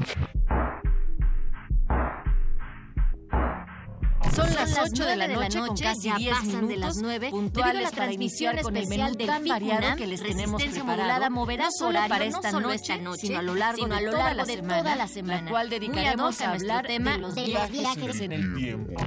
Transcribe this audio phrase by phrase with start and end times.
[4.37, 8.11] Son las 8 de la noche, con casi 10 minutos de las 9 puntuales para
[8.11, 12.51] iniciar con el menú tan variado que les tenemos preparado moverá no solo para esta
[12.51, 14.45] noche, sino a lo largo, de, a toda la
[15.07, 19.01] semana, la cual dedicaremos a a nuestro hablar tema de los viajes en el tiempo.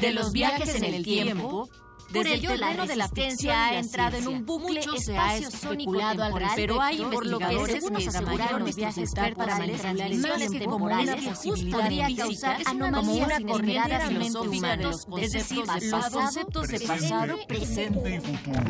[0.00, 1.68] De los viajes en el tiempo,
[2.14, 5.18] Por desde el ello, la terreno de la ficción ha entrado en un bucle se
[5.18, 9.82] ha espacio-sónico especulado al temporal, respecto, pero hay por lo que aseguraron los viajes temporales
[9.82, 10.60] temporales, más que
[11.28, 15.90] posibilidad podría causar como anomalías una filosófica de los humanos, es decir, conceptos de de
[15.90, 18.62] los conceptos de pasado, presente y futuro.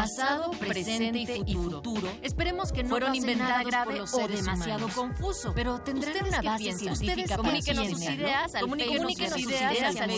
[0.00, 2.08] Pasado, presente y futuro.
[2.22, 4.94] Esperemos que no Fueron nada grave por los o demasiado humanos.
[4.94, 6.96] confuso, pero tendrán ¿Ustedes una base piensan?
[6.96, 10.10] científica Ustedes para comuníquenos su sus idea, ideas al comuníquenos sus ideas al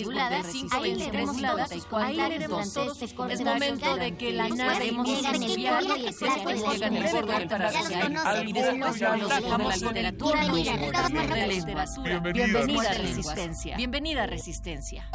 [0.73, 1.67] Ahí leeremos Modulada.
[1.97, 2.99] Ahí leeremos todos.
[2.99, 3.31] todos.
[3.33, 5.33] Es momento de que la narremos en el
[7.41, 12.21] del parcial, y después nos dejamos la literatura y Bienvenida, el curso de literatura.
[12.21, 13.77] Bienvenida a Resistencia.
[13.77, 15.09] Bienvenida a Resistencia.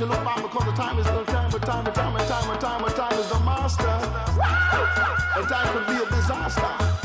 [0.00, 2.48] You look back because the time is the time, the time, the time, the time,
[2.48, 3.86] the time, the time is the master.
[5.36, 6.99] And time could be a disaster.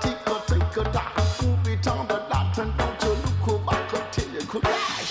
[0.00, 1.12] Tick, tick, go tock.
[1.42, 3.10] Move it on the dot and don't you
[3.46, 5.10] look back until you could dash.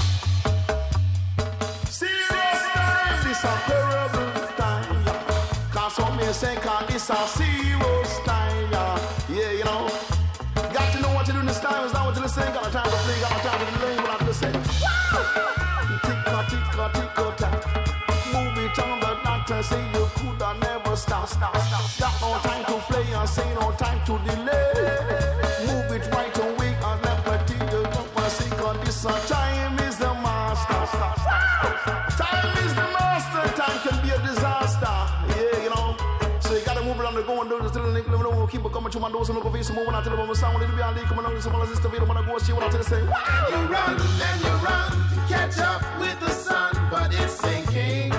[1.86, 2.62] Serious
[3.24, 5.06] this a terrible time.
[5.72, 8.72] Cause some may say, cause this a serious time.
[9.30, 9.88] Yeah, you know.
[10.74, 11.86] Got to know what to do in this time.
[11.86, 12.52] Is not what to listen.
[12.54, 13.20] Got no time to play.
[13.22, 13.96] Got no time to delay.
[13.98, 14.54] But I listen.
[16.02, 17.18] Tick-a, tick-a, tick-a-tack.
[17.18, 17.39] Move
[23.80, 24.76] time to delay.
[25.68, 26.76] Move it right away.
[26.84, 28.50] And never till you come and see.
[28.60, 30.84] Cause this a time is the master.
[32.20, 33.44] Time is the master.
[33.56, 34.96] Time can be a disaster.
[35.32, 35.96] Yeah, you know.
[36.42, 37.92] So you gotta move on the go and do this little.
[37.92, 38.48] Let me know.
[38.48, 40.38] Keep it coming to my doors and look over some moving out to the moment.
[40.38, 41.42] Sound little bit on the come on.
[41.42, 41.92] Some of the system.
[41.92, 43.06] When I go, she went out to the same.
[43.06, 43.96] You run
[44.28, 48.12] and you run to catch up with the sun, but it's sinking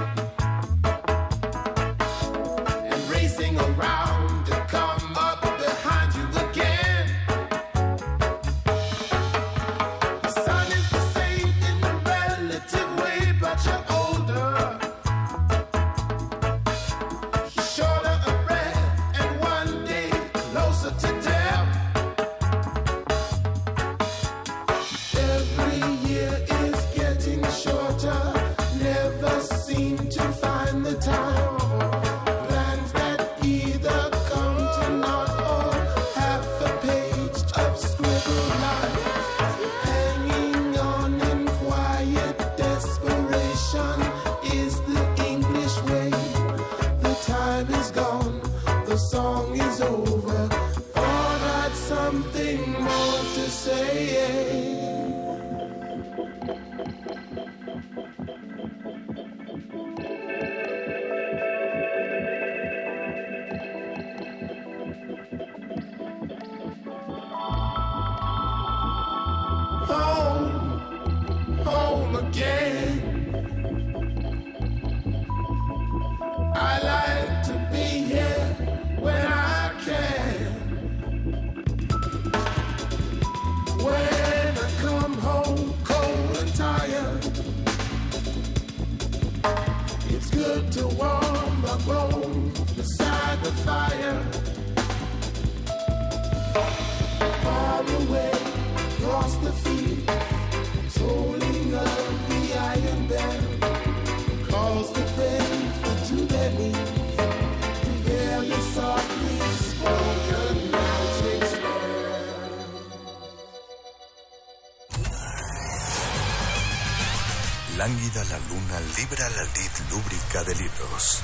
[119.91, 121.21] lúbrica de libros.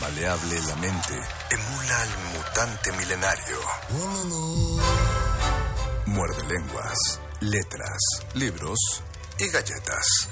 [0.00, 1.14] Maleable la mente
[1.50, 3.58] emula al mutante milenario.
[6.06, 7.98] Muerde lenguas, letras,
[8.34, 8.78] libros
[9.38, 10.28] y galletas.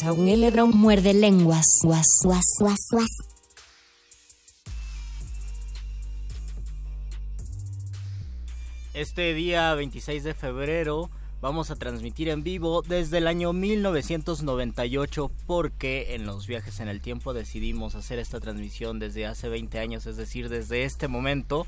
[0.00, 1.64] Saunelebron muerde lenguas.
[1.82, 3.23] Guas, guas, guas, guas.
[9.14, 11.08] Este día 26 de febrero
[11.40, 17.00] vamos a transmitir en vivo desde el año 1998 porque en los viajes en el
[17.00, 21.64] tiempo decidimos hacer esta transmisión desde hace 20 años, es decir, desde este momento.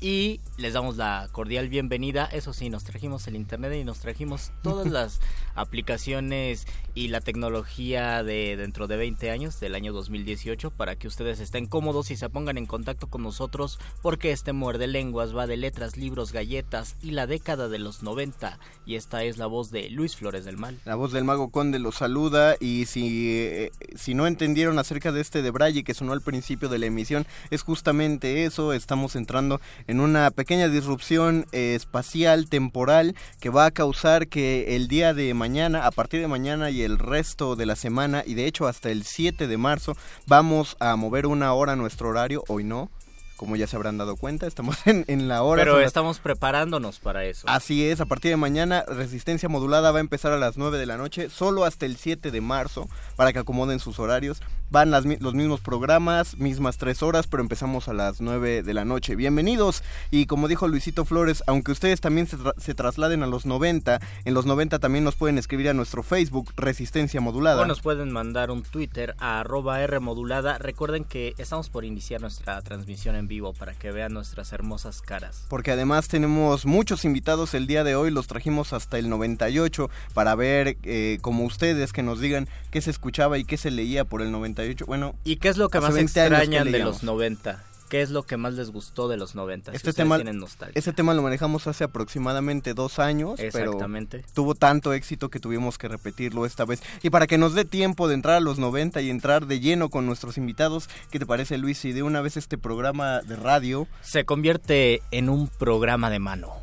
[0.00, 2.26] Y les damos la cordial bienvenida.
[2.26, 5.20] Eso sí, nos trajimos el internet y nos trajimos todas las
[5.54, 11.40] aplicaciones y la tecnología de dentro de 20 años, del año 2018, para que ustedes
[11.40, 15.56] estén cómodos y se pongan en contacto con nosotros, porque este muerde lenguas va de
[15.56, 18.58] letras, libros, galletas y la década de los 90.
[18.86, 20.78] Y esta es la voz de Luis Flores del Mal.
[20.84, 25.20] La voz del mago Conde los saluda y si, eh, si no entendieron acerca de
[25.20, 29.60] este de Braille que sonó al principio de la emisión, es justamente eso, estamos entrando
[29.86, 35.34] en una pequeña disrupción eh, espacial, temporal, que va a causar que el día de
[35.34, 38.90] mañana, a partir de mañana y el resto de la semana, y de hecho hasta
[38.90, 42.90] el 7 de marzo, vamos a mover una hora nuestro horario, hoy no,
[43.36, 45.62] como ya se habrán dado cuenta, estamos en, en la hora.
[45.62, 47.46] Pero las- estamos preparándonos para eso.
[47.48, 50.86] Así es, a partir de mañana Resistencia Modulada va a empezar a las 9 de
[50.86, 54.40] la noche, solo hasta el 7 de marzo, para que acomoden sus horarios.
[54.70, 58.84] Van las los mismos programas, mismas tres horas, pero empezamos a las 9 de la
[58.84, 59.14] noche.
[59.14, 63.46] Bienvenidos, y como dijo Luisito Flores, aunque ustedes también se, tra- se trasladen a los
[63.46, 67.62] 90, en los 90 también nos pueden escribir a nuestro Facebook, Resistencia Modulada.
[67.62, 70.58] O nos pueden mandar un Twitter a arroba R modulada.
[70.58, 75.44] Recuerden que estamos por iniciar nuestra transmisión en vivo para que vean nuestras hermosas caras.
[75.48, 80.34] Porque además tenemos muchos invitados el día de hoy, los trajimos hasta el 98 para
[80.34, 84.20] ver, eh, como ustedes, que nos digan qué se escuchaba y qué se leía por
[84.20, 84.53] el 98.
[84.86, 87.62] Bueno, ¿Y qué es lo que más 20 años que extrañan de los 90?
[87.88, 89.70] ¿Qué es lo que más les gustó de los 90?
[89.70, 94.18] Si Este ustedes tema, este tema lo manejamos hace aproximadamente dos años, Exactamente.
[94.18, 96.82] pero tuvo tanto éxito que tuvimos que repetirlo esta vez.
[97.02, 99.90] Y para que nos dé tiempo de entrar a los 90 y entrar de lleno
[99.90, 101.78] con nuestros invitados, ¿qué te parece Luis?
[101.78, 103.86] Si de una vez este programa de radio...
[104.00, 106.54] Se convierte en un programa de mano.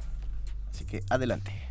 [0.73, 1.70] Así que adelante.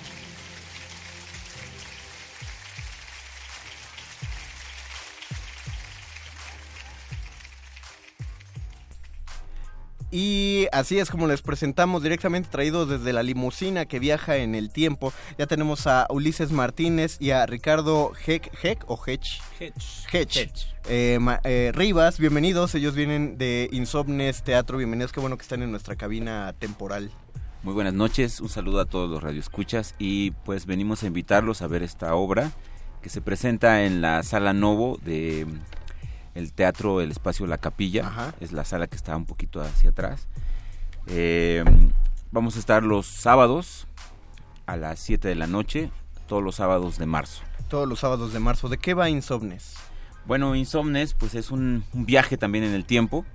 [10.11, 14.69] Y así es como les presentamos directamente traído desde la limusina que viaja en el
[14.69, 15.13] tiempo.
[15.37, 19.39] Ya tenemos a Ulises Martínez y a Ricardo Heck, Heck o Hedge.
[20.11, 20.51] Hedge.
[20.89, 22.75] Eh, ma- eh, Rivas, bienvenidos.
[22.75, 24.77] Ellos vienen de Insomnes Teatro.
[24.77, 25.13] Bienvenidos.
[25.13, 27.09] Qué bueno que están en nuestra cabina temporal.
[27.63, 31.67] Muy buenas noches, un saludo a todos los radioescuchas y pues venimos a invitarlos a
[31.67, 32.51] ver esta obra
[33.03, 35.45] que se presenta en la sala Novo de
[36.35, 40.27] el Teatro El Espacio La Capilla, es la sala que está un poquito hacia atrás.
[41.07, 41.63] Eh,
[42.31, 43.87] vamos a estar los sábados
[44.65, 45.91] a las 7 de la noche,
[46.27, 47.41] todos los sábados de marzo.
[47.69, 48.69] Todos los sábados de marzo.
[48.69, 49.75] ¿De qué va Insomnes?
[50.25, 53.25] Bueno, Insomnes, pues es un, un viaje también en el tiempo.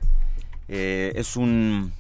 [0.69, 1.93] Eh, es un,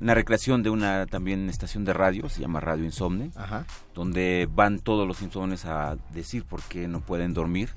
[0.00, 3.64] una recreación de una también estación de radio, se llama Radio Insomne, Ajá.
[3.94, 7.70] donde van todos los insomnes a decir por qué no pueden dormir.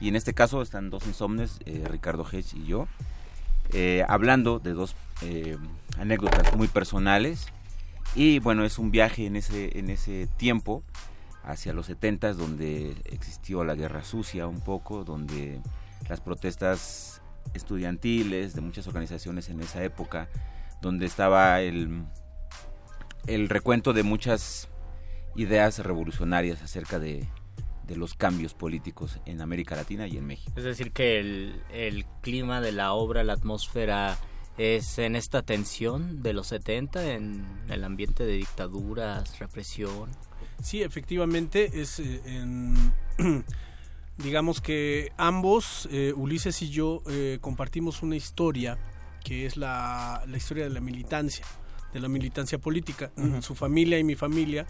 [0.00, 2.86] Y en este caso están dos insomnes, eh, Ricardo Hedge y yo,
[3.72, 5.56] eh, hablando de dos eh,
[5.98, 7.46] anécdotas muy personales.
[8.14, 10.82] Y bueno, es un viaje en ese, en ese tiempo
[11.44, 15.60] hacia los 70 donde existió la guerra sucia un poco, donde
[16.08, 17.22] las protestas
[17.54, 20.28] estudiantiles de muchas organizaciones en esa época,
[20.82, 22.04] donde estaba el,
[23.26, 24.68] el recuento de muchas
[25.36, 27.28] ideas revolucionarias acerca de,
[27.86, 30.52] de los cambios políticos en América Latina y en México.
[30.56, 34.18] Es decir, que el, el clima de la obra, la atmósfera,
[34.58, 40.10] es en esta tensión de los 70, en el ambiente de dictaduras, represión.
[40.62, 42.74] Sí, efectivamente, es eh, en...
[44.18, 48.78] digamos que ambos, eh, Ulises y yo, eh, compartimos una historia
[49.22, 51.44] que es la, la historia de la militancia,
[51.92, 53.10] de la militancia política.
[53.40, 54.66] Su familia y mi familia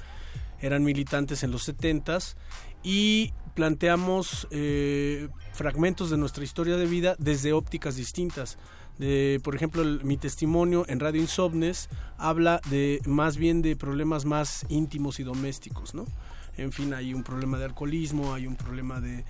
[0.60, 2.36] eran militantes en los setentas
[2.82, 8.58] y planteamos eh, fragmentos de nuestra historia de vida desde ópticas distintas.
[8.98, 14.64] De, por ejemplo, mi testimonio en Radio Insomnes habla de más bien de problemas más
[14.68, 16.06] íntimos y domésticos, ¿no?
[16.58, 19.24] En fin, hay un problema de alcoholismo, hay un problema de,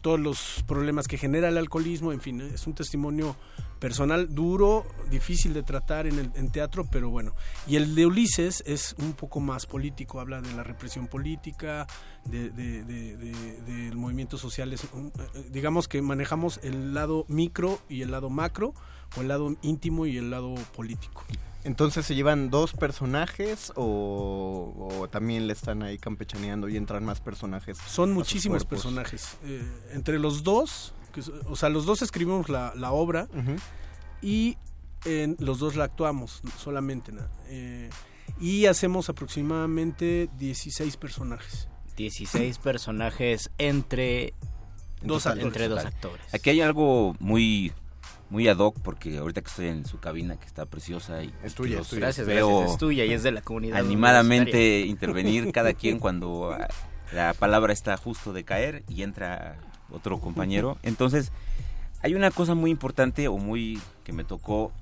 [0.00, 3.36] todos los problemas que genera el alcoholismo, en fin, es un testimonio
[3.78, 7.34] personal duro, difícil de tratar en el en teatro, pero bueno.
[7.66, 11.86] Y el de Ulises es un poco más político, habla de la represión política,
[12.24, 14.82] de, de, de- de- movimientos sociales.
[14.84, 18.72] eh, digamos que manejamos el lado micro y el lado macro,
[19.16, 21.24] o el lado íntimo y el lado político.
[21.66, 27.20] Entonces se llevan dos personajes o, o también le están ahí campechaneando y entran más
[27.20, 27.76] personajes.
[27.78, 29.36] Son muchísimos personajes.
[29.44, 33.26] Eh, entre los dos, que o sea, los dos escribimos la, la obra
[34.22, 34.56] y
[35.38, 37.12] los dos la actuamos solamente.
[37.48, 37.90] eh,
[38.40, 41.68] y hacemos aproximadamente 16 personajes.
[41.96, 44.34] 16 personajes entre
[45.02, 45.70] Dos entre actores.
[45.70, 46.34] dos actores.
[46.34, 47.72] Aquí hay algo muy
[48.30, 51.52] muy ad hoc porque ahorita que estoy en su cabina que está preciosa y Es
[51.52, 52.00] y tuya, los es tuya.
[52.00, 56.52] Gracias, veo gracias, es tuya y es de la comunidad animadamente intervenir cada quien cuando
[56.52, 56.66] ah,
[57.12, 59.56] la palabra está justo de caer y entra
[59.90, 61.30] otro compañero entonces
[62.02, 64.72] hay una cosa muy importante o muy que me tocó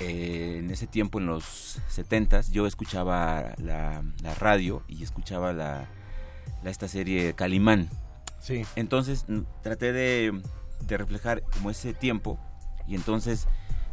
[0.00, 5.86] eh, en ese tiempo en los 70 yo escuchaba la, la radio y escuchaba la,
[6.62, 7.88] la- esta serie Calimán
[8.40, 8.62] Sí.
[8.76, 9.24] entonces
[9.62, 10.40] traté de,
[10.86, 12.38] de reflejar como ese tiempo
[12.86, 13.46] y entonces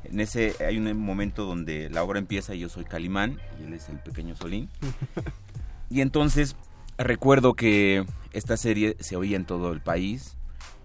[0.04, 3.74] en ese hay un momento donde la obra empieza y yo soy Calimán y él
[3.74, 4.70] es el pequeño Solín.
[5.90, 6.56] y entonces
[6.98, 10.38] recuerdo que esta serie se oía en todo el país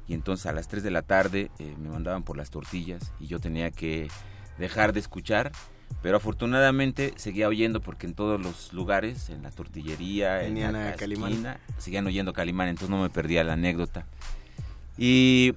[0.07, 3.27] y entonces a las 3 de la tarde eh, me mandaban por las tortillas y
[3.27, 4.09] yo tenía que
[4.59, 5.53] dejar de escuchar.
[6.03, 10.91] Pero afortunadamente seguía oyendo porque en todos los lugares, en la tortillería, Tenían en la
[10.91, 14.07] esquina, seguían oyendo Calimán, entonces no me perdía la anécdota.
[14.99, 15.55] Y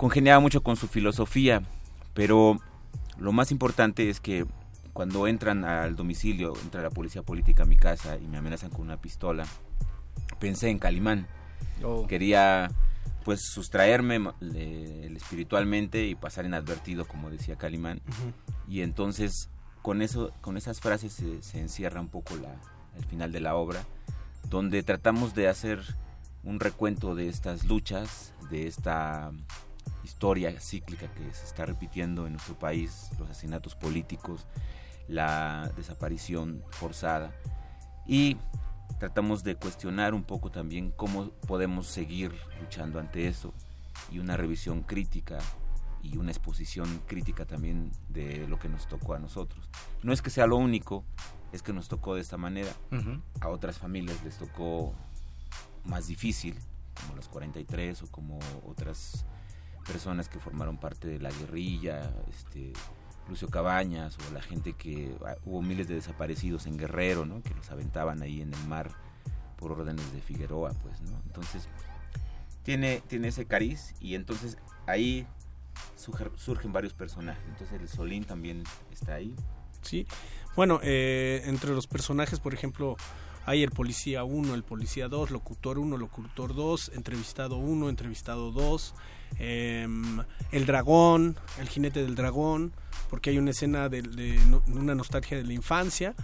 [0.00, 1.62] congeniaba mucho con su filosofía,
[2.14, 2.58] pero
[3.18, 4.46] lo más importante es que
[4.94, 8.80] cuando entran al domicilio, entra la policía política a mi casa y me amenazan con
[8.80, 9.44] una pistola,
[10.38, 11.26] pensé en Calimán.
[11.84, 12.06] Oh.
[12.06, 12.70] Quería
[13.26, 14.18] pues sustraerme
[15.14, 18.00] espiritualmente y pasar inadvertido, como decía Calimán.
[18.66, 19.50] Y entonces
[19.82, 22.54] con eso, con esas frases se, se encierra un poco la,
[22.96, 23.84] el final de la obra,
[24.48, 25.82] donde tratamos de hacer
[26.42, 29.30] un recuento de estas luchas, de esta
[30.04, 34.46] historia cíclica que se está repitiendo en nuestro país, los asesinatos políticos,
[35.08, 37.32] la desaparición forzada
[38.06, 38.36] y
[38.98, 43.52] tratamos de cuestionar un poco también cómo podemos seguir luchando ante eso
[44.10, 45.38] y una revisión crítica
[46.02, 49.68] y una exposición crítica también de lo que nos tocó a nosotros.
[50.02, 51.04] No es que sea lo único,
[51.52, 52.72] es que nos tocó de esta manera.
[52.90, 53.20] Ujú.
[53.40, 54.94] A otras familias les tocó
[55.84, 56.56] más difícil,
[57.00, 59.24] como los 43 o como otras
[59.92, 62.72] personas que formaron parte de la guerrilla, este
[63.28, 67.42] Lucio Cabañas o la gente que ah, hubo miles de desaparecidos en Guerrero, ¿no?
[67.42, 68.90] Que los aventaban ahí en el mar
[69.56, 71.20] por órdenes de Figueroa, pues, ¿no?
[71.26, 71.68] Entonces
[72.62, 75.26] tiene tiene ese cariz y entonces ahí
[75.98, 77.42] surge- surgen varios personajes.
[77.48, 79.34] Entonces el Solín también está ahí.
[79.82, 80.06] Sí.
[80.56, 82.96] Bueno, eh, entre los personajes, por ejemplo,
[83.46, 88.94] hay el policía 1, el policía 2, locutor 1, locutor 2, entrevistado 1, entrevistado 2,
[89.38, 90.20] em,
[90.52, 92.72] el dragón, el jinete del dragón,
[93.08, 96.14] porque hay una escena de, de no- de una nostalgia de la infancia.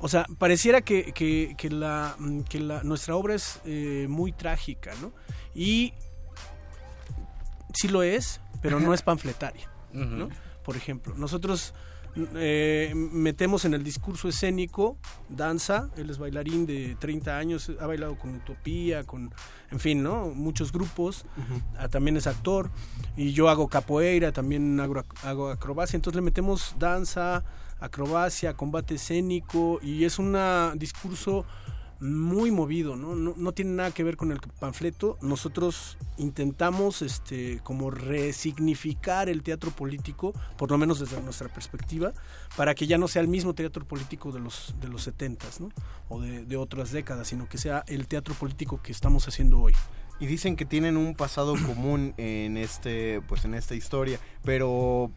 [0.00, 4.32] O sea, pareciera que, que, que la, mm, que la, nuestra obra es eh, muy
[4.32, 5.12] trágica, ¿no?
[5.54, 5.92] Y
[7.74, 10.28] sí lo es, pero no es panfletaria, ¿no?
[10.64, 11.74] Por ejemplo, nosotros
[12.14, 14.98] eh, metemos en el discurso escénico
[15.30, 19.32] danza, él es bailarín de 30 años, ha bailado con Utopía, con,
[19.70, 20.26] en fin, ¿no?
[20.26, 21.24] Muchos grupos,
[21.78, 22.70] ah, también es actor,
[23.16, 27.44] y yo hago capoeira, también hago, hago acrobacia, entonces le metemos danza,
[27.80, 30.36] acrobacia, combate escénico, y es un
[30.76, 31.46] discurso
[32.02, 33.14] muy movido, ¿no?
[33.14, 33.34] ¿no?
[33.36, 35.18] No tiene nada que ver con el panfleto.
[35.22, 42.12] Nosotros intentamos este como resignificar el teatro político, por lo menos desde nuestra perspectiva,
[42.56, 45.70] para que ya no sea el mismo teatro político de los de los 70 ¿no?
[46.08, 49.72] O de, de otras décadas, sino que sea el teatro político que estamos haciendo hoy.
[50.18, 55.10] Y dicen que tienen un pasado común en este, pues en esta historia, pero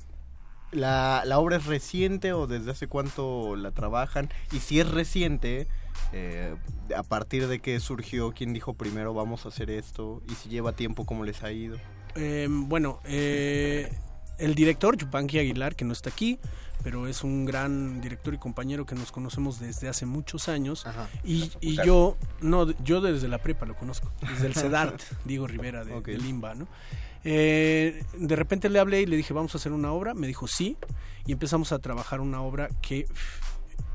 [0.72, 5.68] la, la obra es reciente o desde hace cuánto la trabajan y si es reciente,
[6.14, 6.56] eh,
[6.96, 10.74] a partir de que surgió, quién dijo primero vamos a hacer esto y si lleva
[10.74, 11.78] tiempo cómo les ha ido.
[12.16, 13.92] Eh, bueno, eh,
[14.38, 16.40] el director, Yupanqui Aguilar, que no está aquí,
[16.84, 20.86] pero es un gran director y compañero que nos conocemos desde hace muchos años.
[21.24, 25.84] Y, y yo, no, yo desde la prepa lo conozco, desde el CEDART, Diego Rivera
[25.84, 26.68] de Limba, ¿no?
[27.28, 30.14] Eh, de repente le hablé y le dije, vamos a hacer una obra.
[30.14, 30.78] Me dijo, sí.
[31.26, 33.08] Y empezamos a trabajar una obra que...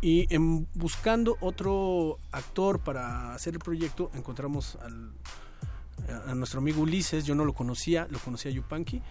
[0.01, 5.13] Y en buscando otro actor para hacer el proyecto, encontramos al,
[6.27, 9.03] a nuestro amigo Ulises, yo no lo conocía, lo conocía Yupanqui.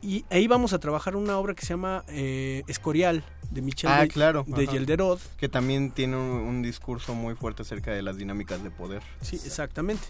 [0.00, 4.00] Y ahí vamos a trabajar una obra que se llama eh, Escorial, de Michel ah,
[4.00, 4.44] de, claro.
[4.46, 4.66] de.
[4.66, 5.20] Yelderod.
[5.36, 9.02] Que también tiene un, un discurso muy fuerte acerca de las dinámicas de poder.
[9.20, 10.08] Sí, exactamente.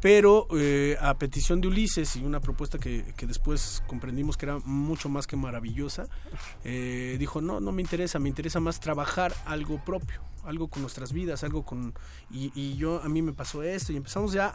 [0.00, 4.58] Pero eh, a petición de Ulises y una propuesta que, que después comprendimos que era
[4.64, 6.06] mucho más que maravillosa,
[6.64, 11.12] eh, dijo, no, no me interesa, me interesa más trabajar algo propio, algo con nuestras
[11.12, 11.94] vidas, algo con...
[12.30, 14.54] Y, y yo, a mí me pasó esto y empezamos ya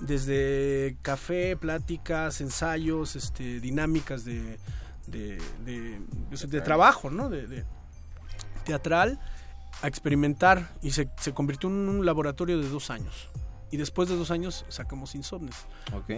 [0.00, 4.58] desde café, pláticas, ensayos, este, dinámicas de,
[5.06, 7.28] de, de, trabajo, ¿no?
[7.28, 7.64] De,
[8.64, 9.18] teatral
[9.80, 13.28] a experimentar y se, se convirtió en un laboratorio de dos años.
[13.70, 15.66] Y después de dos años sacamos Insomnes.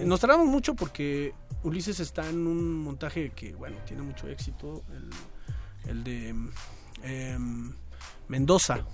[0.05, 5.90] Nos tardamos mucho porque Ulises está en un montaje que, bueno, tiene mucho éxito, el,
[5.90, 6.29] el de
[7.03, 7.73] em,
[8.29, 8.85] Mendoza.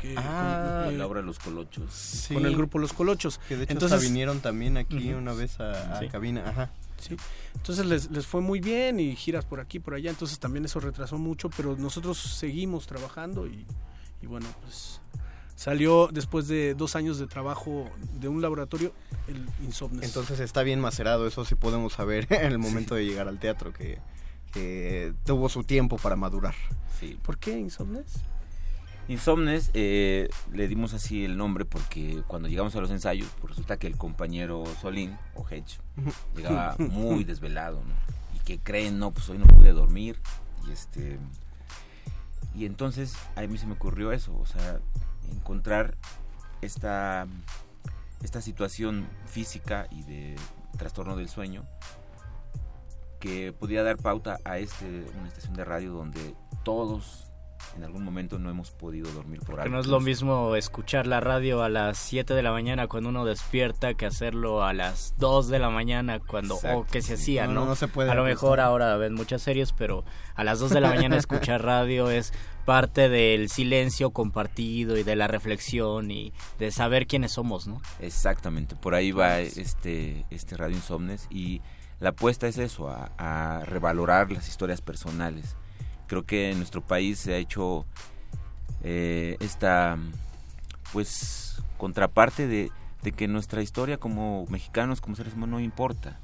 [0.00, 1.92] Que- Ah, con- eh, la obra los colochos.
[1.92, 2.34] Sí.
[2.34, 3.38] con el grupo Los Colochos.
[3.48, 6.08] Que de hecho Entonces- hasta vinieron también aquí una vez a, a Sí.
[6.08, 6.44] cabina.
[6.48, 6.70] Ajá.
[6.98, 7.16] Sí.
[7.54, 10.80] Entonces les, les fue muy bien y giras por aquí, por allá, entonces también eso
[10.80, 13.64] retrasó mucho, pero nosotros seguimos trabajando y,
[14.20, 15.00] y bueno, pues
[15.56, 17.90] salió después de dos años de trabajo
[18.20, 18.92] de un laboratorio
[19.28, 20.04] el Insomnes.
[20.04, 23.72] Entonces está bien macerado, eso sí podemos saber en el momento de llegar al teatro,
[23.72, 23.98] que,
[24.52, 26.54] que tuvo su tiempo para madurar.
[26.98, 27.18] Sí.
[27.22, 28.06] ¿Por qué Insomnes?
[29.10, 33.76] Insomnes eh, le dimos así el nombre porque cuando llegamos a los ensayos, pues resulta
[33.76, 35.80] que el compañero Solín, o Hedge,
[36.36, 38.36] llegaba muy desvelado, ¿no?
[38.36, 40.20] Y que creen, no, pues hoy no pude dormir.
[40.64, 41.18] Y este.
[42.54, 44.78] Y entonces a mí se me ocurrió eso, o sea,
[45.32, 45.96] encontrar
[46.60, 47.26] esta,
[48.22, 50.36] esta situación física y de
[50.78, 51.64] trastorno del sueño
[53.18, 57.29] que pudiera dar pauta a este, una estación de radio donde todos
[57.76, 59.74] en algún momento no hemos podido dormir por Que algo.
[59.74, 63.24] no es lo mismo escuchar la radio a las 7 de la mañana cuando uno
[63.24, 67.38] despierta que hacerlo a las 2 de la mañana cuando Exacto, o que se sí.
[67.38, 67.74] hacía, No, ¿no?
[67.76, 70.88] se puede A lo mejor ahora ven muchas series, pero a las 2 de la
[70.90, 72.32] mañana escuchar radio es
[72.64, 77.80] parte del silencio compartido y de la reflexión y de saber quiénes somos, ¿no?
[78.00, 81.62] Exactamente, por ahí va este, este Radio Insomnes y
[82.00, 85.56] la apuesta es eso, a, a revalorar las historias personales.
[86.10, 87.86] Creo que en nuestro país se ha hecho
[88.82, 89.96] eh, esta
[90.92, 96.18] pues contraparte de, de que nuestra historia como mexicanos, como seres humanos no importa.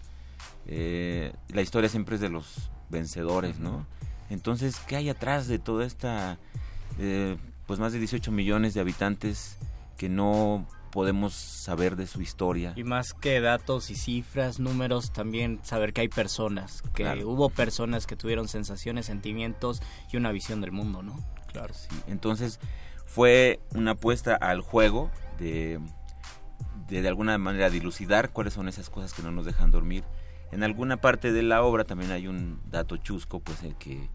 [0.66, 3.86] Eh, la historia siempre es de los vencedores, ¿no?
[4.28, 6.36] Entonces, ¿qué hay atrás de toda esta,
[6.98, 7.36] eh,
[7.68, 9.56] pues más de 18 millones de habitantes
[9.96, 10.66] que no
[10.96, 12.72] podemos saber de su historia?
[12.74, 17.28] Y más que datos y cifras, números, también saber que hay personas, que Claro.
[17.28, 21.14] hubo personas que tuvieron sensaciones, sentimientos y una visión del mundo, ¿no?
[21.52, 21.88] Claro, sí.
[22.06, 22.60] Entonces
[23.04, 25.80] fue una apuesta al juego de,
[26.88, 30.02] de de alguna manera dilucidar cuáles son esas cosas que no nos dejan dormir.
[30.50, 34.08] En alguna parte de la obra también hay un dato chusco, pues el que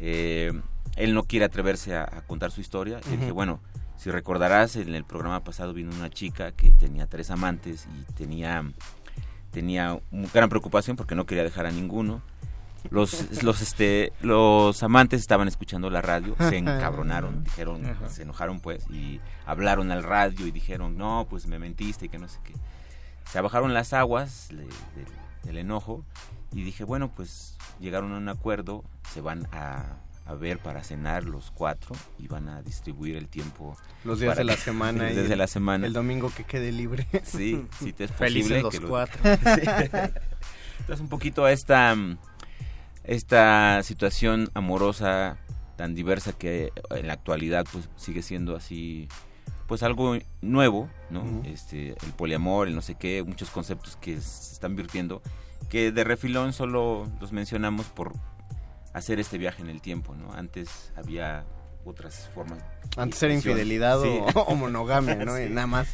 [0.00, 0.52] eh,
[0.96, 2.98] él no quiere atreverse a, a contar su historia.
[3.06, 3.60] Y dije, bueno,
[3.98, 8.64] si recordarás, en el programa pasado vino una chica que tenía tres amantes y tenía,
[9.50, 12.22] tenía una gran preocupación porque no quería dejar a ninguno.
[12.90, 18.08] Los, los, este, los amantes estaban escuchando la radio, se encabronaron, dijeron, Ajá.
[18.08, 22.18] se enojaron pues y hablaron al radio y dijeron, no, pues me mentiste y que
[22.18, 22.54] no sé qué.
[23.30, 25.06] Se bajaron las aguas de- de-
[25.44, 26.04] del enojo
[26.52, 29.96] y dije, bueno, pues llegaron a un acuerdo, se van a,
[30.28, 33.76] a ver para cenar los cuatro y van a distribuir el tiempo.
[34.04, 35.02] Los días de la semana.
[35.04, 35.86] los y días el- de la semana.
[35.86, 37.06] El domingo que quede libre.
[37.24, 38.62] Sí, sí te es Felices posible.
[38.62, 39.20] los que lo- cuatro.
[39.24, 39.62] Sí.
[40.80, 41.96] Entonces un poquito a esta,
[43.04, 45.38] esta situación amorosa
[45.76, 49.08] tan diversa que en la actualidad pues sigue siendo así
[49.66, 51.42] pues algo nuevo, ¿no?
[51.44, 55.20] Este, el poliamor, el no sé qué, muchos conceptos que se están virtiendo,
[55.68, 58.12] que de refilón solo los mencionamos por
[58.92, 60.32] hacer este viaje en el tiempo, ¿no?
[60.32, 61.44] Antes había
[61.84, 62.58] otras formas.
[62.96, 64.08] Antes era infidelidad Sí.
[64.34, 65.36] o, o monogamia, ¿no?
[65.36, 65.42] Sí.
[65.44, 65.88] Y Nada más.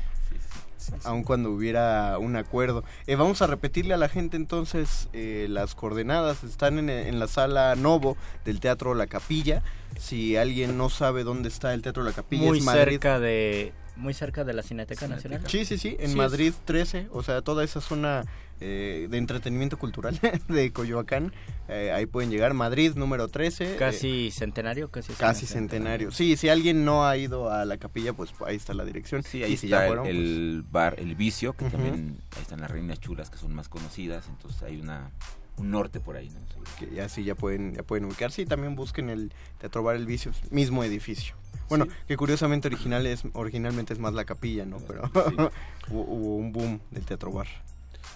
[0.77, 0.93] Sí.
[1.05, 2.85] Aun cuando hubiera un acuerdo.
[3.07, 6.45] Eh, vamos a repetirle a la gente entonces eh, las coordenadas.
[6.45, 9.63] Están en, en la sala Novo del Teatro La Capilla.
[9.99, 12.83] Si alguien no sabe dónde está el Teatro La Capilla, Muy es Madrid.
[12.93, 15.41] cerca de muy cerca de la Cineteca Nacional.
[15.47, 18.25] Sí, sí, sí, en Sí, Madrid 13, o sea, toda esa zona
[18.61, 21.33] eh, de entretenimiento cultural de Coyoacán,
[21.69, 22.55] eh, ahí pueden llegar.
[22.55, 23.75] Madrid número 13.
[23.75, 26.11] eh, Casi centenario, casi Casi centenario.
[26.11, 29.23] Sí, si alguien no ha ido a la capilla, pues ahí está la dirección.
[29.23, 32.19] Sí, ahí y si está ya el- fueron, pues, el bar El Vicio, que también
[32.37, 35.11] ahí están las reinas chulas que son más conocidas, entonces hay una
[35.57, 36.41] un norte por ahí, ¿no?
[36.81, 40.05] que ya sí ya pueden ya pueden ubicarse y también busquen el Teatro Bar El
[40.07, 41.37] Vicio, mismo edificio.
[41.69, 44.79] Bueno, que curiosamente original es, originalmente es más la capilla, ¿no?
[44.79, 45.03] Pero
[45.91, 47.47] hubo, hubo un boom del Teatro Bar.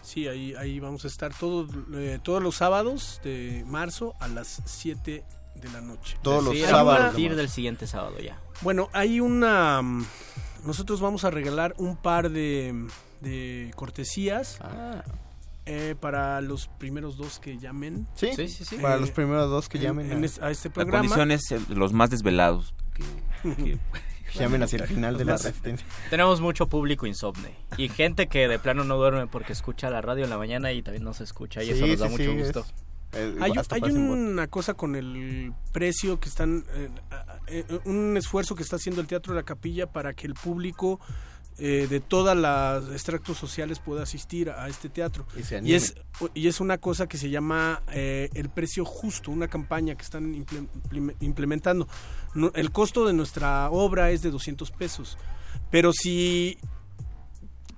[0.09, 4.62] Sí, ahí, ahí vamos a estar todos, eh, todos los sábados de marzo a las
[4.64, 5.23] 7
[5.55, 6.16] de la noche.
[6.23, 7.01] Todos los sábados.
[7.01, 8.40] A partir del siguiente sábado ya.
[8.62, 9.83] Bueno, hay una...
[9.83, 10.07] mm,
[10.64, 12.87] Nosotros vamos a regalar un par de,
[13.21, 15.05] de cortesías Ah,
[15.66, 18.07] eh, para los primeros dos que llamen.
[18.14, 18.31] ¿sí?
[18.35, 18.77] Sí, sí, sí.
[18.77, 21.01] Para Eh, los primeros dos que en- llamen, en a- es- a este La programa.
[21.01, 22.73] condición es eh, los más desvelados.
[22.94, 23.05] Que,
[23.57, 23.79] que-
[24.34, 25.86] llamen hacia el final de la resistencia.
[26.10, 30.24] Tenemos mucho público insomne y gente que de plano no duerme porque escucha la radio
[30.24, 32.36] en la mañana y también nos escucha y eso Sí, nos da sí, mucho sí,
[32.38, 32.60] gusto.
[32.60, 32.74] es-
[33.12, 33.90] eh, Hay, bot.
[33.92, 36.90] una cosa con el precio que están, eh,
[37.46, 41.00] eh, un esfuerzo que está haciendo el Teatro de la Capilla para que el público
[41.59, 45.27] eh, de todos los extractos sociales pueda asistir a este teatro.
[45.66, 45.94] Y es,
[46.35, 50.35] y es una cosa que se llama eh, el precio justo, una campaña que están
[50.35, 51.88] imple- implem- implementando.
[52.35, 55.18] No- el costo de nuestra obra es de 200 pesos,
[55.71, 56.59] pero si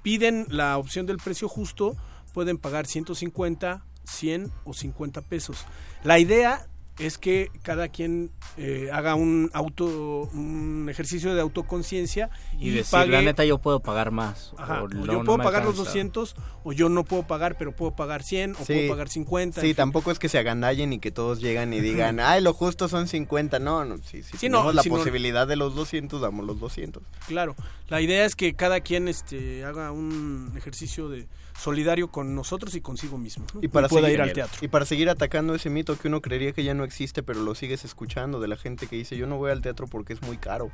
[0.03, 1.97] piden la opción del precio justo,
[2.33, 5.65] pueden pagar 150, 100 o 50 pesos.
[6.05, 6.67] La idea
[7.01, 12.91] es que cada quien eh, haga un auto un ejercicio de autoconciencia Y, y, decir,
[12.93, 14.53] pague la neta yo puedo pagar más.
[14.59, 15.91] Ajá, o yo no puedo pagar los alcanza.
[15.91, 18.75] 200 o yo no puedo pagar, pero puedo pagar 100 o Sí.
[18.75, 19.61] puedo pagar 50.
[19.61, 19.77] Sí, en fin.
[19.77, 23.09] tampoco es que se agandallen y que todos llegan y digan, ay, lo justo son
[23.09, 23.59] 50.
[23.59, 26.45] No, no, sí, sí, Sí, no, tenemos la si no- posibilidad de los 200, damos
[26.47, 27.03] los 200.
[27.27, 27.57] Claro,
[27.89, 31.27] la idea es que cada quien este haga un ejercicio de
[31.61, 33.45] solidario con nosotros y consigo mismo.
[33.55, 33.61] ¿no?
[33.63, 34.59] Y para, pueda seguir, ir al teatro.
[34.63, 37.55] y para seguir atacando ese mito que uno creería que ya no existe, pero lo
[37.55, 40.37] sigues escuchando de la gente que dice, yo no voy al teatro porque es muy
[40.39, 40.71] caro.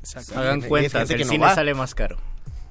[0.00, 0.32] Exacto.
[0.32, 1.54] Sí, Hagan gente el que no cine va.
[1.54, 2.16] sale más caro.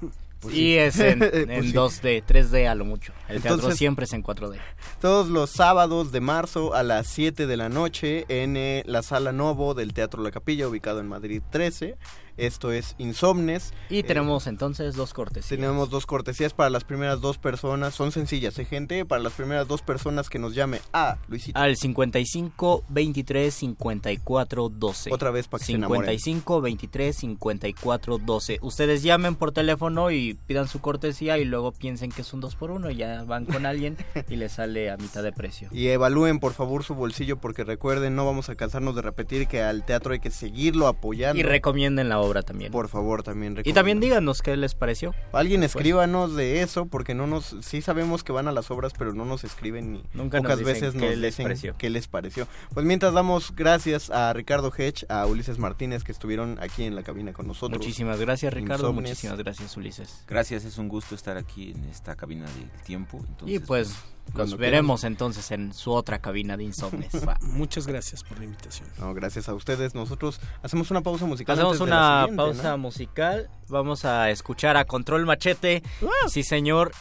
[0.42, 0.76] Pues y sí.
[0.76, 1.72] es en, Pues en sí.
[1.72, 3.12] 2D, 3D a lo mucho.
[3.28, 4.58] El teatro Entonces- siempre es en 4D.
[5.00, 9.30] Todos los sábados de marzo a las 7 de la noche en eh, la Sala
[9.30, 11.96] Novo del Teatro La Capilla, ubicado en Madrid 13.
[12.36, 13.72] Esto es Insomnes.
[13.90, 15.46] Y Eh, tenemos entonces dos cortes.
[15.46, 17.94] Tenemos dos cortesías para las primeras dos personas.
[17.94, 19.04] Son sencillas, ¿eh, gente?
[19.04, 21.58] Para las primeras dos personas que nos llame a Luisito.
[21.58, 25.12] Al 55 23 54 12.
[25.12, 26.02] Otra vez para que se enamoren.
[26.18, 28.58] 55 23 54 12.
[28.62, 32.56] Ustedes llamen por teléfono y pidan su cortesía y luego piensen que es un 2
[32.56, 33.96] por 1 y ya van con alguien
[34.28, 35.68] y les sale a mitad de precio.
[35.72, 39.62] Y evalúen por favor su bolsillo porque recuerden, no vamos a cansarnos de repetir que
[39.62, 41.38] al teatro hay que seguirlo apoyando.
[41.38, 42.72] Y recomienden la obra también.
[42.72, 45.14] Por favor, también Y también díganos qué les pareció.
[45.32, 48.92] Alguien Pues, escríbanos de eso porque no nos sí sabemos que van a las obras
[48.98, 51.74] pero no nos escriben ni Nunca nos pocas dicen veces qué nos les dicen pareció.
[51.76, 52.48] qué les pareció.
[52.72, 57.02] Pues mientras damos gracias a Ricardo Hedge, a Ulises Martínez que estuvieron aquí en la
[57.02, 57.78] cabina con nosotros.
[57.78, 59.10] Muchísimas gracias Ricardo, Insomnes.
[59.10, 60.24] muchísimas gracias Ulises.
[60.26, 63.18] Gracias, es un gusto estar aquí en esta cabina del tiempo.
[63.28, 67.10] Entonces, Y pues Cuando nos veremos entonces en su otra cabina de insomnes.
[67.42, 68.88] Muchas gracias por la invitación.
[68.98, 69.94] No, gracias a ustedes.
[69.94, 71.54] Nosotros hacemos una pausa musical.
[71.58, 72.78] Hacemos una pausa ¿no?
[72.78, 73.50] musical.
[73.68, 75.82] Vamos a escuchar a Control Machete.
[76.28, 76.92] Sí, señor.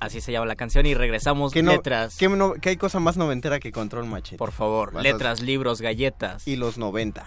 [0.00, 2.16] Así se llama la canción y regresamos no- letras.
[2.16, 4.38] ¿Qué, no- qué hay cosa más noventera que Control Machete?
[4.38, 6.48] Por favor, Vas a- letras, libros, galletas.
[6.48, 7.26] Y los 90.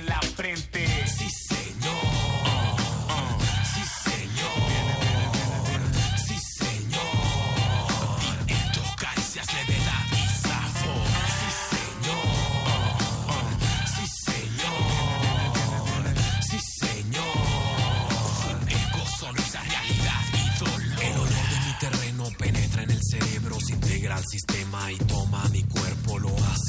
[0.00, 0.86] la frente.
[1.06, 1.94] Sí, señor.
[3.72, 4.60] Sí, señor.
[6.26, 7.06] Sí, señor.
[8.46, 11.06] Viento, caricias, levedad y sabor.
[11.38, 12.26] Sí, señor.
[13.94, 14.82] Sí, señor.
[16.48, 17.36] Sí, señor.
[18.68, 21.02] Ego, sonrisa, realidad y dolor.
[21.02, 25.48] El olor de mi terreno penetra en el cerebro, se integra al sistema y toma
[25.50, 25.91] mi cuerpo,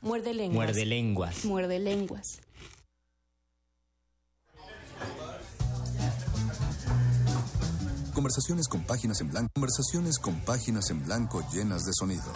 [0.00, 0.66] Muerde lenguas.
[0.66, 1.44] Muerde lenguas.
[1.44, 2.40] Muerde lenguas.
[8.14, 9.50] Conversaciones con páginas en blanco.
[9.54, 12.32] Conversaciones con páginas en blanco llenas de sonido.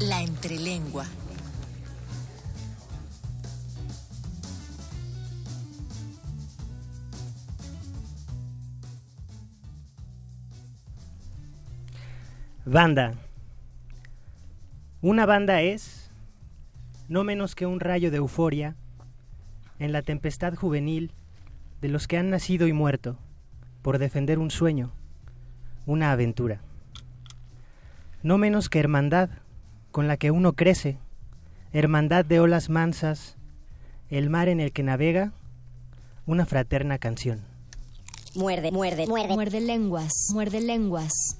[0.00, 1.06] La entrelengua.
[12.70, 13.14] Banda.
[15.00, 16.10] Una banda es
[17.08, 18.76] no menos que un rayo de euforia
[19.78, 21.12] en la tempestad juvenil
[21.80, 23.16] de los que han nacido y muerto
[23.80, 24.92] por defender un sueño,
[25.86, 26.60] una aventura.
[28.22, 29.30] No menos que hermandad
[29.90, 30.98] con la que uno crece,
[31.72, 33.38] hermandad de olas mansas,
[34.10, 35.32] el mar en el que navega,
[36.26, 37.40] una fraterna canción.
[38.34, 39.32] Muerde, muerde, muerde.
[39.32, 40.12] Muerde lenguas.
[40.34, 41.37] Muerde lenguas.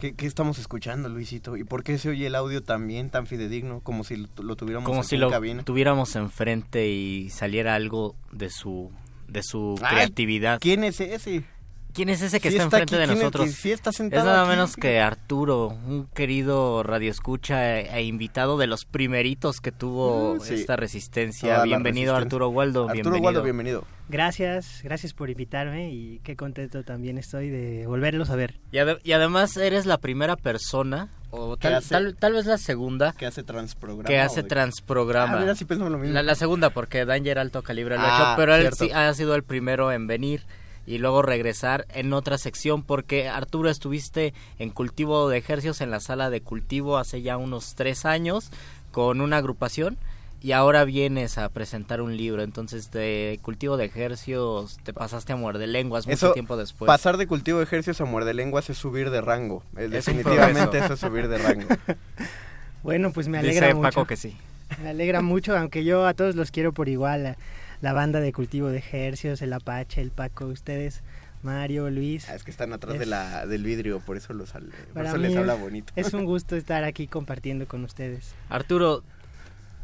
[0.00, 1.56] ¿Qué, qué estamos escuchando, Luisito?
[1.56, 4.86] ¿Y por qué se oye el audio tan bien, tan fidedigno, como si lo, tuviéramos
[4.88, 5.62] Como si en lo cabina?
[5.62, 8.90] tuviéramos enfrente y saliera algo de su
[9.28, 10.58] de su Ay, creatividad.
[10.60, 11.44] ¿Quién es ese?
[11.92, 13.46] ¿Quién es ese que Sí está está enfrente aquí, de ¿quién es nosotros?
[13.46, 14.50] que sí está es sentado nada aquí?
[14.50, 20.40] menos que Arturo, un querido radioescucha e, e invitado de los primeritos que tuvo Mm,
[20.40, 20.54] sí.
[20.54, 21.48] esta resistencia.
[21.48, 22.24] Toda la bienvenido resistencia.
[22.26, 23.24] Arturo Waldo, Arturo bienvenido.
[23.26, 23.84] Waldo, bienvenido.
[24.08, 28.58] Gracias, gracias por invitarme y qué contento también estoy de volverlos a ver.
[28.72, 31.88] Y, ade- y además eres la primera persona, o ¿Qué tal, hace?
[31.90, 34.08] tal, tal vez la segunda, que hace transprograma.
[34.08, 35.36] que hace de- transprograma.
[35.36, 36.12] Ah, mira, sí lo mismo.
[36.14, 39.14] La, la segunda, porque Danger Alto Calibre lo ha Ah, hecho, pero él sí ha
[39.14, 40.42] sido el primero en venir
[40.90, 46.00] y luego regresar en otra sección, porque Arturo estuviste en cultivo de ejercicios en la
[46.00, 48.50] sala de cultivo hace ya unos tres años
[48.90, 49.96] con una agrupación
[50.42, 55.36] y ahora vienes a presentar un libro, entonces de cultivo de ejercicios te pasaste a
[55.36, 56.86] muerde lenguas mucho Eso, tiempo después.
[56.88, 59.62] pasar de cultivo de ejercicios a muerde lenguas es subir de rango.
[59.76, 61.68] Eh, Es definitivamente eso es subir de rango.
[62.82, 63.82] Bueno, pues me Dice alegra mucho.
[63.90, 64.36] Paco que sí.
[64.82, 67.36] Me alegra mucho, aunque yo a todos los quiero por igual.
[67.80, 71.02] La, banda de cultivo de ejercios, el Apache, el Paco, ustedes,
[71.42, 72.28] Mario, Luis.
[72.28, 74.52] Ah, es que están atrás Es- de la, del vidrio, por eso, los,
[74.92, 75.92] por eso les es- habla bonito.
[75.96, 78.34] Es un gusto estar aquí compartiendo con ustedes.
[78.48, 79.02] Arturo,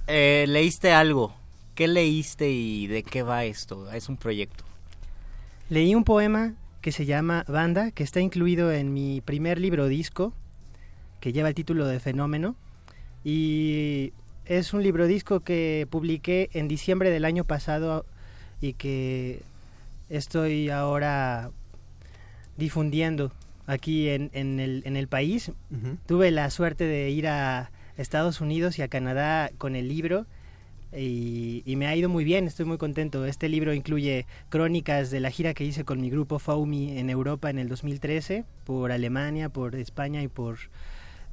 [0.07, 1.35] eh, leíste algo.
[1.75, 3.91] ¿Qué leíste y de qué va esto?
[3.93, 4.65] Es un proyecto.
[5.69, 10.33] Leí un poema que se llama Banda, que está incluido en mi primer libro disco,
[11.21, 12.55] que lleva el título de Fenómeno.
[13.25, 14.13] Y
[14.47, 18.07] es un libro disco que publiqué en diciembre del año pasado
[18.61, 19.43] y que
[20.09, 21.51] estoy ahora
[22.57, 23.33] difundiendo
[23.67, 25.53] aquí en, en el, en el país.
[26.07, 30.27] Tuve la suerte de ir a Estados Unidos y a Canadá con el libro
[30.97, 33.27] y, y me ha ido muy bien, estoy muy contento.
[33.27, 37.51] Este libro incluye crónicas de la gira que hice con mi grupo Faumi en Europa
[37.51, 40.59] en el 2013, por Alemania, por España y por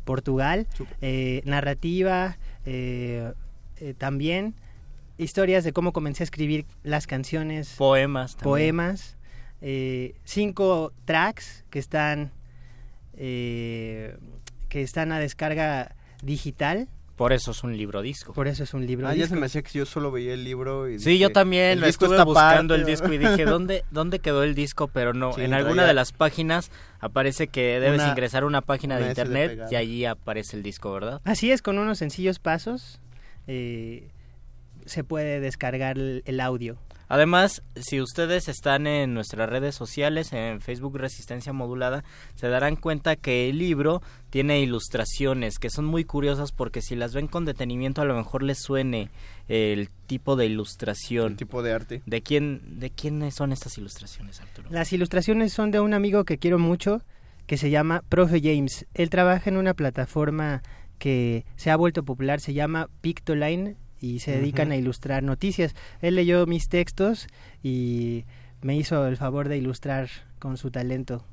[0.04, 0.68] Portugal,
[1.02, 3.34] eh, narrativa, eh,
[3.78, 4.56] eh, también
[5.18, 8.36] historias de cómo comencé a escribir las canciones, Poemas.
[8.36, 8.44] también.
[8.50, 9.18] poemas,
[10.26, 12.32] cinco tracks que están
[13.16, 14.18] que
[14.72, 16.90] están a descarga digital.
[17.16, 18.34] Por eso es un libro disco.
[18.34, 19.36] Por eso es un libro Ah, ya disco.
[19.36, 21.80] se me hacía que yo solo veía el libro y Sí, dije, yo también el
[21.82, 24.88] lo disco estuve buscando el disco y dije, ¿dónde, ¿dónde quedó el disco?
[24.88, 28.62] Pero no, Sí, en alguna de las páginas aparece que debes Una- ingresar a una
[28.62, 31.22] página de una internet y allí aparece el disco, ¿verdad?
[31.24, 33.00] Así es, con unos sencillos pasos
[33.46, 34.10] eh,
[34.86, 36.78] se puede descargar el, el audio.
[37.14, 43.16] Además, si ustedes están en nuestras redes sociales, en Facebook Resistencia Modulada, se darán cuenta
[43.16, 48.02] que el libro tiene ilustraciones que son muy curiosas porque si las ven con detenimiento
[48.02, 49.12] a lo mejor les suene
[49.48, 51.34] el tipo de ilustración.
[51.34, 52.02] El tipo de arte.
[52.08, 54.70] ¿De quién, de quiénes son estas ilustraciones, Arturo?
[54.72, 57.04] Las ilustraciones son de un amigo que quiero mucho,
[57.46, 58.88] que se llama Profe James.
[58.96, 60.64] Él trabaja en una plataforma
[60.98, 65.76] que se ha vuelto popular, se llama Pictoline y se dedican a ilustrar noticias.
[66.02, 67.28] Él leyó mis textos
[67.64, 68.26] y
[68.62, 71.26] me hizo el favor de ilustrar con su talento.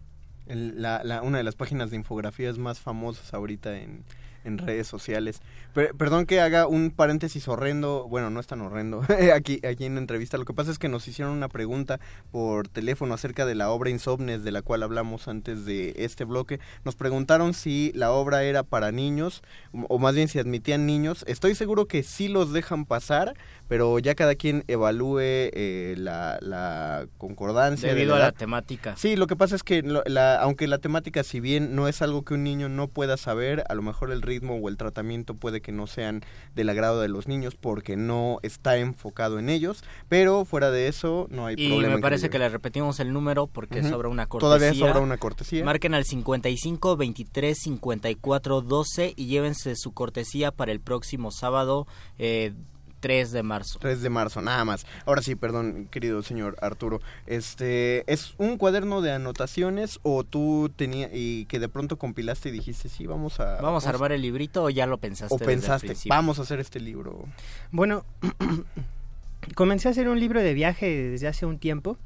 [0.46, 4.04] El- la, la- una de las páginas de infografías más famosas ahorita en,
[4.44, 5.40] en redes sociales.
[5.74, 9.02] Per- perdón que haga un paréntesis horrendo, bueno, no es tan horrendo,
[9.34, 10.38] aquí, aquí en la entrevista.
[10.38, 13.90] Lo que pasa es que nos hicieron una pregunta por teléfono acerca de la obra
[13.90, 16.60] Insomnes, de la cual hablamos antes de este bloque.
[16.84, 21.24] Nos preguntaron si la obra era para niños, o más bien si admitían niños.
[21.26, 23.34] Estoy seguro que sí los dejan pasar,
[23.70, 27.88] pero ya cada quien evalúe eh, la, la concordancia.
[27.88, 28.96] de Debido a la temática.
[28.96, 32.02] Sí, lo que pasa es que lo- la- aunque la temática, si bien no es
[32.02, 35.34] algo que un niño no pueda saber, a lo mejor el ritmo o el tratamiento
[35.34, 36.22] puede que no sean
[36.56, 41.28] del agrado de los niños porque no está enfocado en ellos, pero fuera de eso
[41.30, 41.90] no hay Y problema.
[41.90, 44.48] me en parece lo que le repetimos el número porque sobra una cortesía.
[44.58, 45.64] Todavía sobra una cortesía.
[45.64, 51.86] Marquen al 55 23 54 12 y llévense su cortesía para el próximo sábado
[52.18, 52.52] eh,
[53.00, 53.78] 3 de marzo.
[53.80, 54.86] 3 de marzo, nada más.
[55.06, 57.00] Ahora sí, perdón, querido señor Arturo.
[57.26, 62.52] Este, ¿es un cuaderno de anotaciones o tú tenías y que de pronto compilaste y
[62.52, 65.34] dijiste, sí, vamos a ¿Vamos a armar el librito o ya lo pensaste?
[65.34, 67.24] o desde el pensaste, vamos a hacer este libro?
[67.72, 68.04] Bueno,
[69.54, 71.96] comencé a hacer un libro de viaje desde hace un tiempo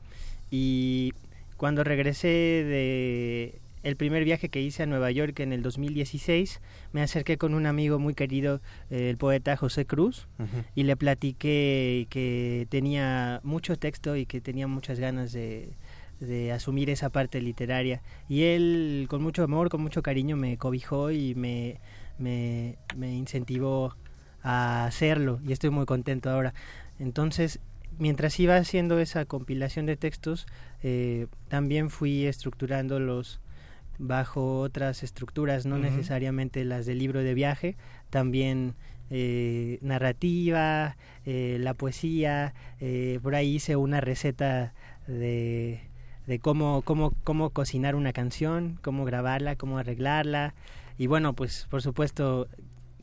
[0.51, 1.13] y
[1.57, 6.61] cuando regresé de el primer viaje que hice a Nueva York en el 2016,
[6.93, 8.61] me acerqué con un amigo muy querido,
[8.91, 10.27] eh, el poeta José Cruz,
[10.75, 15.75] y le platiqué que tenía mucho texto y que tenía muchas ganas de,
[16.19, 18.03] de asumir esa parte literaria.
[18.27, 21.79] Y él, con mucho amor, con mucho cariño, me cobijó y me,
[22.19, 23.95] me, me incentivó
[24.43, 25.41] a hacerlo.
[25.47, 26.55] Y estoy muy contento ahora.
[26.99, 27.61] Entonces,
[27.99, 30.47] mientras iba haciendo esa compilación de textos,
[30.83, 33.41] eh, también fui estructurándolos
[33.99, 37.77] bajo otras estructuras, no necesariamente las del libro de viaje,
[38.11, 38.75] también
[39.11, 44.75] eh, narrativa, eh, la poesía, eh, por ahí hice una receta
[45.07, 45.81] de,
[46.27, 50.55] de cómo, cómo, cómo cocinar una canción, cómo grabarla, cómo arreglarla,
[50.99, 52.49] y bueno, pues por supuesto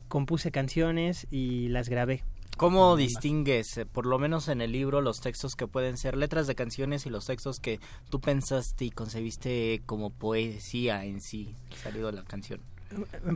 [0.08, 2.22] compuse canciones y las grabé.
[2.62, 6.46] ¿Cómo distingues, eh, por lo menos en el libro, los textos que pueden ser letras
[6.46, 12.12] de canciones y los textos que tú pensaste y concebiste como poesía en sí, salido
[12.12, 12.60] de la canción?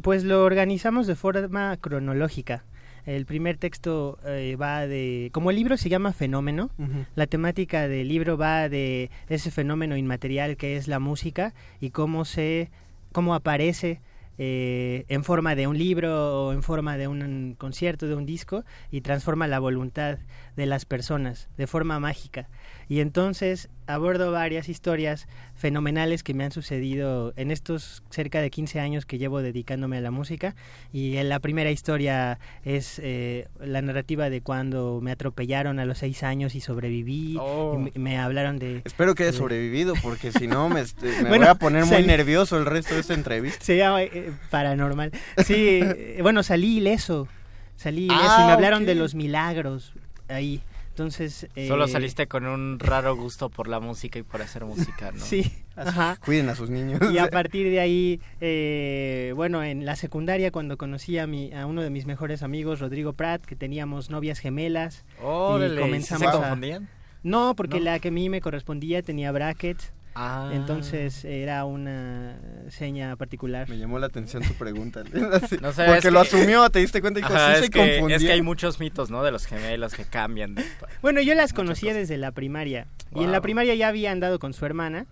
[0.04, 2.62] Pues lo organizamos de forma cronológica.
[3.04, 5.30] El primer texto eh, va de...
[5.32, 6.70] Como el libro se llama Fenómeno,
[7.16, 12.24] la temática del libro va de ese fenómeno inmaterial que es la música y cómo
[12.26, 12.70] se...
[13.10, 14.00] cómo aparece
[14.38, 18.64] eh, en forma de un libro o en forma de un concierto, de un disco
[18.90, 20.18] y transforma la voluntad
[20.56, 22.48] de las personas de forma mágica.
[22.88, 28.80] Y entonces abordo varias historias fenomenales que me han sucedido en estos cerca de 15
[28.80, 30.54] años que llevo dedicándome a la música.
[30.92, 35.98] Y en la primera historia es eh, la narrativa de cuando me atropellaron a los
[35.98, 37.36] 6 años y sobreviví.
[37.40, 37.86] Oh.
[37.94, 38.82] Y me, hablaron de...
[38.84, 41.84] Espero que haya de- sobrevivido porque si no me, este, me Bueno, voy a poner
[41.86, 43.64] muy salí- nervioso el resto de esta entrevista.
[43.64, 45.10] Se llama eh, paranormal.
[45.44, 47.28] Sí, eh, bueno, salí ileso.
[47.76, 48.86] Salí ileso y Ah, me hablaron ok.
[48.86, 49.92] de los milagros
[50.28, 50.60] ahí.
[50.88, 51.46] Entonces...
[51.68, 55.20] Solo eh, saliste con un raro gusto por la música y por hacer música, ¿no?
[55.24, 56.16] Sí, ajá.
[56.24, 57.00] Cuiden a sus niños.
[57.12, 61.66] Y a partir de ahí, eh, bueno, en la secundaria cuando conocí a, mi, a
[61.66, 65.04] uno de mis mejores amigos, Rodrigo Prat, que teníamos novias gemelas.
[65.22, 66.88] Órale, y ¿sí comenzamos se a- confundían?
[67.22, 67.84] No, porque ¿No?
[67.84, 69.92] la que a mí me correspondía tenía brackets.
[70.18, 70.50] Ah.
[70.54, 72.38] Entonces era una
[72.70, 73.68] seña particular.
[73.68, 75.02] Me llamó la atención tu pregunta.
[75.60, 77.70] No sé, porque lo que- asumió, te diste cuenta y dijo, Ajá, sí es se
[77.70, 77.98] que.
[78.14, 79.22] Es que hay muchos mitos, ¿no?
[79.22, 80.54] De los gemelos que cambian.
[80.54, 80.64] de-
[81.02, 82.86] Bueno, yo las conocía desde la primaria.
[83.14, 85.06] Y en la primaria ya había andado con su hermana,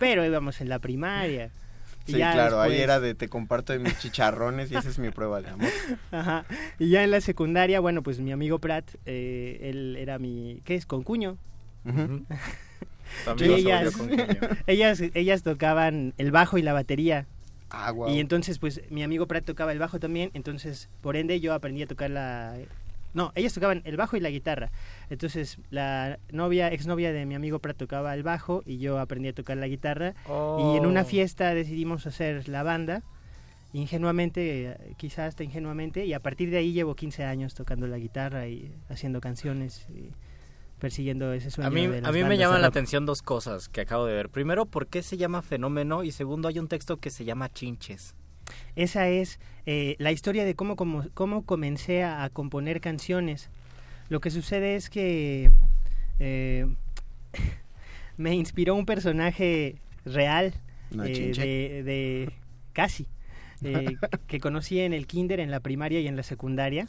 [0.00, 1.50] pero íbamos en la primaria.
[2.06, 4.98] Sí, ya claro, ahí después- era de te comparto de mis chicharrones y esa es
[4.98, 5.70] mi prueba de amor.
[6.10, 6.44] Ajá.
[6.78, 10.60] Y ya en la secundaria, bueno, pues mi amigo Pratt, eh, él era mi...
[10.64, 10.84] ¿Qué es?
[10.84, 11.38] Concuño.
[11.86, 12.24] Ujú.
[13.24, 13.94] También Y ellas,
[14.66, 17.26] ellas, ellas tocaban el bajo y la batería.
[17.70, 17.92] Ah.
[18.08, 21.82] Y entonces, pues, mi amigo Pratt tocaba el bajo también, entonces, por ende, yo aprendí
[21.82, 22.54] a tocar la...
[23.14, 24.70] No, ellas tocaban el bajo y la guitarra.
[25.08, 29.32] Entonces, la novia, exnovia de mi amigo Pratt tocaba el bajo y yo aprendí a
[29.32, 30.14] tocar la guitarra.
[30.58, 31.04] Y en una Oh.
[31.04, 33.02] fiesta decidimos hacer la banda,
[33.72, 38.46] ingenuamente, quizás hasta ingenuamente, y a partir de ahí llevo 15 años tocando la guitarra
[38.48, 40.10] y haciendo canciones y
[40.84, 42.76] persiguiendo ese sueño A mí, de las a mí me llaman la rock.
[42.76, 44.28] atención dos cosas que acabo de ver.
[44.28, 46.04] Primero, ¿por qué se llama fenómeno?
[46.04, 48.14] Y segundo, hay un texto que se llama chinches.
[48.76, 53.48] Esa es eh, la historia de cómo, cómo, cómo comencé a, a componer canciones.
[54.10, 55.50] Lo que sucede es que
[56.18, 56.66] eh,
[58.18, 60.52] me inspiró un personaje real
[60.92, 62.32] eh, de, de-
[62.74, 63.06] casi
[63.62, 66.86] eh, que conocí en el kinder, en la primaria y en la secundaria.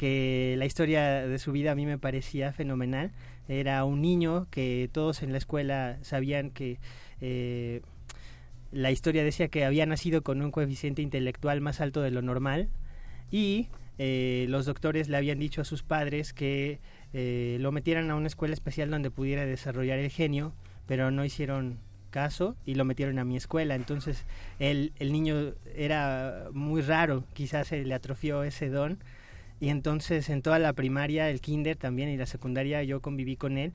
[0.00, 3.10] Que la historia de su vida a mí me parecía fenomenal.
[3.48, 6.78] Era un niño que todos en la escuela sabían que
[7.20, 7.82] eh,
[8.72, 12.70] la historia decía que había nacido con un coeficiente intelectual más alto de lo normal
[13.30, 16.78] y eh, los doctores le habían dicho a sus padres que
[17.12, 20.54] eh, lo metieran a una escuela especial donde pudiera desarrollar el genio,
[20.86, 21.78] pero no hicieron
[22.08, 23.74] caso y lo metieron a mi escuela.
[23.74, 24.24] Entonces
[24.60, 28.98] el, el niño era muy raro, quizás se le atrofió ese don
[29.60, 33.58] Y entonces en toda la primaria, el kinder también y la secundaria yo conviví con
[33.58, 33.74] él.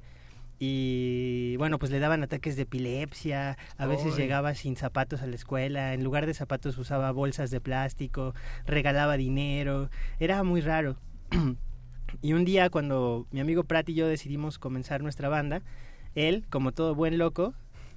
[0.58, 5.36] Y bueno, pues le daban ataques de epilepsia, a veces llegaba sin zapatos a la
[5.36, 8.34] escuela, en lugar de zapatos usaba bolsas de plástico,
[8.66, 10.98] regalaba dinero, era muy raro.
[12.22, 15.62] y un día cuando mi amigo Pratt y yo decidimos comenzar nuestra banda,
[16.16, 17.54] él, como todo buen loco,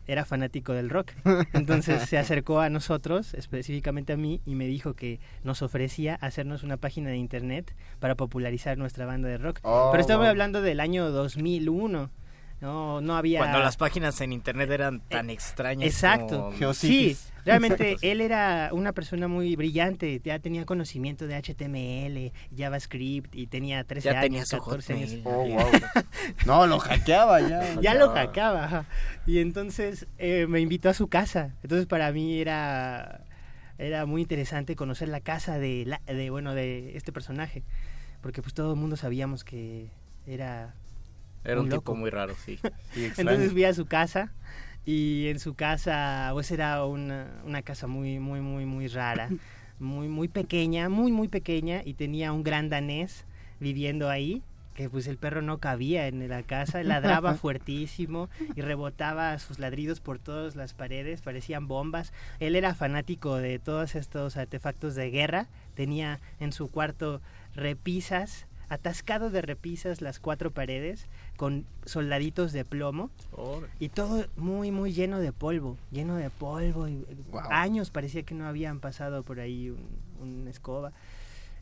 [0.08, 1.12] era fanático del rock.
[1.52, 6.64] Entonces se acercó a nosotros, específicamente a mí, y me dijo que nos ofrecía hacernos
[6.64, 9.60] una página de internet para popularizar nuestra banda de rock.
[9.62, 10.30] Oh, Pero estaba wow.
[10.30, 12.10] hablando del año 2001.
[12.60, 13.38] No, no había...
[13.38, 15.86] Cuando las páginas en internet eran tan extrañas.
[15.86, 16.50] Exacto.
[16.58, 23.34] como- Sí, realmente él era una persona muy brillante, ya tenía conocimiento de HTML, JavaScript
[23.36, 25.12] y tenía 13 Ya tenía años, su 14 años.
[25.24, 25.70] Oh, wow.
[26.46, 27.80] No, lo hackeaba ya.
[27.80, 28.86] ya lo hackeaba.
[29.26, 31.54] Y entonces eh, me invitó a su casa.
[31.62, 33.20] Entonces para mí era
[33.80, 37.62] era muy interesante conocer la casa de, la- de bueno de este personaje,
[38.20, 39.90] porque pues todo el mundo sabíamos que
[40.26, 40.74] era
[41.44, 41.80] Era un loco.
[41.80, 42.58] tipo muy raro, sí.
[43.16, 44.32] Entonces fui a su casa
[44.84, 49.28] y en su casa, pues era una, una casa muy, muy, muy, muy rara,
[49.78, 53.24] muy, muy pequeña, muy, muy pequeña y tenía un gran danés
[53.60, 54.42] viviendo ahí
[54.78, 59.98] que pues el perro no cabía en la casa, ladraba fuertísimo y rebotaba sus ladridos
[59.98, 62.12] por todas las paredes, parecían bombas.
[62.38, 67.20] Él era fanático de todos estos artefactos de guerra, tenía en su cuarto
[67.56, 71.08] repisas, atascado de repisas las cuatro paredes
[71.38, 73.10] con soldaditos de plomo.
[73.78, 76.88] Y todo muy muy lleno de polvo, lleno de polvo.
[76.88, 77.06] Y
[77.48, 79.78] años parecía que no habían pasado por ahí un,
[80.20, 80.92] una escoba.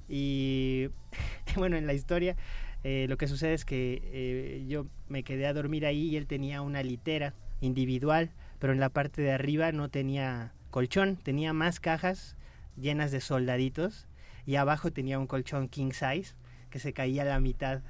[0.09, 0.89] Y
[1.57, 2.37] bueno en la historia
[2.85, 6.27] eh, lo que sucede es que eh, yo me quedé a dormir ahí y él
[6.27, 11.81] tenía una litera individual pero en la parte de arriba no tenía colchón tenía más
[11.81, 12.37] cajas
[12.77, 14.07] llenas de soldaditos
[14.47, 16.35] y abajo tenía un colchón king size
[16.71, 17.81] que se caía a la mitad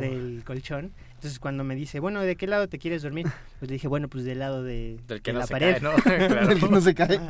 [0.00, 0.92] del colchón.
[1.16, 3.26] Entonces cuando me dice, bueno, ¿de qué lado te quieres dormir?
[3.58, 5.72] Pues le dije, bueno, pues del lado de, Del que de no la se pared.
[5.72, 5.94] cae, ¿no?
[6.28, 6.46] Claro.
[6.46, 7.20] Del que no se cae.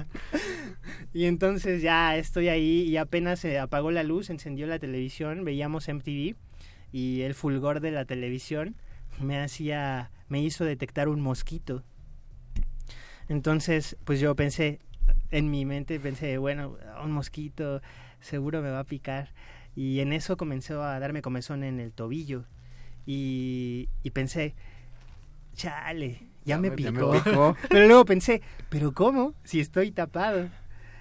[1.12, 5.88] Y entonces ya estoy ahí y apenas se apagó la luz, encendió la televisión, veíamos
[5.88, 6.34] MTV
[6.92, 8.74] y el fulgor de la televisión
[9.20, 11.84] me hacía, me hizo detectar un mosquito.
[13.28, 14.80] Entonces, pues yo pensé,
[15.30, 17.80] en mi mente pensé, bueno, un mosquito
[18.20, 19.32] seguro me va a picar.
[19.74, 22.44] Y en eso comenzó a darme comezón en el tobillo.
[23.06, 24.54] Y, y pensé,
[25.54, 27.12] chale, ya, me, ya picó.
[27.12, 27.56] me picó.
[27.70, 29.34] pero luego pensé, ¿pero cómo?
[29.44, 30.48] Si estoy tapado.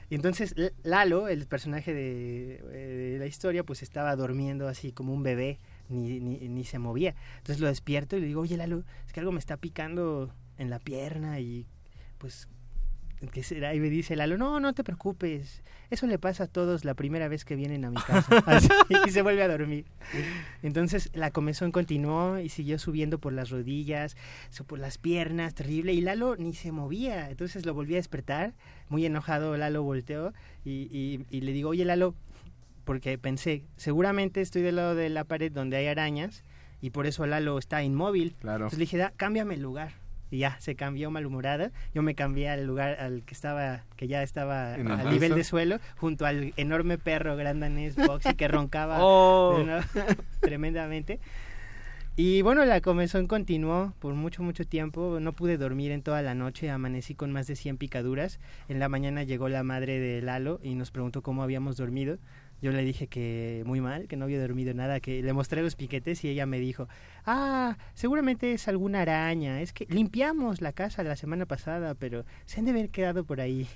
[0.10, 0.54] Y entonces
[0.84, 5.60] Lalo, el personaje de, eh, de la historia, pues estaba durmiendo así como un bebé,
[5.90, 7.16] ni, ni, ni se movía.
[7.38, 10.70] Entonces lo despierto y le digo, oye Lalo, es que algo me está picando en
[10.70, 11.66] la pierna y
[12.18, 12.48] pues,
[13.32, 13.74] ¿qué será?
[13.76, 17.28] Y me dice Lalo, no, no te preocupes, eso le pasa a todos la primera
[17.28, 18.38] vez que vienen a mi casa.
[18.46, 18.68] Así,
[19.08, 19.86] y se vuelve a dormir.
[20.64, 24.16] Entonces la comezón continuó y siguió subiendo por las rodillas,
[24.68, 27.30] por las piernas, terrible, y Lalo ni se movía.
[27.30, 28.54] Entonces lo volví a despertar,
[28.90, 32.16] muy enojado Lalo volteó y, y- y le digo, oye Lalo,
[32.84, 36.44] porque pensé, seguramente estoy del lado de la pared donde hay arañas
[36.82, 38.36] y por eso Lalo está inmóvil.
[38.40, 38.66] Claro.
[38.66, 39.94] Entonces le dije, "Da, cámbiame el lugar.
[40.32, 41.72] Y ya, se cambió malhumorada.
[41.94, 45.44] Yo me cambié al lugar al que estaba, que ya estaba En al nivel de
[45.44, 49.64] suelo, junto al enorme perro gran danés Boxy que roncaba Oh.
[50.42, 51.20] tremendamente.
[52.18, 55.20] Y bueno, la comezón continuó por mucho, mucho tiempo.
[55.20, 56.70] No pude dormir en toda la noche.
[56.70, 58.40] Amanecí con más de 100 picaduras.
[58.70, 62.18] En la mañana llegó la madre de Lalo y nos preguntó cómo habíamos dormido.
[62.66, 65.76] Yo le dije que muy mal, que no había dormido nada, que le mostré los
[65.76, 66.88] piquetes y ella me dijo,
[67.24, 69.62] ah, seguramente es alguna araña.
[69.62, 73.40] Es que limpiamos la casa la semana pasada, pero se han de haber quedado por
[73.40, 73.68] ahí.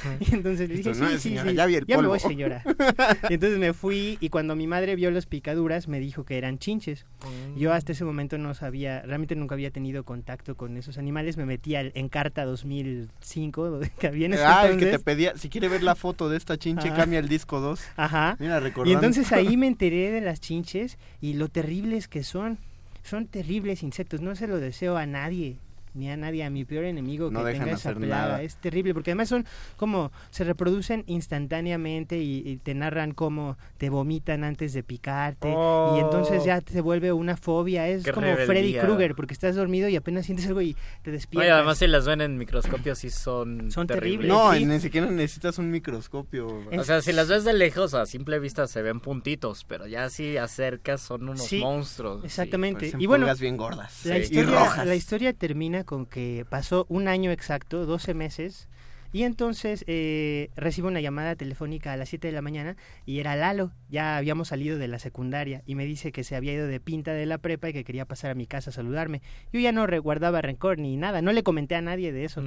[0.20, 2.08] Y entonces le dije, Esto no sí, sí, señora, sí, ya vi el me polvo".
[2.10, 2.62] voy, señora.
[3.30, 6.58] Y entonces me fui y cuando mi madre vio las picaduras me dijo que eran
[6.58, 7.04] chinches.
[7.56, 11.36] Yo hasta ese momento no sabía, realmente nunca había tenido contacto con esos animales.
[11.36, 15.02] Me metí al Encarta 2005, donde que había en ese Ah, el que te entonces.
[15.04, 16.96] pedía, si quiere ver la foto de esta chinche, Ajá.
[16.96, 17.80] cambia el disco 2.
[17.96, 18.36] Ajá.
[18.38, 18.98] Mira, Y recordando.
[18.98, 22.58] entonces ahí me enteré de las chinches y lo terribles que son.
[23.04, 25.56] Son terribles insectos, no se lo deseo a nadie.
[25.94, 28.16] Ni a nadie, a mi peor enemigo que No tenga esa hacer plaga.
[28.22, 28.42] nada.
[28.42, 29.44] Es terrible, porque además son
[29.76, 35.52] como, se reproducen instantáneamente y, y te narran cómo te vomitan antes de picarte.
[35.54, 35.94] Oh.
[35.96, 37.88] Y entonces ya se vuelve una fobia.
[37.88, 38.74] Es Qué como Freddy.
[38.78, 41.44] Krueger, porque estás dormido y apenas sientes algo y te despiertas.
[41.46, 44.28] Oye, además si las ven en microscopio sí son, Son terribles.
[44.28, 46.46] No, ni siquiera necesitas un microscopio.
[46.78, 50.08] O sea, si las ves de lejos a simple vista se ven puntitos, pero ya
[50.08, 52.24] si acercas son unos Sí, monstruos.
[52.24, 52.80] Exactamente.
[52.80, 54.04] parecen y bueno, bien gordas.
[54.06, 54.20] La, Sí.
[54.20, 54.86] Y historia, rojas.
[54.86, 58.68] la historia termina con que pasó un año exacto, 12 meses,
[59.14, 63.36] Y entonces eh, recibo una llamada telefónica a las 7 de la mañana y era
[63.36, 66.80] Lalo, ya habíamos salido de la secundaria y me dice que se había ido de
[66.80, 69.20] pinta de la prepa y que quería pasar a mi casa a saludarme.
[69.52, 72.42] Yo ya no guardaba rencor ni nada, no le comenté a nadie de eso.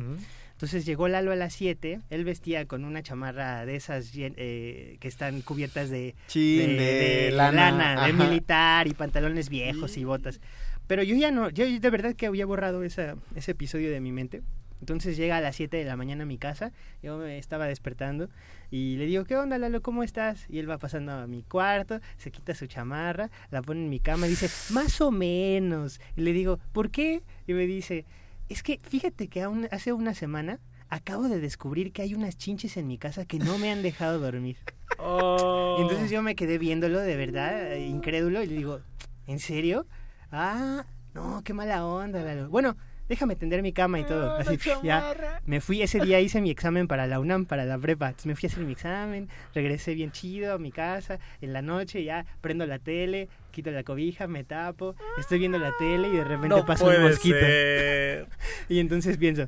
[0.53, 5.07] Entonces llegó Lalo a las 7, él vestía con una chamarra de esas eh, que
[5.07, 8.05] están cubiertas de, Chin, de lana.
[8.07, 8.23] de Ajá.
[8.23, 10.39] militar y pantalones viejos y botas.
[10.87, 14.11] Pero yo ya no, yo de verdad que había borrado esa, ese episodio de mi
[14.11, 14.43] mente.
[14.81, 16.71] Entonces llega a las 7 de la mañana a mi casa,
[17.01, 18.29] yo me estaba despertando
[18.69, 19.81] y le digo, ¿qué onda Lalo?
[19.81, 20.45] ¿Cómo estás?
[20.49, 23.99] Y él va pasando a mi cuarto, se quita su chamarra, la pone en mi
[23.99, 26.01] cama y dice, más o menos.
[26.15, 27.23] Y le digo, ¿por qué?
[27.47, 28.05] Y me dice,
[28.49, 30.59] es que fíjate que aún hace una semana
[30.89, 34.19] acabo de descubrir que hay unas chinches en mi casa que no me han dejado
[34.19, 34.57] dormir.
[34.99, 38.81] Y entonces yo me quedé viéndolo de verdad, incrédulo, y le digo,
[39.25, 39.87] ¿en serio?
[40.31, 42.49] Ah, no, qué mala onda, Lalo.
[42.49, 42.75] Bueno,
[43.07, 44.35] déjame tender mi cama y todo.
[44.35, 48.07] Así, ya, me fui, ese día hice mi examen para la UNAM, para la prepa.
[48.07, 51.61] Entonces me fui a hacer mi examen, regresé bien chido a mi casa, en la
[51.61, 56.17] noche ya prendo la tele, quito la cobija, me tapo, estoy viendo la tele y
[56.17, 57.37] de repente No pasa un mosquito.
[57.39, 58.27] ser.
[58.69, 59.47] Y entonces pienso,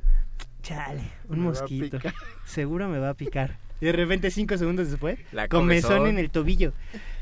[0.62, 1.98] chale, un Me mosquito,
[2.44, 3.56] seguro me va a picar.
[3.80, 6.08] Y de repente cinco segundos después, La comezón comezón.
[6.08, 6.72] en el tobillo.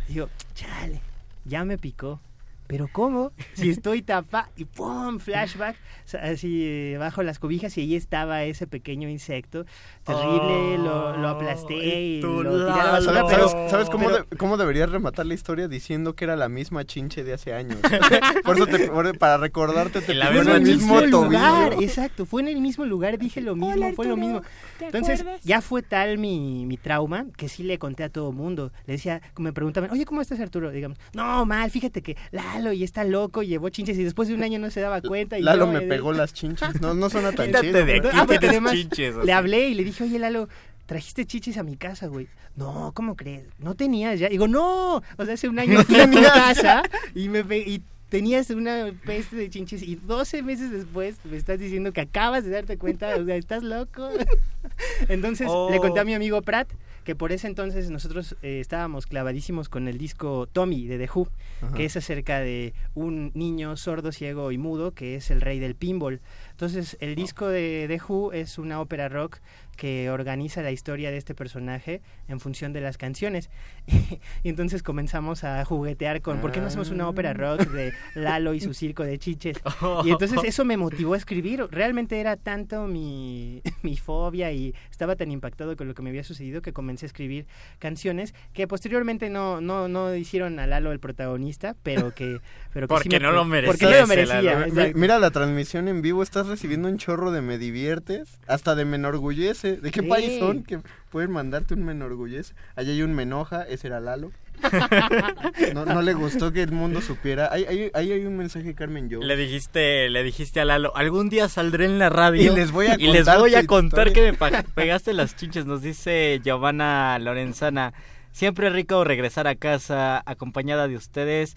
[0.09, 1.01] Digo, chale,
[1.45, 2.21] ya me picó.
[2.67, 3.33] Pero ¿cómo?
[3.55, 5.19] Si estoy tapa y ¡pum!
[5.19, 5.77] Flashback,
[6.21, 9.65] así eh, bajo las cobijas y ahí estaba ese pequeño insecto
[10.05, 14.05] terrible, lo, lo aplasté y lo tiré a la ¿Sabes, basura, sabes- pero- sabes cómo,
[14.07, 17.53] pero- de- cómo deberías rematar la historia diciendo que era la misma chinche de hace
[17.55, 17.79] años?
[18.45, 22.49] Por eso, te- por- para recordarte, te pegó en el mismo lugar, exacto, fue en
[22.49, 24.43] el mismo lugar, dije lo mismo, fue lo mismo.
[24.81, 28.73] Entonces, ya fue tal mi, mi trauma que sí le conté a todo mundo.
[28.87, 30.71] Le decía, me preguntaban, oye, ¿cómo estás Arturo?
[30.71, 32.17] Digamos, no, mal, fíjate que
[32.59, 35.39] Lalo y está loco, llevó chinches y después de un año no se daba cuenta.
[35.39, 36.81] Y Lalo yo, me eh, pegó las chinches.
[36.81, 37.85] No, no suena tan Quítate chido.
[37.85, 40.49] de aquí, Ah, porque tienes además chinches, le hablé y le dije, oye Lalo,
[40.87, 42.29] trajiste chiches a mi casa, güey.
[42.57, 43.45] No, ¿cómo crees?
[43.59, 44.29] No tenías ya.
[44.29, 46.33] Digo, no, o sea, hace un año No fui a tenías.
[46.33, 46.83] casa
[47.15, 51.59] y me pe- y tenías una peste de chinches y 12 meses después me estás
[51.59, 54.09] diciendo que acabas de darte cuenta, o sea, estás loco.
[55.09, 55.69] Entonces Oh.
[55.71, 56.69] le conté a mi amigo Pratt
[57.07, 61.29] que por ese entonces nosotros eh, estábamos clavadísimos con el disco Tommy de The Who,
[61.63, 61.75] Ajá.
[61.77, 65.77] que es acerca de un niño sordo, ciego y mudo que es el rey del
[65.77, 66.21] pinball.
[66.51, 69.39] Entonces el disco de The Who es una ópera rock
[69.77, 73.51] que organiza la historia de este personaje en función de las canciones.
[74.43, 78.55] y entonces comenzamos a juguetear con, ¿por qué no hacemos una ópera rock de Lalo
[78.55, 79.59] y su circo de chiches?
[80.05, 81.67] Y entonces eso me motivó a escribir.
[81.71, 86.25] Realmente era tanto mi, mi fobia y estaba tan impactado con lo que me había
[86.25, 87.47] sucedido que comencé a escribir
[87.79, 92.41] canciones que posteriormente no, no, no hicieron a Lalo el protagonista, pero que...
[92.73, 94.93] Pero que sí Porque me- no lo merecía Porque no lo merecía.
[94.95, 98.97] Mira la transmisión en vivo, estás recibiendo un chorro de me diviertes, hasta de me
[98.97, 99.66] enorgullece.
[99.73, 100.07] ¿De qué Sí.
[100.09, 100.63] país son?
[100.63, 100.79] Que
[101.11, 102.55] pueden mandarte un me enorgullece.
[102.77, 104.31] Allá hay un me enoja, ese era Lalo.
[105.75, 107.49] No, no le gustó que el mundo supiera.
[107.53, 109.21] Ahí hay, ahí hay un mensaje, Carmen Yo.
[109.21, 112.87] Le dijiste, le dijiste a Lalo, algún día saldré en la radio Y les voy
[112.87, 114.33] a y les contar voy a contar historia".
[114.39, 115.67] que me pegaste las chinches.
[115.67, 117.93] Nos dice Giovanna Lorenzana,
[118.33, 121.55] siempre rico regresar a casa acompañada de ustedes.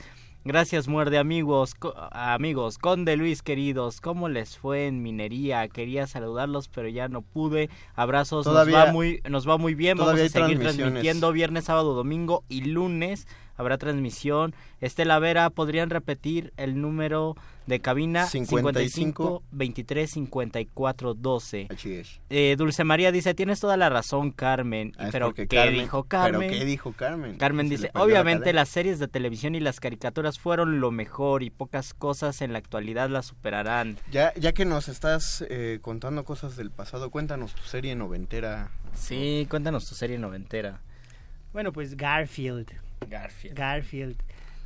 [0.54, 5.68] Gracias, muerde amigos, co- amigos, Conde Luis queridos, ¿cómo les fue en minería?
[5.68, 7.70] Quería saludarlos, pero ya no pude.
[7.93, 10.00] Abrazos, Todavía- nos va muy, nos va muy bien.
[10.00, 13.28] Vamos a seguir transmitiendo viernes, sábado, domingo y lunes.
[13.60, 14.55] Habrá transmisión.
[14.80, 17.36] Estela Vera, ¿podrían repetir el número
[17.68, 18.26] de cabina?
[18.26, 21.68] 55 23 54 12.
[21.70, 22.22] Así es.
[22.30, 24.93] Eh, Dulce María dice, tienes toda la razón, Carmen.
[24.97, 26.49] Ah, pero ¿qué Carmen- dijo pero Carmen?
[26.51, 27.68] ¿qué dijo Carmen?
[27.68, 31.93] Dice, la obviamente las series de televisión y las caricaturas fueron lo mejor y pocas
[31.93, 33.97] cosas en la actualidad las superarán.
[34.10, 38.72] Ya, ya que nos estás eh, contando cosas del pasado, cuéntanos tu serie noventera.
[38.93, 40.80] Sí, cuéntanos tu serie noventera.
[41.51, 42.72] Bueno, pues Garfield.
[43.08, 43.58] Garfield.
[43.58, 44.16] Garfield.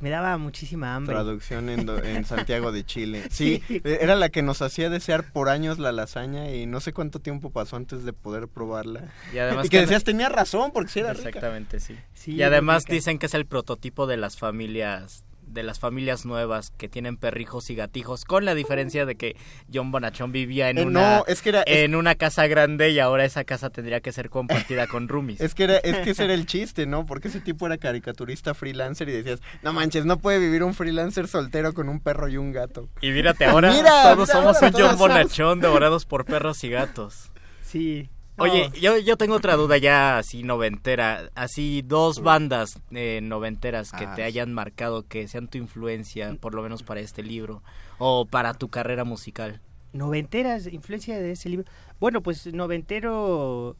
[0.00, 1.14] Me daba muchísima hambre.
[1.14, 3.22] Traducción en, do- en Santiago de Chile.
[3.30, 7.20] Sí, era la que nos hacía desear por años la lasaña y no sé cuánto
[7.20, 9.04] tiempo pasó antes de poder probarla.
[9.32, 11.28] Y además que que- decías, tenía razón, porque sí era rica.
[11.28, 11.96] Exactamente, sí.
[12.12, 12.94] Sí, y además rica.
[12.94, 15.24] dicen que es el prototipo de las familias
[15.54, 19.36] de las familias nuevas que tienen perrijos y gatijos, con la diferencia de que
[19.72, 22.90] John Bonachón vivía en Eh, una no, es que era- es- en una casa grande
[22.90, 25.40] y ahora esa casa tendría que ser compartida con roomies.
[25.40, 27.06] Es que, era, es que ese era el chiste, ¿no?
[27.06, 31.28] Porque ese tipo era caricaturista freelancer y decías, no manches, no puede vivir un freelancer
[31.28, 32.88] soltero con un perro y un gato.
[33.00, 36.62] Y mírate ahora, Mira, todos mira somos ahora, un John somos- Bonachón devorados por perros
[36.64, 37.30] y gatos.
[37.62, 38.10] Sí.
[38.36, 44.04] Oye, yo, yo tengo otra duda ya así noventera, así dos bandas eh, noventeras que
[44.04, 44.26] Ah, te sí.
[44.26, 47.62] hayan marcado, que sean tu influencia, por lo menos para este libro,
[47.98, 49.60] o para tu carrera musical.
[49.92, 51.66] Noventeras, influencia de ese libro.
[52.00, 53.76] Bueno, pues noventero,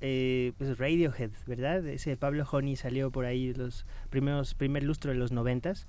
[0.00, 1.84] eh, pues Radiohead, ¿verdad?
[1.88, 5.88] Ese Pablo Honey salió por ahí los primeros, primer lustro de los noventas.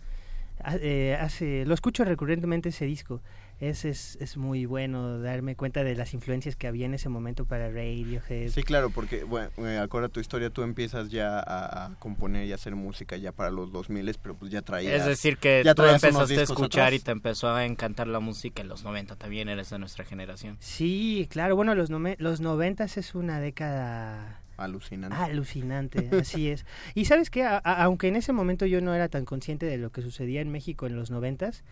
[0.63, 3.21] Ha- eh, hace, lo escucho recurrentemente ese disco.
[3.59, 7.45] Es, es, es muy bueno darme cuenta de las influencias que había en ese momento
[7.45, 8.49] para Radiohead.
[8.51, 12.53] Sí, claro, porque, bueno, eh, acuerda tu historia, tú empiezas ya a, a componer y
[12.53, 14.93] hacer música ya para los 2000, pero pues ya traías...
[15.01, 18.61] Es decir, que ya tú empezaste a escuchar y te empezó a encantar la música
[18.61, 19.15] en los 90.
[19.15, 20.57] También eres de nuestra generación.
[20.59, 25.15] Sí, claro, bueno, los, nome- los noventas es una década Alucinante.
[25.17, 26.63] alucinante, así es.
[26.93, 30.03] Y sabes que, aunque en ese momento yo no era tan consciente de lo que
[30.03, 31.63] sucedía en México en los noventas,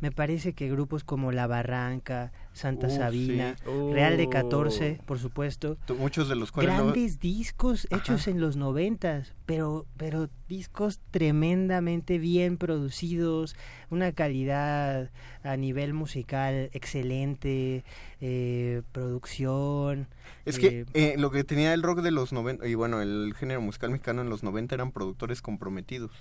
[0.00, 3.70] me parece que grupos como La Barranca, Santa Uh, Sabina, sí.
[3.92, 4.30] Real de Uh.
[4.30, 6.74] 14, por supuesto, Muchos de los cuales...
[6.74, 13.56] grandes discos hechos en los noventas, pero, pero discos tremendamente bien producidos,
[13.90, 15.10] una calidad
[15.42, 17.84] a nivel musical excelente,
[18.20, 20.08] eh, producción.
[20.44, 23.34] Es eh, que eh, lo que tenía el rock de los 90, y bueno, el
[23.36, 26.12] género musical mexicano en los 90 eran productores comprometidos.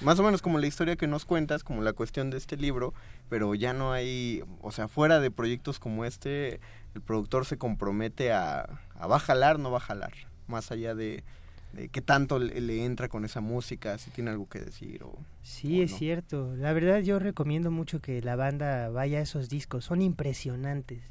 [0.00, 2.94] Más o menos como la historia que nos cuentas, como la cuestión de este libro,
[3.28, 6.60] pero ya no hay, o sea, fuera de proyectos como este,
[6.94, 10.12] el productor se compromete a, a va a jalar, no va a jalar,
[10.46, 11.24] más allá de,
[11.72, 15.18] de qué tanto le, le entra con esa música, si tiene algo que decir o...
[15.42, 15.98] Sí, o es no.
[15.98, 16.56] cierto.
[16.56, 19.84] La verdad yo recomiendo mucho que la banda vaya a esos discos.
[19.84, 21.02] Son impresionantes.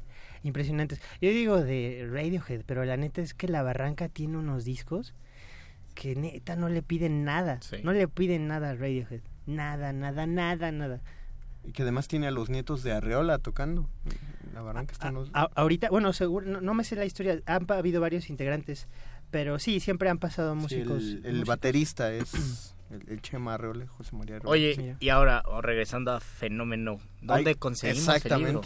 [0.44, 1.00] Impresionantes.
[1.20, 5.14] Yo digo de Radiohead, pero la neta es que La Barranca tiene unos discos
[6.00, 7.58] que neta no le piden nada.
[7.60, 7.78] Sí.
[7.82, 9.20] No le piden nada a Radiohead.
[9.46, 11.00] Nada, nada, nada, nada.
[11.64, 13.88] Y que además tiene a los nietos de Arreola tocando.
[14.54, 15.28] La barranca están los...
[15.32, 17.40] A- ahorita, bueno, seguro, no, no me sé la historia.
[17.46, 18.86] Han pa- habido varios integrantes,
[19.32, 21.02] pero sí, siempre han pasado Sí, músicos.
[21.02, 21.48] el, el músicos.
[21.48, 24.52] baterista es el, el Chema Arreola, José María Arreola.
[24.52, 28.62] Oye, y ahora, o regresando a Fenómeno, ¿dónde Ay, conseguimos el libro?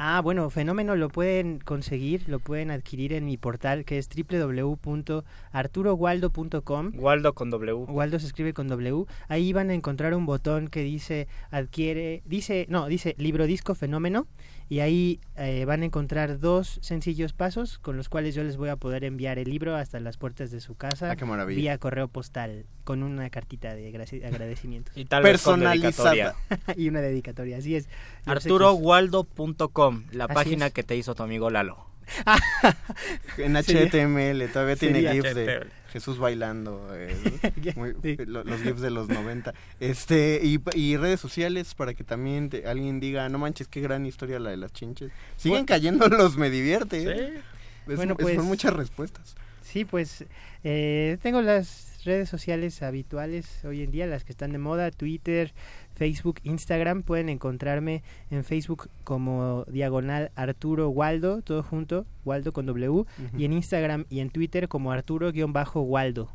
[0.00, 6.92] Ah, bueno, Fenómeno lo pueden conseguir, lo pueden adquirir en mi portal que es www.arturowaldo.com.
[6.94, 7.84] Waldo con W.
[7.88, 9.06] Waldo se escribe con W.
[9.26, 14.28] Ahí van a encontrar un botón que dice adquiere, dice, no, dice libro disco fenómeno
[14.70, 18.68] y ahí eh, van a encontrar dos sencillos pasos con los cuales yo les voy
[18.68, 21.58] a poder enviar el libro hasta las puertas de su casa Ah, qué maravilla.
[21.58, 24.92] vía correo postal con una cartita de graci- agradecimiento.
[24.96, 26.34] Y tal vez con dedicatoria.
[26.76, 27.88] y una dedicatoria, así es.
[28.26, 30.72] ArturoWaldo.com, la Así página es.
[30.72, 31.86] que te hizo tu amigo Lalo.
[33.38, 35.66] En HTML, todavía tiene GIFs de.
[35.98, 37.14] Jesús bailando, eh,
[37.76, 37.94] muy-
[38.26, 39.52] lo- los GIFs de los 90.
[39.80, 44.06] Este, y, y redes sociales para que también te- alguien diga, no manches, qué gran
[44.06, 45.10] historia la de las chinches.
[45.36, 45.66] Siguen Bueno.
[45.66, 47.02] cayendo los me divierte.
[47.02, 47.42] ¿eh?
[47.88, 49.34] Es- Bueno, es- pues- son muchas respuestas.
[49.62, 50.24] Sí, pues
[50.64, 55.52] eh, tengo las redes sociales habituales hoy en día, las que están de moda, Twitter,
[55.98, 57.02] Facebook, Instagram.
[57.02, 63.04] Pueden encontrarme en Facebook como diagonal Arturo Waldo, todo junto, Waldo con W,
[63.36, 66.30] y en Instagram y en Twitter como Arturo-Waldo.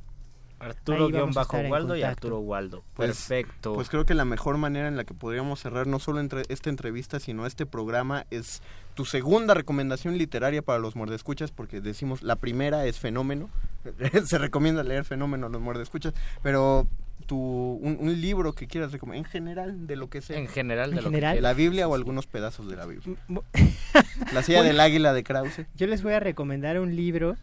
[0.64, 2.04] Arturo-Waldo y.
[2.04, 2.84] Arturo Waldo.
[2.96, 3.74] Pues- Perfecto.
[3.74, 6.70] Pues creo que la mejor manera en la que podríamos cerrar no solo entre esta
[6.70, 8.62] entrevista, sino este programa es
[8.96, 13.50] tu segunda recomendación literaria para los mordescuchas, porque decimos la primera es Fenómeno,
[14.26, 16.88] se recomienda leer Fenómeno a los mordescuchas, pero
[17.26, 20.38] tu, un, un libro que quieras recomendar, en general, de lo que sea.
[20.38, 21.36] En general, de En lo general.
[21.36, 21.58] que La quieras.
[21.58, 23.16] Biblia o algunos pedazos de la Biblia.
[24.34, 24.64] La silla Bueno.
[24.74, 25.66] del águila de Krause.
[25.76, 27.38] Yo les voy a recomendar un libro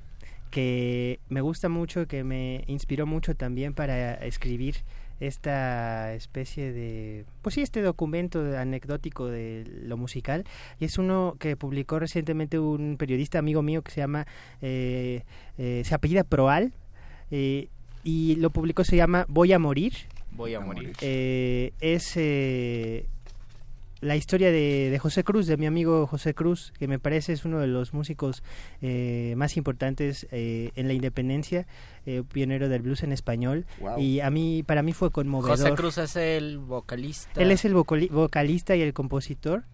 [0.50, 4.76] que me gusta mucho, que me inspiró mucho también para escribir
[5.20, 10.44] esta especie de, pues sí, este documento de- anecdótico de lo musical.
[10.78, 14.26] Y es uno que publicó recientemente un periodista amigo mío que se llama,
[14.62, 15.22] eh,
[15.58, 16.72] eh, se apellida Proal,
[17.30, 17.68] eh,
[18.02, 19.92] y lo publicó, se llama Voy a morir.
[20.32, 20.92] Voy a morir.
[21.02, 23.04] Eh, es eh,
[24.00, 27.44] la historia de, de José Cruz, de mi amigo José Cruz, que me parece es
[27.44, 28.42] uno de los músicos
[28.80, 31.66] eh, más importantes eh, en la independencia,
[32.06, 33.66] eh, pionero del blues en español.
[33.80, 33.98] Wow.
[33.98, 35.58] Y a mí, para mí fue conmovedor.
[35.58, 37.40] José Cruz es el vocalista.
[37.40, 39.64] Él es el vocali- vocalista y el compositor.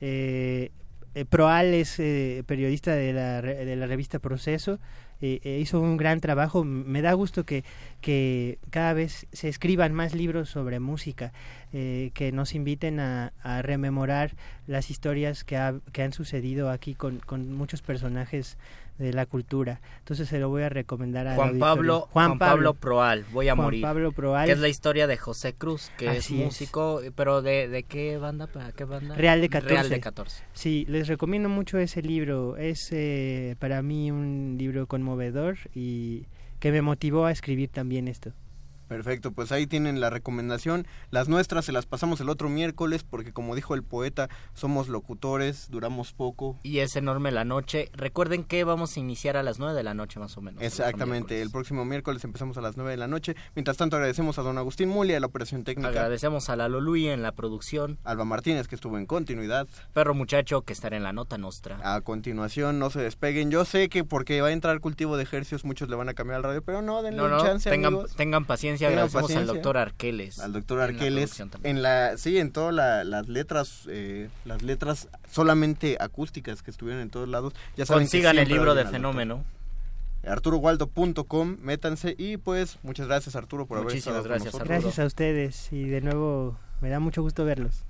[0.00, 0.70] Eh,
[1.14, 4.80] eh, Proal es eh, periodista de la, re- de la revista Proceso.
[5.22, 6.64] Eh, eh, hizo un gran trabajo.
[6.64, 7.64] Me da gusto que,
[8.02, 11.32] que cada vez se escriban más libros sobre música,
[11.72, 14.32] eh, que nos inviten a, rememorar
[14.66, 17.20] las historias que, ha- que han sucedido aquí con
[17.52, 18.58] muchos personajes
[18.98, 19.80] de la cultura.
[19.98, 23.66] Entonces se lo voy a recomendar a Juan Pablo, Juan Pablo Proal, voy a Juan
[23.66, 23.82] morir.
[23.82, 24.46] Pablo Proal.
[24.46, 26.44] Que es la historia de José Cruz, que Así es es.
[26.46, 29.14] músico, pero de, de qué banda, para qué banda?
[29.14, 29.74] Real de 14.
[29.74, 30.44] Real de 14.
[30.52, 32.56] Sí, les recomiendo mucho ese libro.
[32.56, 36.26] Es eh, para mí un libro conmovedor y
[36.60, 38.32] que me motivó a escribir también esto.
[38.92, 40.86] Perfecto, pues ahí tienen la recomendación.
[41.10, 45.68] Las nuestras se las pasamos el otro miércoles porque como dijo el poeta, somos locutores,
[45.70, 46.58] duramos poco.
[46.62, 47.90] Y es enorme la noche.
[47.94, 50.62] Recuerden que vamos a iniciar a las 9 de la noche más o menos.
[50.62, 53.34] Exactamente, el próximo miércoles empezamos a las 9 de la noche.
[53.54, 55.88] Mientras tanto agradecemos a don Agustín Mulia la operación técnica.
[55.88, 57.98] Agradecemos a Lalo Luis en la producción.
[58.04, 59.66] Alba Martínez que estuvo en continuidad.
[59.94, 61.78] Perro muchacho que estará en la nota nostra.
[61.82, 63.50] A continuación, no se despeguen.
[63.50, 66.36] Yo sé que porque va a entrar cultivo de ejercicios muchos le van a cambiar
[66.36, 68.14] al radio, pero no, denle No, no, chance, tengan, amigos.
[68.16, 68.81] tengan paciencia.
[68.88, 70.38] Tengan Agradecemos al doctor Arqueles.
[70.38, 74.62] al doctor en la Arqueles en la sí en todas la- las letras eh, las
[74.62, 78.84] letras solamente acústicas que estuvieron en todos lados ya saben que Consigan el libro de.
[78.86, 79.44] Fenómeno.
[80.24, 84.68] arturowaldo.com métanse y pues muchas gracias Arturo por haber Muchísimas estado con gracias, nosotros.
[84.68, 87.84] Gracias a ustedes y de nuevo me da mucho gusto verlos.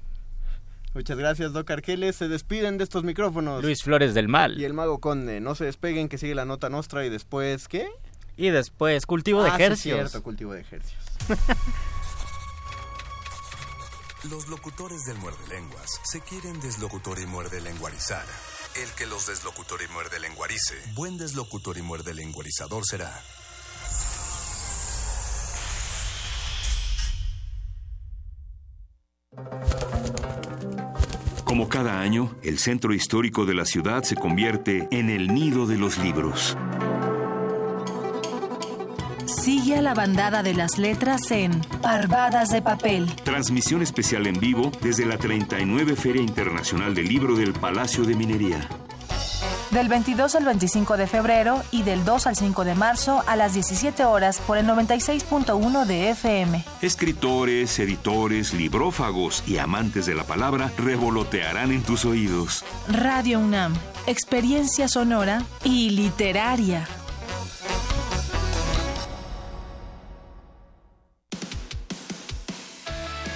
[0.94, 4.58] muchas gracias Doc Arqueles se despiden de estos micrófonos Luis Flores del Mal.
[4.60, 7.86] y el mago conde no se despeguen que sigue la nota nostra y después ¿qué?
[8.36, 10.10] Y después, cultivo de Ah, sí, ejercicios.
[10.10, 11.02] cierto, cultivo de ejercicios
[14.30, 18.24] Los locutores del muerde lenguas se quieren deslocutor y muerde lenguarizar.
[18.76, 23.12] El que los deslocutor y muerde lenguarice, buen deslocutor y muerde lenguarizador será.
[31.44, 35.76] Como cada año, el centro histórico de la ciudad se convierte en el nido de
[35.76, 36.56] los libros.
[39.42, 43.12] Sigue a la bandada de las letras en Parvadas de Papel.
[43.24, 48.68] Transmisión especial en vivo desde la 39 Feria Internacional del Libro del Palacio de Minería.
[49.72, 53.54] Del 22 al 25 de febrero y del 2 al 5 de marzo a las
[53.54, 56.64] 17 horas por el 96.1 de FM.
[56.80, 62.64] Escritores, editores, librófagos y amantes de la palabra revolotearán en tus oídos.
[62.86, 63.74] Radio UNAM,
[64.06, 66.86] experiencia sonora y literaria.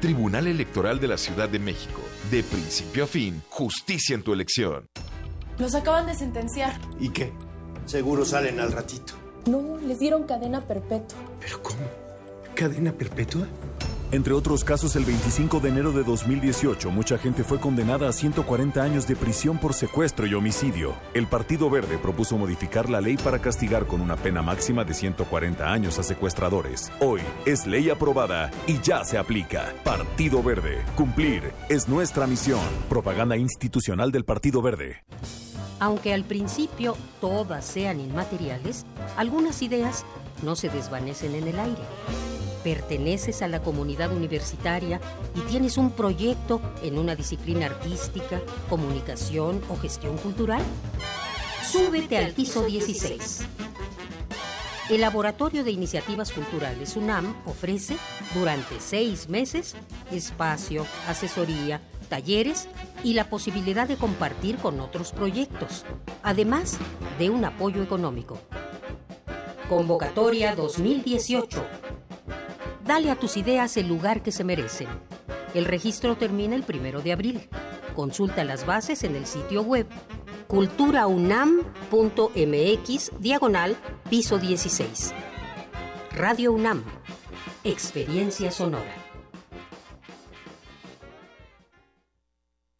[0.00, 2.00] Tribunal Electoral de la Ciudad de México.
[2.30, 4.88] De principio a fin, justicia en tu elección.
[5.58, 6.78] Los acaban de sentenciar.
[7.00, 7.32] ¿Y qué?
[7.86, 9.14] Seguro salen al ratito.
[9.46, 11.18] No, les dieron cadena perpetua.
[11.40, 11.78] ¿Pero cómo?
[12.54, 13.46] ¿Cadena perpetua?
[14.12, 18.80] Entre otros casos, el 25 de enero de 2018, mucha gente fue condenada a 140
[18.80, 20.94] años de prisión por secuestro y homicidio.
[21.12, 25.72] El Partido Verde propuso modificar la ley para castigar con una pena máxima de 140
[25.72, 26.92] años a secuestradores.
[27.00, 29.74] Hoy es ley aprobada y ya se aplica.
[29.82, 30.84] Partido Verde.
[30.94, 32.60] Cumplir es nuestra misión.
[32.88, 35.02] Propaganda institucional del Partido Verde.
[35.80, 38.86] Aunque al principio todas sean inmateriales,
[39.16, 40.04] algunas ideas
[40.44, 41.82] no se desvanecen en el aire.
[42.66, 45.00] Perteneces a la comunidad universitaria
[45.36, 50.64] y tienes un proyecto en una disciplina artística, comunicación o gestión cultural.
[51.62, 53.42] Súbete al piso 16.
[54.90, 57.98] El Laboratorio de Iniciativas Culturales UNAM ofrece
[58.34, 59.76] durante seis meses
[60.10, 62.66] espacio, asesoría, talleres
[63.04, 65.84] y la posibilidad de compartir con otros proyectos,
[66.24, 66.78] además
[67.20, 68.40] de un apoyo económico.
[69.68, 71.64] Convocatoria 2018.
[72.86, 74.88] Dale a tus ideas el lugar que se merecen.
[75.54, 77.48] El registro termina el primero de abril.
[77.94, 79.86] Consulta las bases en el sitio web
[80.46, 83.76] culturaunam.mx diagonal
[84.08, 85.12] piso 16.
[86.14, 86.84] Radio UNAM.
[87.64, 88.92] Experiencia sonora.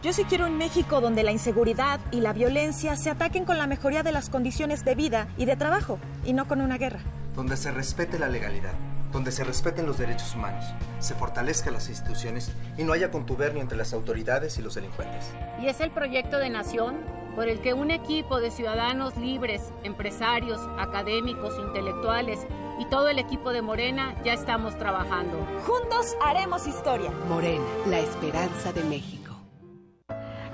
[0.02, 3.66] Yo sí quiero un México donde la inseguridad y la violencia se ataquen con la
[3.66, 7.00] mejoría de las condiciones de vida y de trabajo, y no con una guerra.
[7.34, 8.72] donde se respete la legalidad,
[9.16, 10.62] donde se respeten los derechos humanos,
[10.98, 15.32] se fortalezcan las instituciones y no haya contubernio entre las autoridades y los delincuentes.
[15.58, 16.96] Y es el proyecto de nación
[17.34, 22.40] por el que un equipo de ciudadanos libres, empresarios, académicos, intelectuales
[22.78, 25.38] y todo el equipo de Morena ya estamos trabajando.
[25.66, 27.10] Juntos haremos historia.
[27.26, 29.34] Morena, la esperanza de México.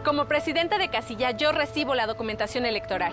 [0.05, 3.13] Como presidente de casilla, yo recibo la documentación electoral.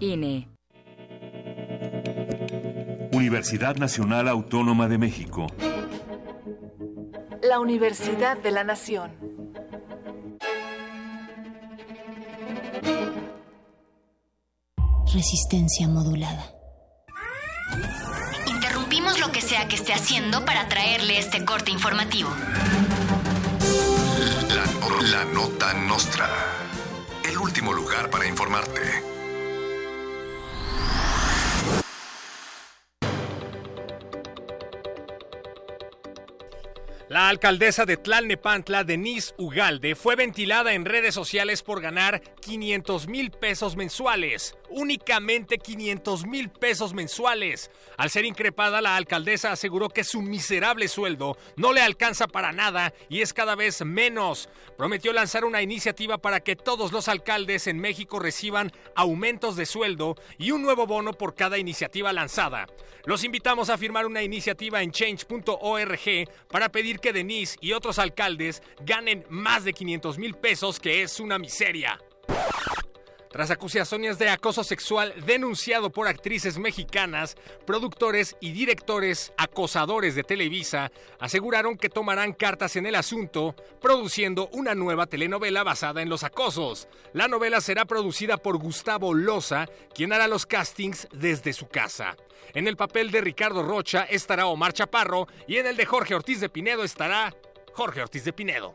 [0.00, 0.48] INE.
[3.12, 5.46] Universidad Nacional Autónoma de México.
[7.42, 9.10] La Universidad de la Nación.
[15.12, 16.54] Resistencia modulada.
[18.46, 22.30] Interrumpimos lo que sea que esté haciendo para traerle este corte informativo.
[24.48, 26.26] La, la nota nostra.
[27.28, 29.09] El último lugar para informarte.
[37.10, 43.32] La alcaldesa de Tlalnepantla, Denise Ugalde, fue ventilada en redes sociales por ganar 500 mil
[43.32, 44.54] pesos mensuales.
[44.68, 47.72] Únicamente 500 mil pesos mensuales.
[47.96, 52.94] Al ser increpada, la alcaldesa aseguró que su miserable sueldo no le alcanza para nada
[53.08, 54.48] y es cada vez menos.
[54.78, 60.14] Prometió lanzar una iniciativa para que todos los alcaldes en México reciban aumentos de sueldo
[60.38, 62.68] y un nuevo bono por cada iniciativa lanzada.
[63.04, 68.62] Los invitamos a firmar una iniciativa en change.org para pedir que Denise y otros alcaldes
[68.84, 71.98] ganen más de 500 mil pesos, que es una miseria.
[73.30, 80.90] Tras acusaciones de acoso sexual denunciado por actrices mexicanas, productores y directores acosadores de Televisa
[81.20, 86.88] aseguraron que tomarán cartas en el asunto, produciendo una nueva telenovela basada en los acosos.
[87.12, 92.16] La novela será producida por Gustavo Loza, quien hará los castings desde su casa.
[92.52, 96.40] En el papel de Ricardo Rocha estará Omar Chaparro y en el de Jorge Ortiz
[96.40, 97.32] de Pinedo estará
[97.74, 98.74] Jorge Ortiz de Pinedo.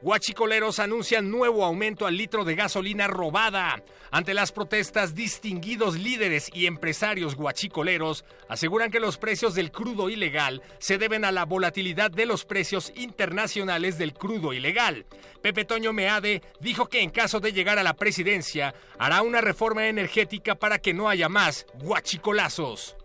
[0.00, 3.82] Huachicoleros anuncian nuevo aumento al litro de gasolina robada.
[4.10, 10.62] Ante las protestas, distinguidos líderes y empresarios guachicoleros aseguran que los precios del crudo ilegal
[10.78, 15.04] se deben a la volatilidad de los precios internacionales del crudo ilegal.
[15.42, 19.88] Pepe Toño Meade dijo que en caso de llegar a la presidencia hará una reforma
[19.88, 22.96] energética para que no haya más guachicolazos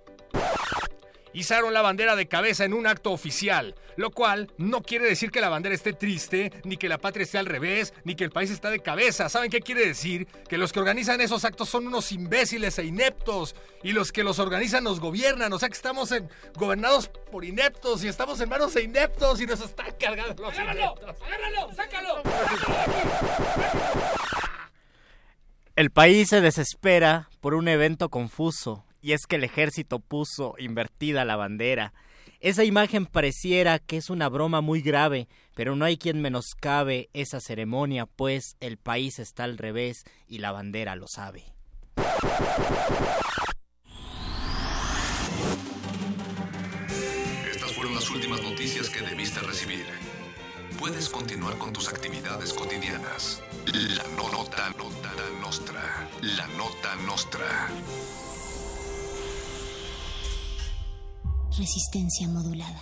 [1.34, 5.42] izaron la bandera de cabeza en un acto oficial, lo cual no quiere decir que
[5.42, 8.52] la bandera esté triste, ni que la patria esté al revés, ni que el país
[8.52, 9.30] está de cabeza.
[9.30, 10.28] ¿Saben qué quiere decir?
[10.48, 14.40] Que los que organizan esos actos son unos imbéciles e ineptos, y los que los
[14.40, 18.74] organizan nos gobiernan, o sea que estamos en, gobernados por ineptos y estamos en manos
[18.74, 20.96] de ineptos y nos están cargando los ¡Agárralo!
[21.02, 21.16] ineptos.
[21.22, 21.74] ¡Agárralo!
[21.74, 22.24] ¡Sácalo!
[25.76, 31.26] El país se desespera por un evento confuso y es que el ejército puso invertida
[31.26, 31.94] la bandera.
[32.40, 37.40] Esa imagen pareciera que es una broma muy grave, pero no hay quien menoscabe esa
[37.40, 41.44] ceremonia, pues el país está al revés y la bandera lo sabe.
[47.52, 49.86] Estas fueron las últimas noticias que debiste recibir.
[50.80, 53.42] Puedes continuar con tus actividades cotidianas.
[53.68, 56.10] La no- nota, nota nostra.
[56.22, 57.70] La nota nostra.
[61.58, 62.82] Resistencia modulada.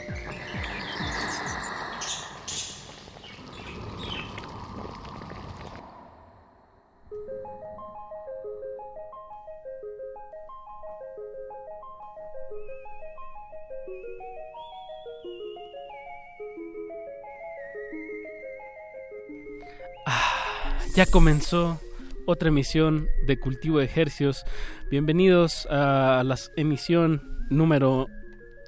[20.93, 21.79] Ya comenzó
[22.25, 24.43] otra emisión de Cultivo de Ejercios.
[24.89, 28.07] Bienvenidos a la emisión número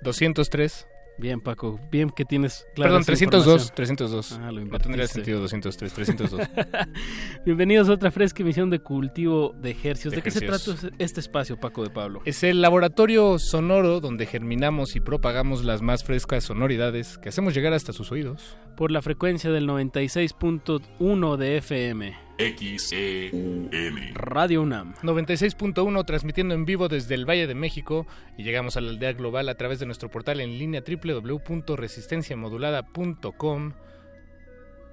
[0.04, 0.88] 203.
[1.24, 1.80] Bien, Paco.
[1.90, 3.72] Bien que tienes Perdón, 302.
[3.74, 4.40] 302.
[4.42, 6.50] Ah, lo no tendría sentido 203, 302.
[7.46, 10.14] Bienvenidos a otra fresca emisión de Cultivo de Ejercios.
[10.14, 12.22] ¿De, qué se trata este espacio, Paco de Pablo?
[12.26, 17.72] Es el laboratorio sonoro donde germinamos y propagamos las más frescas sonoridades que hacemos llegar
[17.72, 18.58] hasta sus oídos.
[18.76, 22.18] Por la frecuencia del 96.1 de FM.
[22.38, 23.70] XEUN.
[24.16, 24.94] Radio UNAM.
[25.04, 28.08] 96.1 transmitiendo en vivo desde el Valle de México
[28.38, 33.74] y llegamos a la aldea global a través de nuestro portal en línea www.resistenciamodulada.com.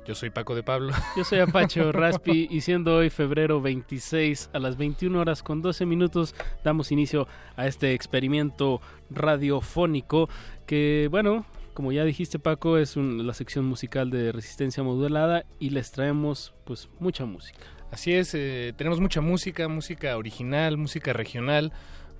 [0.06, 0.92] Yo soy Paco de Pablo.
[1.16, 5.86] Yo soy Apacho Raspi y siendo hoy febrero 26 a las 21 horas con 12
[5.86, 6.34] minutos
[6.64, 8.80] damos inicio a este experimento
[9.10, 10.28] radiofónico
[10.66, 11.44] que bueno,
[11.80, 16.90] como ya dijiste Paco, es la sección musical de resistencia modulada y les traemos pues
[16.98, 17.60] mucha música.
[17.90, 21.72] Así es, eh, tenemos mucha música, música original, música regional,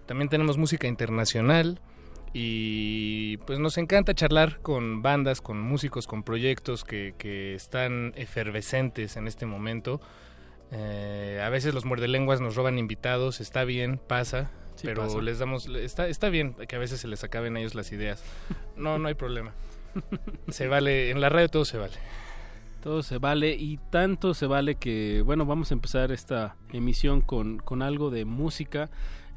[0.06, 1.78] también tenemos música internacional
[2.32, 9.18] y pues nos encanta charlar con bandas, con músicos, con proyectos que, que están efervescentes
[9.18, 10.00] en este momento.
[10.72, 14.52] Eh, a veces los muerdelenguas nos roban invitados, está bien, pasa,
[14.82, 17.92] pero les damos está está bien que a veces se les acaben a ellos las
[17.92, 18.22] ideas.
[18.76, 19.52] No, no hay problema.
[20.48, 21.94] se vale, en la radio todo se vale.
[22.82, 27.58] Todo se vale y tanto se vale que, bueno, vamos a empezar esta emisión con,
[27.58, 28.90] con algo de música.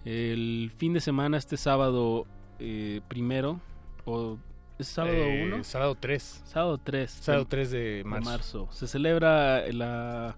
[0.06, 2.26] El fin de semana, este sábado
[2.60, 3.60] eh, primero,
[4.06, 4.38] o
[4.80, 5.58] ¿Es sábado 1?
[5.58, 6.42] Eh, sábado 3.
[6.46, 7.12] Sábado 3.
[7.12, 8.24] Sábado 3 de marzo.
[8.24, 8.68] de marzo.
[8.72, 10.36] Se celebra la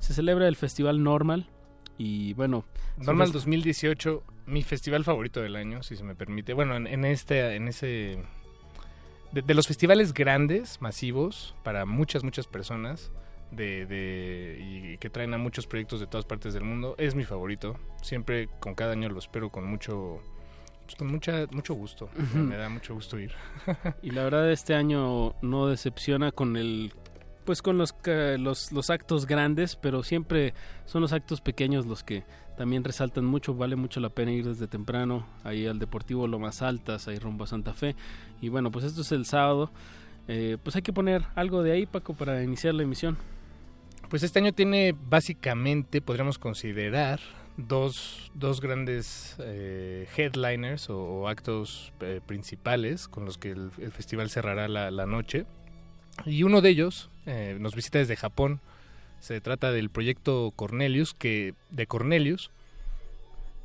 [0.00, 1.48] se celebra el Festival Normal
[1.98, 2.64] y bueno,
[2.98, 6.52] Normal 2018 mi festival favorito del año, si se me permite.
[6.54, 8.18] Bueno, en, este, en ese...
[9.32, 13.10] De, los festivales grandes, masivos, para muchas, muchas personas,
[13.50, 17.76] de, y que traen a muchos proyectos de todas partes del mundo, es mi favorito.
[18.02, 20.20] Siempre, con cada año lo espero con mucho...
[20.84, 23.32] Pues, con mucha, mucho gusto, me da mucho gusto ir.
[24.02, 26.92] y la verdad este año no decepciona con el
[27.46, 27.94] pues con los,
[28.38, 30.52] los, los actos grandes, pero siempre
[30.84, 32.24] son los actos pequeños los que
[32.56, 37.06] también resaltan mucho, vale mucho la pena ir desde temprano ahí al Deportivo Lomas Altas,
[37.06, 37.94] ahí rumbo a Santa Fe.
[38.40, 39.70] Y bueno, pues esto es el sábado.
[40.28, 43.16] Eh, pues hay que poner algo de ahí, Paco, para iniciar la emisión.
[44.10, 47.20] Pues este año tiene básicamente, podríamos considerar,
[47.56, 54.68] dos, dos grandes eh, headliners o, actos eh, principales con los que el, festival cerrará
[54.68, 55.46] la, la, noche.
[56.24, 58.60] Y uno de ellos nos visita desde Japón
[59.20, 62.50] se trata del proyecto Cornelius, que de Cornelius,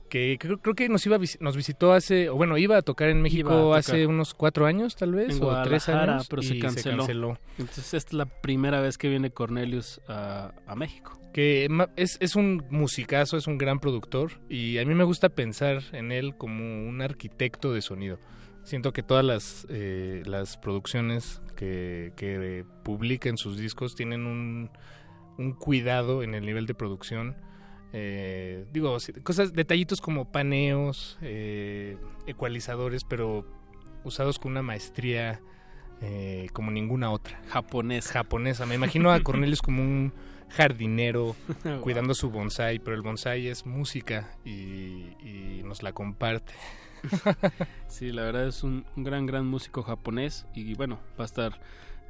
[0.10, 3.74] que creo, que nos iba nos visitó hace, o bueno, iba a tocar en México
[3.74, 7.38] hace unos cuatro años tal vez, o tres años, pero se canceló.
[7.58, 11.18] Entonces esta es la primera vez que viene Cornelius a, México.
[11.32, 15.82] Que es, es un musicazo, es un gran productor y a mí me gusta pensar
[15.94, 18.20] en él como un arquitecto de sonido.
[18.64, 24.70] Siento que todas las, eh, las producciones que, que publica en sus discos tienen un
[25.38, 27.36] un cuidado en el nivel de producción.
[27.94, 33.46] Eh, digo, cosas, detallitos como paneos, eh, ecualizadores, pero
[34.04, 35.42] usados con una maestría
[36.02, 37.42] eh, como ninguna otra.
[37.50, 38.14] Japonesa.
[38.14, 38.66] Japonesa.
[38.66, 40.14] Me imagino a Cornelius como un
[40.50, 41.36] jardinero
[41.82, 46.54] cuidando su bonsai, pero el bonsai es música y, nos la comparte.
[47.88, 51.60] sí, la verdad es un, gran, gran músico japonés y bueno, va a estar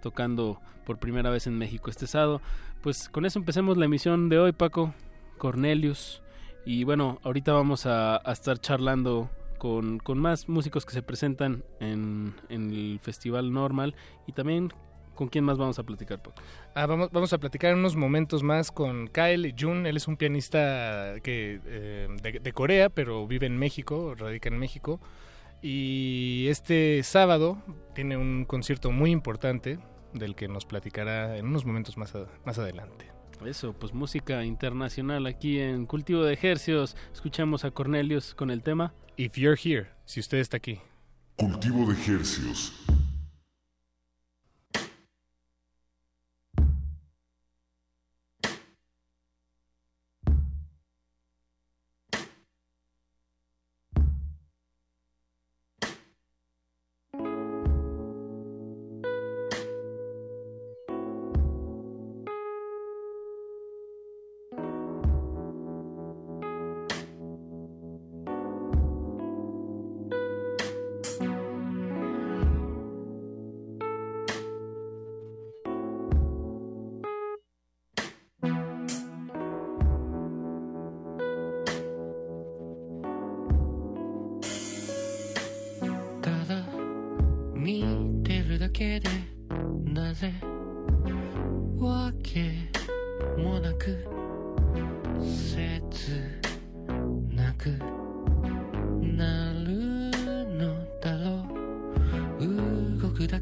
[0.01, 2.41] tocando por primera vez en México este sábado.
[2.81, 4.93] Pues con eso empecemos la emisión de hoy, Paco,
[5.37, 6.21] Cornelius.
[6.65, 12.33] Y bueno, ahorita vamos a, estar charlando con, con, más músicos que se presentan en,
[12.49, 13.95] en, el Festival Normal
[14.27, 14.71] y también
[15.21, 16.41] ¿Con quién más vamos a platicar, Paco?
[16.73, 19.85] Ah, vamos, vamos a platicar en unos momentos más con Kyle Jun.
[19.85, 24.57] Él es un pianista que, eh, de, de, Corea, pero vive en México, radica en
[24.57, 24.99] México.
[25.61, 27.61] Y este sábado
[27.93, 29.77] tiene un concierto muy importante
[30.11, 33.11] del que nos platicará en unos momentos más, a, más adelante.
[33.45, 36.97] Eso, pues música internacional aquí en Cultivo de Ejercios.
[37.13, 40.79] Escuchamos a Cornelius con el tema If You're Here, si usted está aquí.
[41.35, 42.73] Cultivo de Ejercios.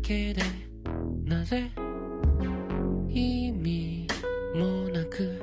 [0.02, 0.42] けで
[1.24, 1.70] なぜ
[3.10, 4.08] 意味
[4.56, 5.42] もなく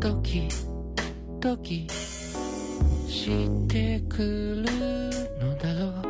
[0.00, 0.48] ドキ
[1.40, 1.86] ドキ
[3.08, 6.07] してくるのだろう。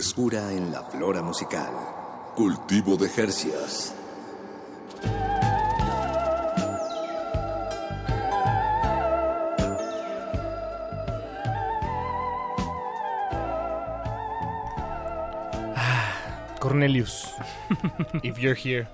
[0.00, 1.74] Frescura en la flora musical.
[2.34, 3.94] Cultivo de Jercias.
[16.58, 17.34] Cornelius,
[18.22, 18.88] If You're Here,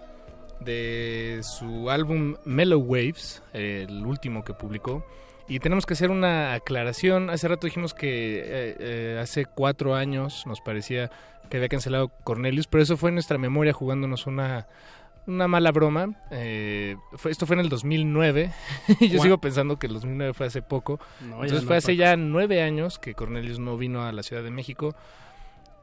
[0.59, 5.05] de su álbum Mellow Waves, el último que publicó.
[5.49, 7.31] Y tenemos que hacer una aclaración.
[7.31, 11.11] Hace rato dijimos que eh, eh, hace cuatro años nos parecía
[11.49, 14.66] que había cancelado Cornelius, pero eso fue nuestra memoria jugándonos una,
[15.27, 16.16] una mala broma.
[16.33, 18.53] Eh, fue, esto fue en el 2009.
[19.01, 20.99] Yo sigo pensando que el 2009 fue hace poco.
[21.20, 24.97] Entonces fue hace ya nueve años que Cornelius no vino a la Ciudad de México.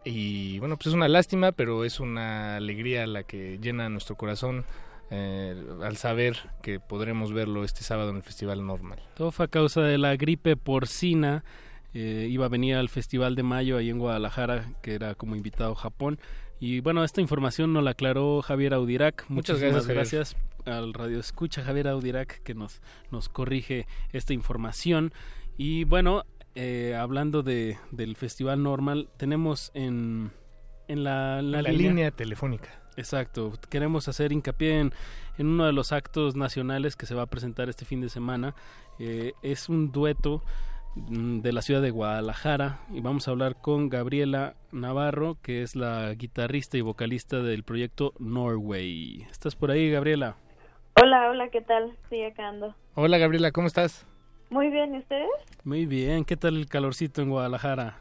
[0.03, 4.65] Y bueno, pues es una lástima, pero es una alegría la que llena nuestro corazón
[5.15, 8.99] eh, al saber que podremos verlo este sábado en el Festival Normal.
[9.13, 11.43] Todo fue a causa de la gripe porcina.
[11.93, 15.75] Eh, iba a venir al Festival de Mayo ahí en Guadalajara, que era como invitado
[15.75, 16.17] Japón.
[16.59, 19.25] Y bueno, esta información nos la aclaró Javier Audirac.
[19.27, 20.35] Muchas gracias, gracias
[20.65, 22.81] al Radio Escucha Javier Audirac que nos,
[23.11, 25.13] nos corrige esta información.
[25.57, 26.23] Y bueno,
[26.55, 30.31] eh, hablando de, del Festival Normal, tenemos en,
[30.87, 32.82] en la, la, línea, telefónica.
[32.97, 34.93] Exacto, queremos hacer hincapié en,
[35.37, 38.53] en, uno de los actos nacionales que se va a presentar este fin de semana.
[38.99, 40.43] Eh, es un dueto
[40.95, 45.75] mm, de la ciudad de Guadalajara y vamos a hablar con Gabriela Navarro, que es
[45.75, 49.25] la guitarrista y vocalista del proyecto Norway.
[49.31, 50.35] ¿Estás por ahí, Gabriela?
[51.01, 51.97] Hola, hola, ¿qué tal?
[52.09, 52.75] Sí, acá ando.
[52.93, 54.05] Hola, Gabriela, ¿cómo estás?
[54.51, 55.27] Muy bien, ¿y ustedes?
[55.63, 57.97] Muy bien, ¿qué tal el calorcito en Guadalajara?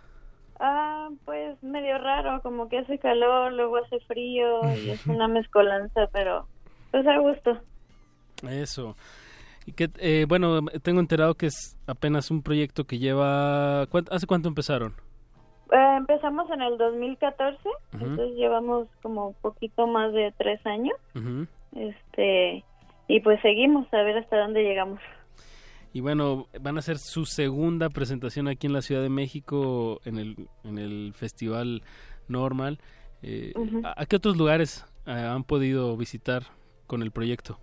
[0.65, 6.07] Ah, pues medio raro, como que hace calor, luego hace frío y es una mezcolanza,
[6.13, 6.47] pero
[6.93, 7.59] pues a gusto.
[8.49, 8.97] Eso.
[9.67, 13.83] Y que, eh, bueno, tengo enterado que es apenas un proyecto que lleva...
[13.83, 14.95] ¿Hace cuánto empezaron?
[15.73, 17.59] Eh, empezamos en el 2014,
[17.95, 20.97] entonces llevamos como poquito más de tres años.
[21.75, 22.65] Este
[23.09, 25.01] y pues seguimos a ver hasta dónde llegamos.
[25.93, 30.19] Y bueno, van a hacer su segunda presentación aquí en la Ciudad de México en
[30.19, 31.83] el, en el Festival
[32.29, 32.79] Normal.
[33.23, 33.53] Eh,
[33.85, 36.45] ¿A qué otros lugares eh, han podido visitar
[36.87, 37.59] con el proyecto?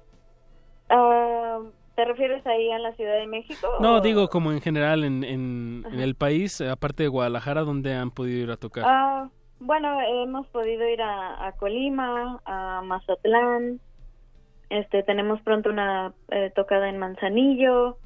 [0.89, 1.59] Ah,
[1.95, 3.67] ¿Te refieres ahí a la Ciudad de México?
[3.79, 8.43] No, digo como en general en, en, el país, aparte de Guadalajara, ¿dónde han podido
[8.43, 8.85] ir a tocar?
[8.87, 9.29] Ah,
[9.59, 13.81] bueno, hemos podido ir a, a Colima, a Mazatlán,
[14.69, 17.97] este, tenemos pronto una eh, tocada en Manzanillo,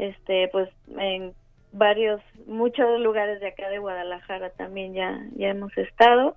[0.00, 0.68] este pues
[0.98, 1.34] en
[1.72, 6.36] varios muchos lugares de acá de Guadalajara también ya ya hemos estado.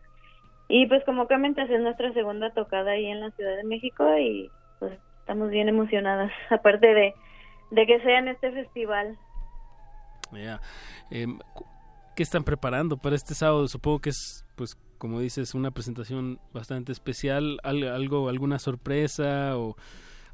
[0.67, 4.49] Y pues como comentas es nuestra segunda tocada ahí en la Ciudad de México y
[4.79, 7.13] pues estamos bien emocionadas aparte de
[7.71, 9.17] de que sea en este festival.
[10.31, 10.59] Ya.
[11.09, 11.39] Em,
[12.15, 16.91] qué están preparando para este sábado supongo que es pues como dices una presentación bastante
[16.91, 19.75] especial algo alguna sorpresa o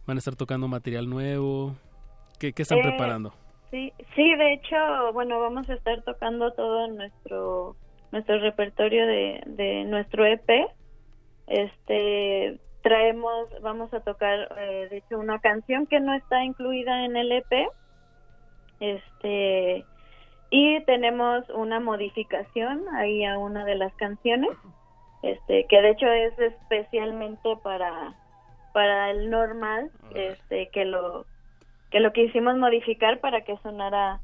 [0.05, 1.75] van a estar tocando material nuevo
[2.39, 3.33] ¿Qué, están eh, preparando?
[3.69, 4.75] Sí, sí, de hecho,
[5.13, 7.75] bueno, vamos a estar tocando todo nuestro
[8.11, 10.49] nuestro repertorio de, de nuestro EP.
[11.47, 17.17] Este traemos, vamos a tocar, eh, de hecho, una canción que no está incluida en
[17.17, 17.67] el EP.
[18.79, 19.85] Este
[20.49, 24.49] y tenemos una modificación ahí a una de las canciones,
[25.21, 28.15] este que de hecho es especialmente para
[28.73, 31.25] para el normal, este que lo
[31.91, 34.21] que lo quisimos modificar para que sonara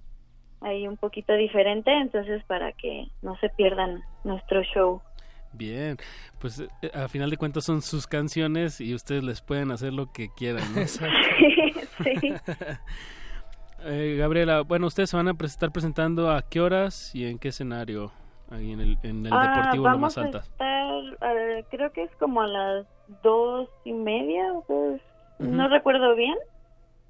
[0.61, 5.01] ahí un poquito diferente, entonces para que no se pierdan nuestro show.
[5.53, 5.97] Bien,
[6.39, 10.11] pues eh, a final de cuentas son sus canciones y ustedes les pueden hacer lo
[10.11, 10.63] que quieran.
[10.87, 12.33] sí, sí.
[13.85, 17.49] eh, Gabriela, bueno, ustedes se van a estar presentando a qué horas y en qué
[17.49, 18.11] escenario
[18.51, 20.49] ahí en el, en el ah, Deportivo Lomas Altas.
[20.59, 22.85] A estar, creo que es como a las
[23.23, 25.01] dos y media, pues,
[25.39, 26.35] no recuerdo bien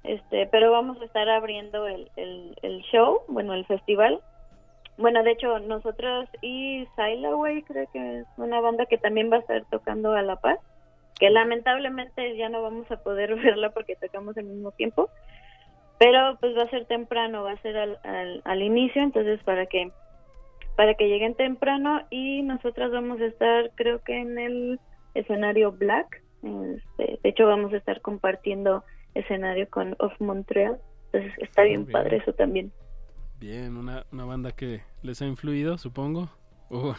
[0.04, 4.20] este pero vamos a estar abriendo el, el, show bueno el festival.
[4.98, 9.40] Bueno de hecho nosotros y Silaway creo que es una banda que también va a
[9.40, 10.58] estar tocando a la paz
[11.18, 15.10] que lamentablemente ya no vamos a poder verla porque tocamos al mismo tiempo
[15.98, 17.98] pero pues va a ser temprano va a ser al,
[18.44, 19.90] al, inicio entonces para que
[20.76, 24.80] para que lleguen temprano y nosotras vamos a estar creo que en el
[25.14, 28.84] escenario Black este, de hecho vamos a estar compartiendo
[29.18, 30.78] escenario con Of Montreal.
[31.06, 32.72] Entonces está bien, padre eso también.
[33.38, 36.30] Bien, una, una banda que les ha influido, supongo.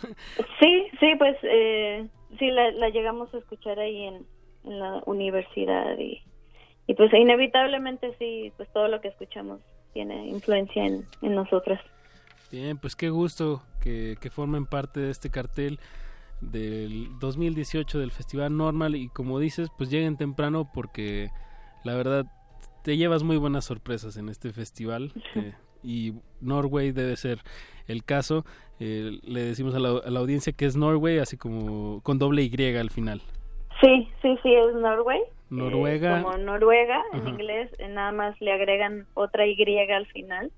[0.59, 2.07] Sí, sí, pues eh,
[2.39, 4.25] sí, la, la, llegamos a escuchar ahí en,
[4.63, 6.23] en la universidad y,
[6.87, 9.59] y pues inevitablemente sí, pues todo lo que escuchamos
[9.93, 11.81] tiene influencia en, en nosotras.
[12.49, 15.79] Bien, pues qué gusto que, que formen parte de este cartel
[16.39, 21.29] del 2018 del Festival Normal y como dices, pues lleguen temprano porque
[21.87, 22.25] la verdad
[22.83, 25.53] te llevas muy buenas sorpresas en este festival eh,
[25.83, 27.39] y Norway debe ser
[27.87, 28.43] el caso.
[28.79, 32.43] Eh, le decimos a la, a la, audiencia que es Norway, así como con doble
[32.43, 33.21] Y al final.
[33.81, 35.21] Sí, sí, sí, es Norway.
[35.49, 36.19] Noruega.
[36.19, 37.29] Eh, como Noruega en Ajá.
[37.29, 39.55] inglés, nada más le agregan otra Y
[39.89, 40.51] al final.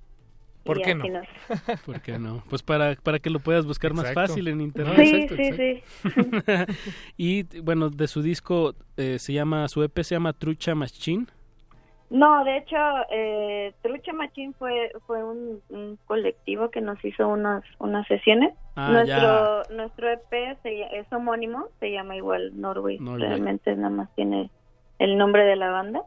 [0.73, 1.05] ¿Por qué no?
[1.07, 1.27] Nos...
[1.85, 2.43] ¿Por qué no?
[2.49, 4.19] Pues para, para que lo puedas buscar exacto.
[4.19, 4.95] más fácil en internet.
[4.97, 6.43] Sí, exacto, sí, exacto.
[6.45, 7.03] sí.
[7.17, 11.25] y bueno, de su disco eh, se llama, su EP se llama Trucha Machine.
[12.09, 12.75] No, de hecho,
[13.11, 18.55] eh, Trucha Machine fue fue un, un, colectivo que nos hizo unas unas sesiones.
[18.75, 19.75] Ah, nuestro ya.
[19.75, 22.97] nuestro EP se, es homónimo, se llama igual Norway.
[22.99, 23.27] Norway.
[23.29, 24.49] Realmente nada más tiene
[24.97, 26.01] el nombre de la banda.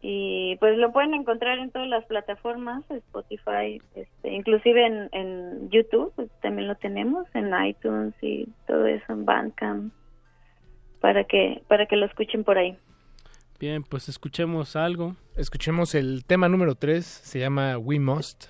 [0.00, 6.12] Y pues lo pueden encontrar en todas las plataformas, Spotify, este, inclusive en, en YouTube,
[6.14, 9.92] pues también lo tenemos, en iTunes y todo eso, en Bandcamp,
[11.00, 12.76] para que, para que lo escuchen por ahí.
[13.58, 15.16] Bien, pues escuchemos algo.
[15.36, 18.46] Escuchemos el tema número 3, se llama We Must.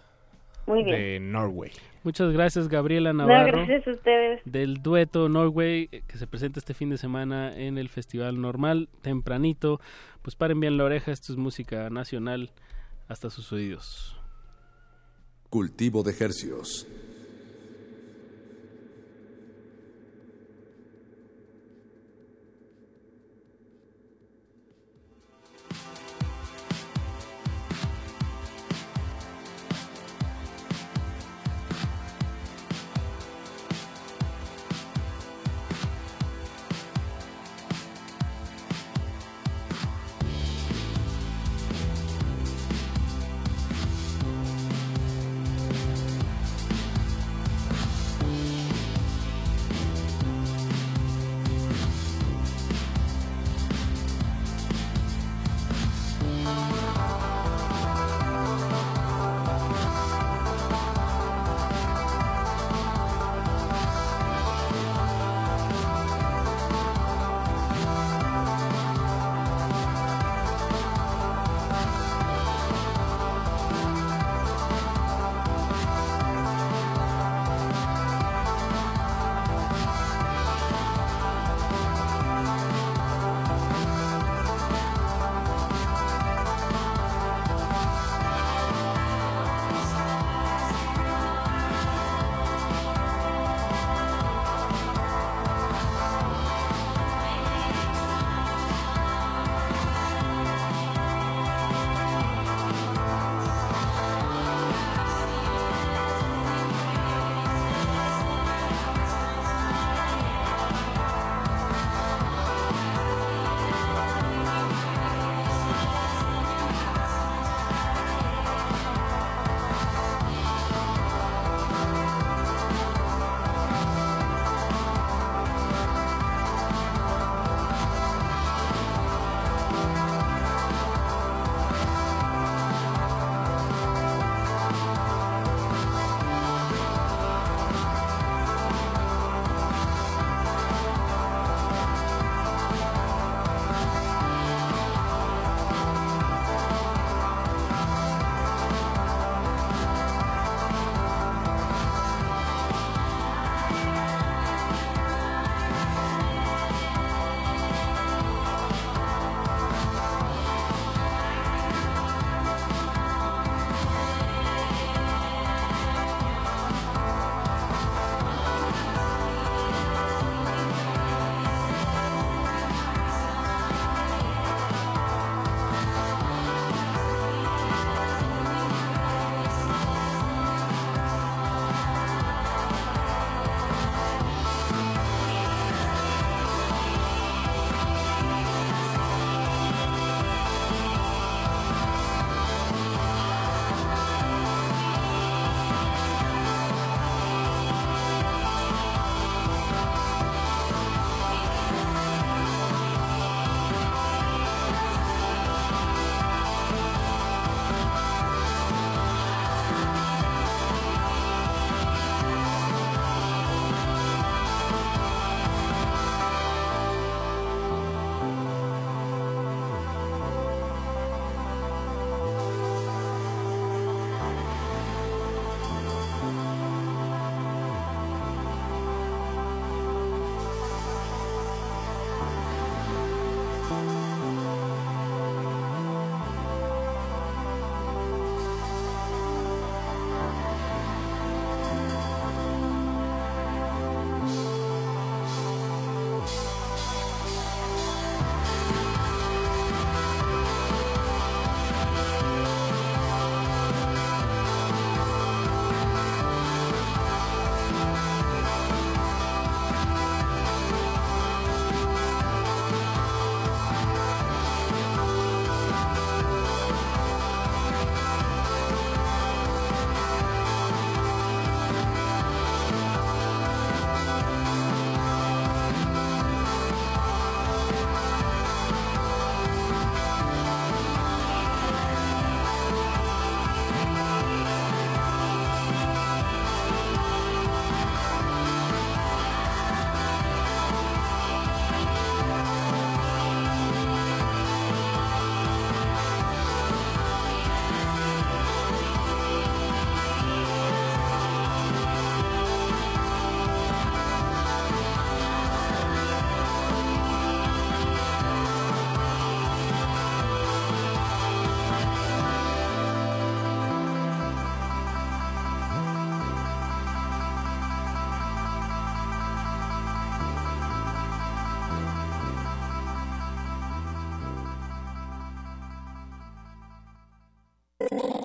[0.67, 0.97] Muy bien.
[0.97, 1.71] De Norway.
[2.09, 3.59] Muchas gracias, Gabriela Navarro.
[3.59, 4.41] No, gracias a ustedes.
[4.47, 9.79] Del dueto Norway, que se presenta este fin de semana en el Festival Normal, tempranito.
[10.23, 12.51] Pues paren bien la oreja, esto es música nacional
[13.09, 14.19] hasta sus oídos.
[15.51, 16.87] Cultivo de Hercios.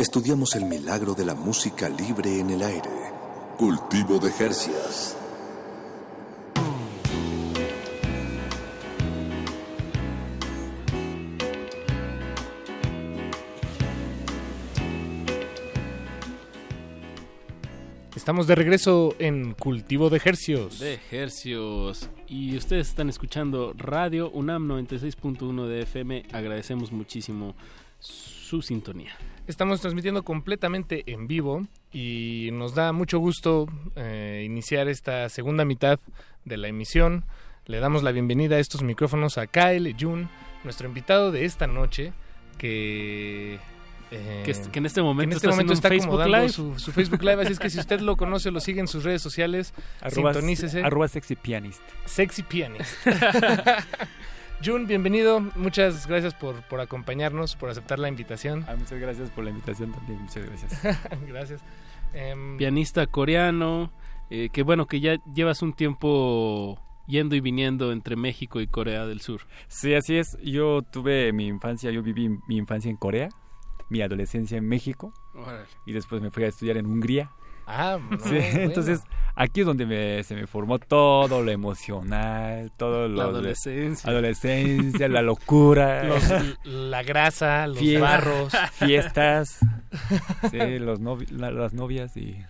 [0.03, 2.89] Estudiamos el milagro de la música libre en el aire.
[3.57, 5.17] Cultivo de Jercias.
[18.13, 20.79] Estamos de regreso en Cultivo de Hercios.
[20.79, 22.09] De Hercios.
[22.27, 26.23] Y ustedes están escuchando Radio UNAM 96.1 de FM.
[26.33, 27.55] Agradecemos muchísimo
[28.03, 29.15] su sintonía.
[29.47, 35.99] Estamos transmitiendo completamente en vivo y nos da mucho gusto eh, iniciar esta segunda mitad
[36.45, 37.25] de la emisión.
[37.65, 40.29] Le damos la bienvenida a estos micrófonos a Kyle Jun,
[40.63, 42.13] nuestro invitado de esta noche,
[42.57, 43.59] que
[44.11, 46.49] eh, que, en este momento, este está, está Facebook Live.
[46.49, 49.23] Su, Facebook Live, así es que si usted lo conoce, lo sigue en sus redes
[49.23, 50.83] sociales, arroba, sintonícese.
[50.83, 51.81] Arroba Sexy Pianist.
[52.05, 52.93] Sexy Pianist.
[54.63, 55.41] Jun, bienvenido.
[55.55, 58.65] Muchas gracias por, por acompañarnos, por aceptar la invitación.
[58.67, 60.21] Ah, muchas gracias por la invitación también.
[60.21, 60.81] Muchas gracias.
[61.27, 61.61] gracias.
[62.13, 63.91] Em, Pianista coreano,
[64.29, 69.05] eh, que bueno, que ya llevas un tiempo yendo y viniendo entre México y Corea
[69.05, 69.41] del Sur.
[69.67, 70.37] Sí, así es.
[70.41, 73.29] Yo tuve mi infancia, yo viví mi infancia en Corea
[73.93, 75.13] mi adolescencia en México
[75.85, 77.31] y después me fui a estudiar en Hungría.
[77.67, 79.01] Ah, sí, entonces
[79.35, 85.21] aquí es donde se me formó todo lo emocional, todo lo la adolescencia, adolescencia, la
[85.21, 86.03] locura,
[86.63, 89.59] la grasa, los barros, fiestas,
[90.51, 90.99] sí, los
[91.31, 92.43] las novias y,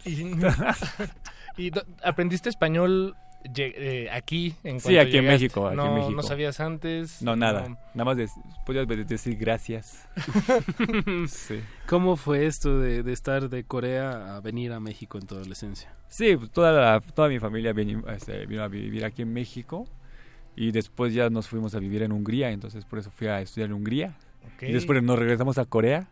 [1.58, 1.72] y
[2.04, 3.16] aprendiste español
[3.56, 6.12] eh, aquí en Sí, aquí en, México, aquí no, en México.
[6.12, 7.22] ¿No sabías antes?
[7.22, 7.78] No, nada.
[7.94, 8.32] Nada más
[8.66, 10.08] podías decir gracias.
[11.28, 11.60] sí.
[11.88, 15.94] ¿Cómo fue esto de, estar de Corea a venir a México en tu adolescencia?
[16.08, 17.74] Sí, pues, toda, toda mi familia
[18.16, 19.88] este, vino, a vivir aquí en México
[20.56, 23.70] y después ya nos fuimos a vivir en Hungría, entonces por eso fui a estudiar
[23.70, 24.16] en Hungría.
[24.62, 26.08] Y después nos regresamos a Corea.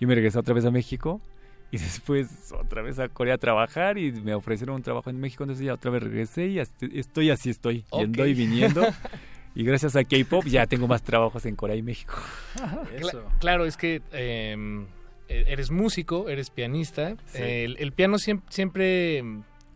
[0.00, 1.20] Yo me regresé otra vez a México
[1.72, 5.44] y después otra vez a Corea a trabajar y me ofrecieron un trabajo en México,
[5.44, 8.86] entonces ya otra vez regresé y estoy así, estoy yendo y viniendo.
[9.54, 12.14] y gracias a K-Pop ya tengo más trabajos en Corea y México.
[13.40, 14.86] claro, es que em,
[15.28, 17.16] e-, eres músico, eres pianista.
[17.34, 19.22] el, piano siempre, siempre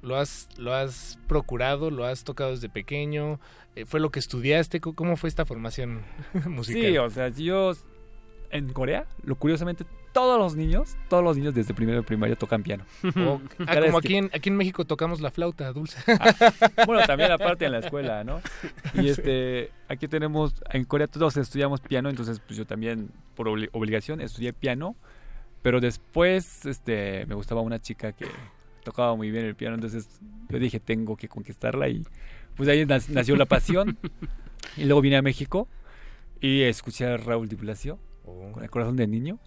[0.01, 3.39] lo has, lo has procurado, lo has tocado desde pequeño.
[3.75, 4.81] Eh, ¿Fue lo que estudiaste?
[4.81, 6.03] ¿Cómo fue esta formación
[6.47, 6.83] musical?
[6.83, 7.73] Sí, o sea, yo
[8.51, 12.63] en Corea, lo curiosamente todos los niños, todos los niños desde primero de primaria tocan
[12.63, 12.85] piano.
[13.03, 15.99] ah, como aquí en, aquí en México tocamos la flauta dulce.
[16.07, 16.35] Ah,
[16.87, 18.41] bueno, también aparte en la escuela, ¿no?
[18.95, 24.21] Y este, aquí tenemos, en Corea todos estudiamos piano, entonces pues yo también por obligación
[24.21, 24.97] estudié piano,
[25.63, 28.27] pero después este, me gustaba una chica que
[28.85, 32.05] tocaba muy bien el piano, entonces yo dije tengo que conquistarla y
[32.57, 33.99] pues ahí nació la pasión.
[34.77, 35.69] Y luego vine a México
[36.41, 38.53] y escuché a Raúl Di Blasio oh.
[38.53, 39.39] con el corazón de niño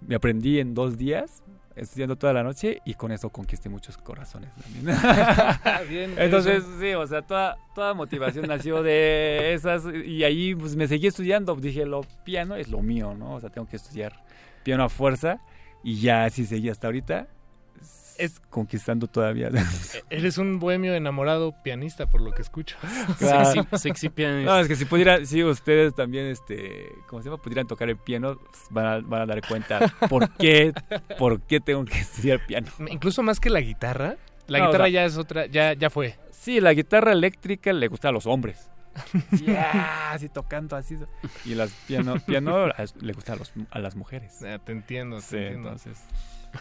[0.00, 1.42] me aprendí en dos días
[1.78, 6.14] estudiando toda la noche y con eso conquisté muchos corazones también.
[6.18, 11.06] Entonces, sí, o sea, toda, toda motivación nació de esas y ahí pues me seguí
[11.06, 11.54] estudiando.
[11.54, 13.34] Dije, lo piano es lo mío, ¿no?
[13.34, 14.12] O sea, tengo que estudiar
[14.64, 15.40] piano a fuerza
[15.84, 17.28] y ya así seguí hasta ahorita
[18.18, 19.48] es conquistando todavía.
[20.10, 22.76] E-, eres un bohemio enamorado pianista, por lo que escucho.
[23.76, 24.52] Sexy, pianista.
[24.52, 27.42] No, es que si pudiera, si ustedes también, este, ¿cómo se llama?
[27.42, 30.72] Pudieran tocar el piano, pues, van a, van a dar cuenta por qué,
[31.18, 32.68] por qué tengo que estudiar piano.
[32.90, 34.16] Incluso más que la guitarra.
[34.46, 36.18] La guitarra ya es otra, ya, ya fue.
[36.30, 38.70] Sí, la guitarra eléctrica le gusta a los hombres.
[39.46, 40.98] Ya, así tocando así.
[41.44, 42.66] Y las piano, piano
[43.00, 44.38] le gusta a, los, a las mujeres.
[44.64, 45.98] te entiendo, sí, entonces.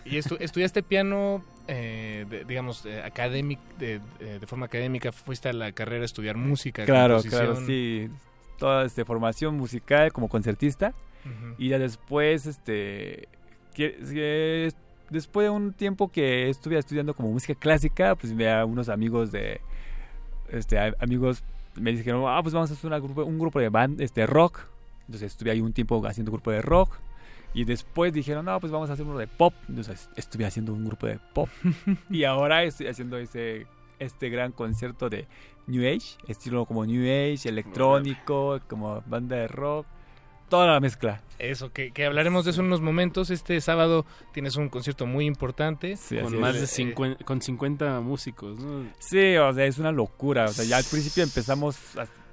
[0.06, 3.02] ¿Y estudiaste piano, eh, digamos, eh,
[3.78, 5.12] de, de, forma académica?
[5.12, 6.86] ¿Fuiste a la carrera a estudiar música?
[6.86, 8.10] Claro, claro, sí.
[8.58, 10.94] Toda este, formación musical como concertista.
[11.58, 13.28] Y ya después, este,
[13.74, 14.72] que,
[15.10, 19.34] después de un tiempo que estuve estudiando como música clásica, pues me a unos amigos
[19.34, 19.60] de,
[20.50, 21.44] este, amigos
[21.76, 24.62] me dijeron, ah, pues vamos a hacer una grupo, un grupo de band, este, rock.
[25.02, 26.98] Entonces estuve ahí un tiempo haciendo grupo de rock.
[27.54, 29.54] Y después dijeron, no, pues vamos a hacer uno de pop.
[29.68, 31.50] Entonces estuve haciendo un grupo de pop.
[32.10, 33.66] y ahora estoy haciendo ese,
[34.00, 35.28] este gran concierto de
[35.66, 39.86] New Age, estilo como New Age, electrónico, como banda de rock.
[40.50, 41.22] Toda la mezcla.
[41.40, 43.30] Eso, que, hablaremos de eso en unos momentos.
[43.32, 45.98] Este sábado tienes un concierto muy importante.
[46.24, 48.58] con más de 50, con 50 músicos.
[49.00, 50.46] Sí, o sea, es una locura.
[50.46, 51.78] O sea, ya al principio empezamos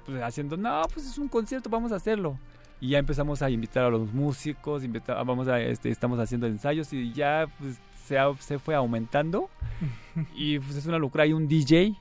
[0.05, 2.39] pues, haciendo, no, pues es un concierto, vamos a hacerlo
[2.85, 7.11] y ya empezamos a invitar a los músicos, vamos a, este, estamos haciendo ensayos y
[7.13, 9.49] ya pues, se, se fue aumentando
[10.35, 11.23] y pues es una locura.
[11.23, 11.95] Hay un DJ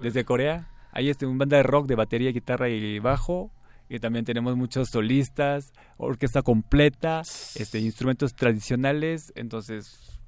[0.00, 3.50] desde Corea, hay este, una banda de rock de batería, guitarra y bajo
[3.88, 7.22] Y también tenemos muchos solistas, orquesta completa,
[7.56, 9.32] este, instrumentos tradicionales.
[9.34, 10.20] Entonces,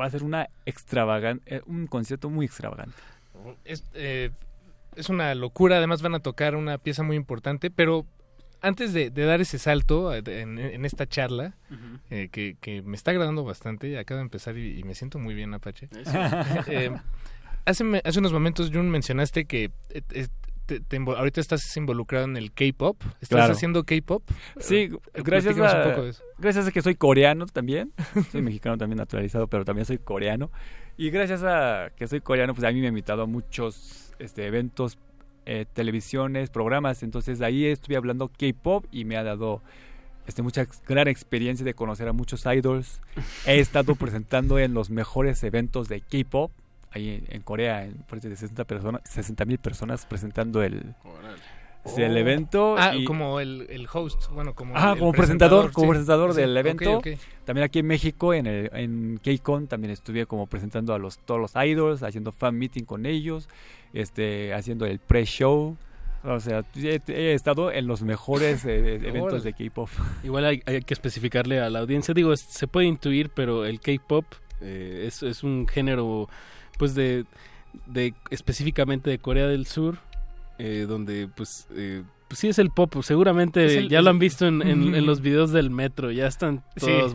[0.00, 2.96] va a ser una extravagante, eh, un concierto muy extravagante.
[3.66, 4.30] Es, eh,
[4.96, 8.06] es una locura, además van a tocar una pieza muy importante, pero
[8.62, 11.54] antes de, dar ese salto eh, en, esta charla,
[12.10, 15.88] eh, que, me está agradando bastante, acabo de empezar y, me siento muy bien, Apache.
[16.66, 16.90] Eh,
[17.64, 19.70] hace, hace unos momentos, Jun, mencionaste que
[21.16, 23.02] ahorita estás involucrado en el K-pop.
[23.20, 24.22] ¿Estás haciendo K-pop?
[24.58, 25.94] Sí, gracias a,
[26.38, 27.92] gracias a que soy coreano también.
[28.30, 30.50] Soy mexicano también naturalizado, pero también soy coreano.
[30.96, 34.46] Y gracias a que soy coreano, pues a mí me ha invitado a muchos este,
[34.46, 34.98] eventos
[35.46, 37.02] eh, televisiones, programas.
[37.02, 39.62] Entonces ahí estuve hablando K-pop y me ha dado
[40.26, 43.00] este, mucha gran experiencia de conocer a muchos idols.
[43.46, 46.50] He estado presentando en los mejores eventos de K-pop
[46.92, 50.94] ahí en, Corea, en frente de 60 personas, 60 mil personas presentando el,
[51.96, 52.76] el evento.
[52.78, 57.00] Ah, como el, el, host, bueno, como, ah, como presentador, como presentador del evento.
[57.44, 61.40] También aquí en México, en, el, en KCON, también estuve como presentando a los todos
[61.40, 63.48] los idols, haciendo fan meeting con ellos,
[63.92, 65.76] este, haciendo el pre-show.
[66.22, 69.88] O sea, he, estado en los mejores eh, eventos de K-pop.
[70.22, 72.12] Igual hay, que especificarle a la audiencia.
[72.12, 74.24] Digo, se puede intuir, pero el K-pop
[74.60, 76.28] eh, es, es un género,
[76.78, 77.24] pues, de,
[77.86, 79.98] de específicamente de Corea del Sur
[80.62, 81.66] eh, donde eh, pues
[82.32, 86.10] sí es el pop, seguramente ya lo han visto en, en, los videos del metro,
[86.10, 87.14] ya están todas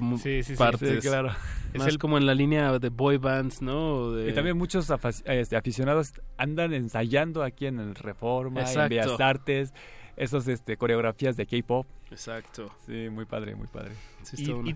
[0.58, 1.04] partes.
[1.06, 1.32] claro.
[1.78, 4.18] Más es como en la línea de boy bands, ¿no?
[4.28, 4.90] Y también muchos
[5.26, 9.74] este, aficionados andan ensayando aquí en el Reforma, en Bellas Artes,
[10.16, 11.86] esos este, coreografías de K-pop.
[12.12, 12.72] Exacto.
[12.86, 13.92] Sí, muy padre, muy padre.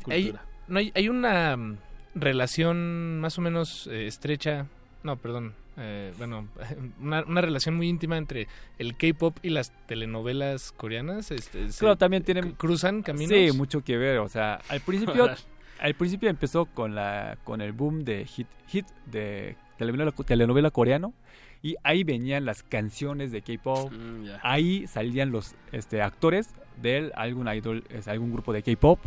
[0.10, 0.34] hay,
[0.68, 1.78] no, hay, hay, una mm,
[2.16, 4.68] relación más o menos eh, estrecha,
[5.04, 6.48] no, perdón, eh, bueno,
[7.02, 8.48] una, relación muy íntima entre
[8.78, 11.32] el K-pop y las telenovelas coreanas.
[11.32, 13.38] Este, claro, también tienen cruzan caminos.
[13.38, 14.20] Sí, mucho que ver.
[14.20, 15.30] O sea, al principio,
[15.80, 21.14] al principio empezó con la con el boom de hit hit de telenovela, telenovela coreano
[21.62, 23.92] y ahí venían las canciones de K-pop.
[23.92, 26.50] Mm, ahí salían los este, actores
[26.82, 29.00] de algún idol, es, algún grupo de K-pop.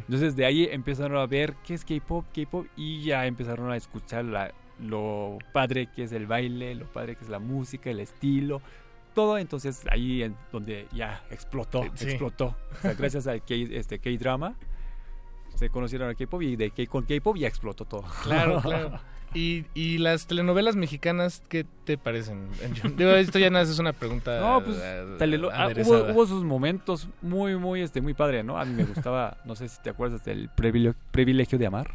[0.00, 4.24] Entonces de ahí empezaron a ver qué es K-pop, K-pop y ya empezaron a escuchar
[4.24, 8.62] la, lo padre que es el baile, lo padre que es la música, el estilo,
[9.14, 9.38] todo.
[9.38, 12.56] Entonces ahí en donde ya explotó, explotó.
[12.98, 14.56] gracias al K, este, K-drama
[15.54, 18.04] se conocieron a K-pop y de K con K-pop ya explotó todo.
[18.22, 18.98] Claro, claro.
[19.34, 22.48] ¿Y, ¿Y las telenovelas mexicanas qué te parecen?
[23.16, 24.40] esto ya nada es una pregunta.
[24.52, 25.68] No, pues ah,
[26.12, 28.58] hubo, sus momentos muy, muy, este, muy padre, ¿no?
[28.58, 31.90] A mí me gustaba, no sé si te acuerdas del privilegio, de amar.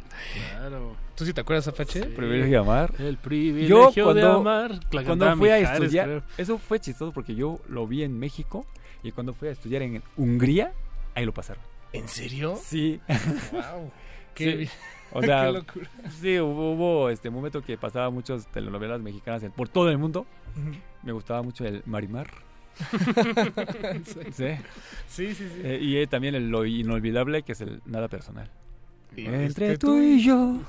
[0.50, 0.96] Claro.
[1.14, 2.04] ¿Tú sí te acuerdas, Apache?
[2.06, 2.92] Privilegio de amar.
[2.98, 4.80] El privilegio de amar.
[4.90, 8.66] cuando fui a estudiar, eso fue chistoso porque yo lo vi en México
[9.02, 10.72] y cuando fui a estudiar en Hungría,
[11.14, 11.62] ahí lo pasaron.
[11.92, 12.58] ¿En serio?
[12.62, 13.00] Sí.
[13.52, 13.90] Wow.
[14.38, 14.68] Qué
[15.12, 15.52] o sea,
[16.20, 20.26] sí, hubo, este momento que pasaba muchas telenovelas mexicanas por todo el mundo.
[21.02, 22.28] Me gustaba mucho el Marimar.
[24.32, 24.54] sí.
[25.08, 28.48] Sí, sí, eh, y también el, lo inolvidable que es el nada personal.
[29.16, 30.60] Entre tú y yo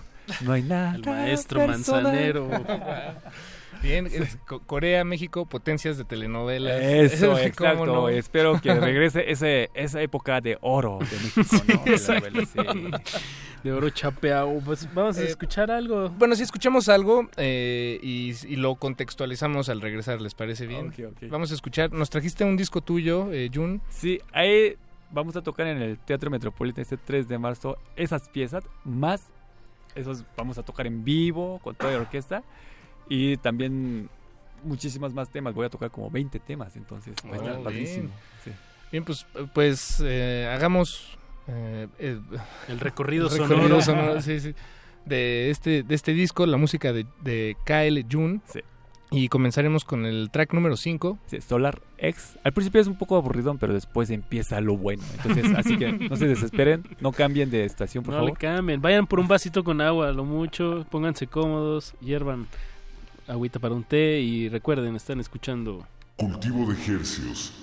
[0.42, 0.96] no hay nada.
[0.96, 2.50] El maestro manzanero.
[3.82, 4.10] Bien,
[4.66, 6.82] Corea, México, potencias de telenovelas.
[6.82, 8.10] Eso, exacto.
[8.10, 12.54] Espero que regrese ese, esa época de oro de México,
[12.92, 13.00] ¿no?
[13.64, 14.60] De, oro chapeado.
[14.64, 16.10] Pues vamos a eh, escuchar algo.
[16.10, 20.94] Bueno, si escuchamos algo eh, y, lo contextualizamos al regresar, ¿les parece bien?
[21.30, 21.92] Vamos a escuchar.
[21.92, 23.82] Nos trajiste un disco tuyo, eh, Jun.
[23.90, 24.78] Sí, ahí
[25.12, 29.24] vamos a tocar en el Teatro Metropolitano este 3 de marzo esas piezas, más
[29.96, 32.44] esos vamos a tocar en vivo con toda la orquesta.
[33.10, 34.10] Y también
[34.64, 35.54] muchísimas más temas.
[35.54, 38.10] Voy a tocar como 20 temas, entonces va a estar oh, padrísimo.
[38.92, 39.04] Bien.
[39.04, 41.18] pues, pues eh, hagamos
[41.48, 41.88] eh,
[42.68, 43.80] el recorrido, sonoro,
[45.06, 48.42] de este de este disco, la música de, de Kyle June.
[49.12, 51.18] Y comenzaremos con el track número 5.
[51.40, 52.38] Solar X.
[52.44, 55.02] Al principio es un poco aburrido, pero después empieza lo bueno.
[55.18, 58.30] Entonces, así que no se desesperen, no cambien de estación, por favor.
[58.30, 62.46] No cambien, vayan por un vasito con agua, lo mucho, pónganse cómodos, hiervan
[63.30, 65.86] agüita para un té y recuerden, están escuchando
[66.16, 67.54] Cultivo de Ejercios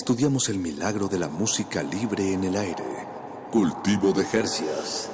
[0.00, 2.82] Estudiamos el milagro de la música libre en el aire.
[3.52, 5.10] Cultivo de Jercias.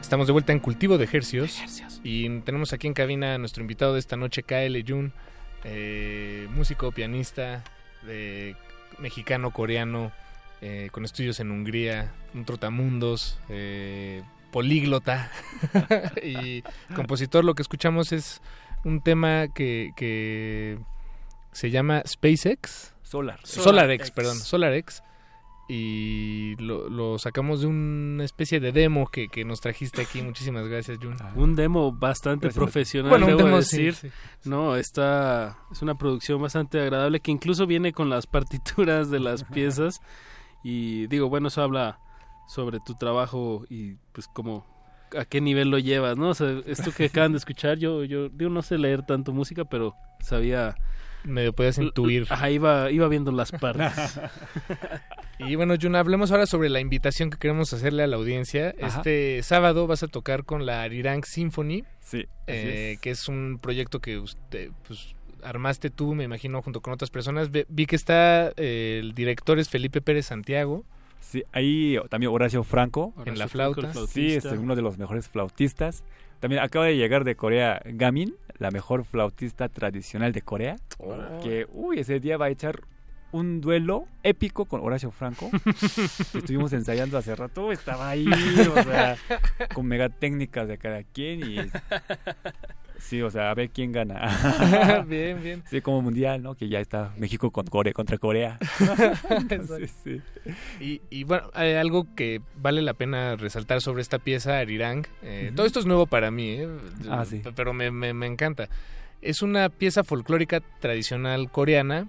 [0.00, 1.60] Estamos de vuelta en Cultivo de Hercios,
[2.04, 5.12] y tenemos aquí en cabina a nuestro invitado de esta noche, Kael Jun,
[5.64, 7.64] eh, músico, pianista,
[8.06, 8.54] de,
[9.00, 10.12] mexicano, coreano,
[10.60, 15.30] eh, con estudios en Hungría, un trotamundos, eh, políglota
[16.22, 16.62] y
[16.94, 17.44] compositor.
[17.44, 18.40] Lo que escuchamos es
[18.84, 20.78] un tema que, que
[21.52, 22.94] se llama SpaceX.
[23.02, 23.40] Solar.
[23.44, 25.02] SolarX, perdón, SolarX
[25.70, 30.22] y lo, sacamos de una especie de demo que, nos trajiste aquí.
[30.22, 31.14] Muchísimas gracias, Jun.
[31.20, 31.32] Ah.
[31.36, 33.94] un demo bastante profesional, bueno, debo decir.
[34.44, 39.44] No, está es una producción bastante agradable que incluso viene con las partituras de las
[39.52, 40.00] piezas
[40.62, 41.98] y digo, bueno, eso habla
[42.48, 44.66] sobre tu trabajo y pues como
[45.16, 46.30] a qué nivel lo llevas, ¿no?
[46.30, 49.64] O sea, esto que acaban de escuchar, yo yo digo no sé leer tanto música,
[49.64, 50.74] pero sabía
[51.24, 52.26] medio podías intuir.
[52.30, 54.20] Ajá, iba, iba viendo las partes.
[55.38, 58.70] y bueno, Jun, hablemos ahora sobre la invitación que queremos hacerle a la audiencia.
[58.78, 61.84] Este sábado vas a tocar con la Arirang Symphony.
[62.00, 62.26] Sí.
[62.46, 67.10] Eh, que es un proyecto que usted, pues, armaste tú, me imagino, junto con otras
[67.10, 67.50] personas.
[67.50, 70.84] Vi que está, eh, el director es Felipe Pérez Santiago.
[71.20, 73.12] Sí, ahí también Horacio Franco.
[73.26, 73.92] en la flauta.
[74.06, 76.04] Sí, es uno de los mejores flautistas.
[76.40, 80.76] También acaba de llegar de Corea Gamin, la mejor flautista tradicional de Corea.
[81.42, 82.80] Que, uy, ese día va a echar
[83.32, 85.50] un duelo épico con Horacio Franco.
[86.34, 89.16] Estuvimos ensayando hace rato, estaba ahí, o sea,
[89.74, 91.70] con mega técnicas de cada quien y
[92.98, 95.04] Sí, o sea, a ver quién gana.
[95.08, 95.62] bien, bien.
[95.70, 96.54] Sí, como mundial, ¿no?
[96.54, 98.58] Que ya está México con Corea, contra Corea.
[99.78, 100.20] sí, sí.
[100.80, 105.06] Y, y bueno, hay algo que vale la pena resaltar sobre esta pieza, Arirang.
[105.22, 106.68] Eh, todo esto es nuevo para mí, ¿eh?
[107.08, 107.42] Ah, sí.
[107.54, 108.68] Pero me, me, me encanta.
[109.22, 112.08] Es una pieza folclórica tradicional coreana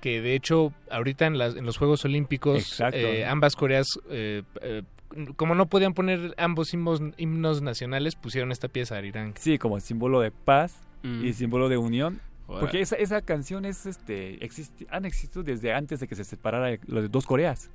[0.00, 4.82] que de hecho ahorita en, las, en los Juegos Olímpicos eh, ambas Coreas eh, eh,
[5.36, 9.34] como no podían poner ambos himnos, nacionales, pusieron esta pieza Arirang.
[9.38, 11.32] Sí, como símbolo de paz y mm.
[11.32, 12.20] símbolo de unión.
[12.46, 16.78] Porque esa, esa canción es, este, existe, han existido desde antes de que se separara
[16.86, 17.70] las dos Coreas.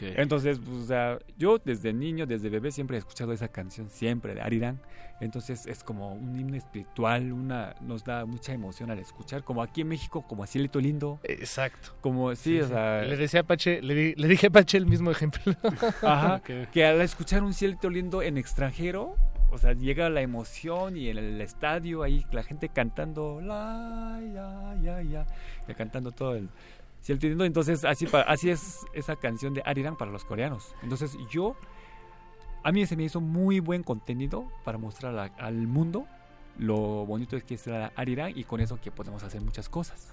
[0.00, 4.34] Entonces, pues, o sea, yo desde niño, desde bebé, siempre he escuchado esa canción, siempre,
[4.34, 4.78] de Arirang.
[5.20, 9.82] Entonces es como un himno espiritual, una nos da mucha emoción al escuchar, como aquí
[9.82, 11.20] en México, como Cielito Lindo.
[11.22, 11.94] Exacto.
[12.00, 13.02] Como, sí, o sea...
[13.02, 15.54] Le decía a Pache, le, dije a Pache el mismo ejemplo.
[16.02, 16.42] Ajá,
[16.72, 19.16] que al escuchar un Cielito Lindo en extranjero,
[19.54, 24.76] o sea, llega la emoción y en el estadio ahí la gente cantando, la, ya,
[24.82, 25.26] ya, ya,
[25.66, 26.48] ya cantando todo el...
[27.06, 30.74] Lindo, entonces así, así es esa canción de Arirang para los coreanos.
[30.82, 31.54] Entonces yo
[32.62, 36.06] a mí se me hizo muy buen contenido para mostrar al mundo
[36.58, 40.08] lo bonito es que es la Arirang y con eso que podemos hacer muchas cosas.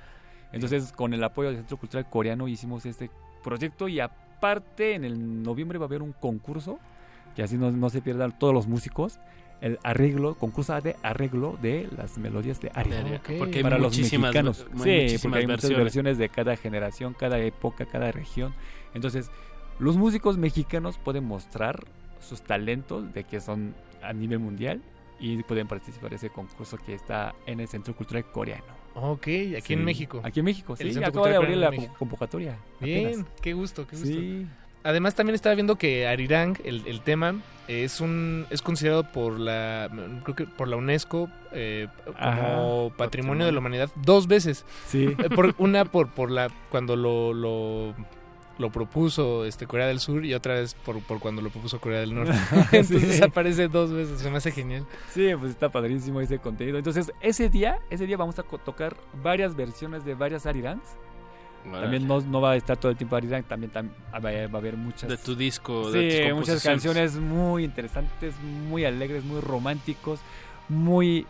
[0.52, 3.10] Entonces, con el apoyo del Centro Cultural Coreano hicimos este
[3.44, 6.80] proyecto y aparte en el noviembre va a haber un concurso
[7.36, 9.20] que así no, se pierdan todos los músicos
[9.62, 13.22] el arreglo, concurso de arreglo de las melodías de Arirang.
[13.38, 15.12] Porque hay para muchísimas, los mexicanos.
[15.12, 18.56] sí, porque hay muchas versiones de cada generación, cada época, cada región.
[18.96, 19.30] Entonces,
[19.78, 21.86] los músicos mexicanos pueden mostrar
[22.20, 24.82] sus talentos de que son a nivel mundial
[25.20, 28.82] y pueden participar en ese concurso que está en el Centro Cultural Coreano.
[28.96, 29.28] Ok,
[29.58, 30.22] aquí en México.
[30.24, 30.92] Aquí en México, sí.
[31.04, 32.58] Acaba de abrir la convocatoria.
[32.80, 34.20] Bien, qué gusto, qué gusto.
[34.84, 37.36] Además también estaba viendo que Arirang, el, el, tema,
[37.68, 39.90] es un es considerado por la
[40.24, 44.66] creo que por la UNESCO eh, como patrimonio de la humanidad dos veces.
[44.88, 45.16] Sí.
[45.18, 47.94] Eh, por, una por por la cuando lo, lo
[48.62, 52.00] lo propuso este Corea del Sur y otra vez por, por cuando lo propuso Corea
[52.00, 52.34] del Norte.
[52.72, 54.86] Entonces aparece dos veces, se me hace genial.
[55.10, 56.78] Sí, pues está padrísimo ese contenido.
[56.78, 60.46] Entonces, ese día, ese día vamos a tocar varias versiones de varias
[61.64, 65.10] También no, no, va a estar todo el tiempo Arirang, también, va, a haber muchas...
[65.10, 70.20] De tu disco, de muchas canciones muy interesantes, muy alegres, muy románticos,
[70.70, 71.28] muy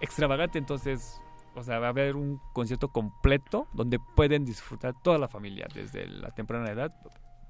[0.00, 0.60] extravagantes.
[0.60, 1.20] Entonces,
[1.54, 6.06] o sea, va a haber un concierto completo donde pueden disfrutar toda la familia, desde
[6.06, 6.92] la temprana edad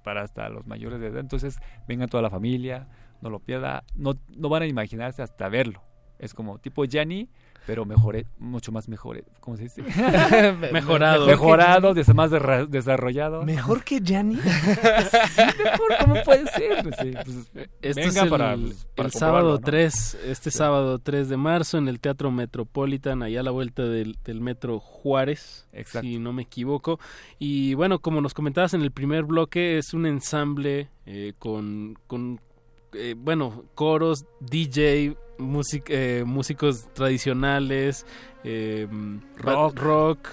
[0.03, 1.21] para hasta los mayores de edad.
[1.21, 1.59] Entonces,
[1.89, 2.89] venga toda la familia,
[3.23, 5.83] no lo pierda, no, no van a imaginarse hasta verlo.
[6.19, 7.29] Es como tipo Gianni,
[7.67, 9.83] pero mejor, mucho más mejor, ¿cómo se dice?
[10.73, 11.27] mejorado.
[11.27, 12.31] Mejorado, más
[12.69, 13.45] desarrollado.
[13.45, 14.37] ¿Mejor que Gianni?
[14.37, 16.83] sí, mejor, ¿cómo puede ser?
[16.83, 16.99] Pues,
[17.81, 23.23] es el, para, el sábado 3, este sábado 3 de marzo en el Teatro Metropolitan,
[23.23, 26.07] allá a la vuelta del, del Metro Juárez, Exacto.
[26.07, 26.99] si no me equivoco.
[27.39, 32.41] Y bueno, como nos comentabas en el primer bloque, es un ensamble eh, con, con
[32.95, 38.07] eh, bueno, coros, DJ, músicos tradicionales,
[39.37, 39.79] rock.
[39.79, 40.29] rock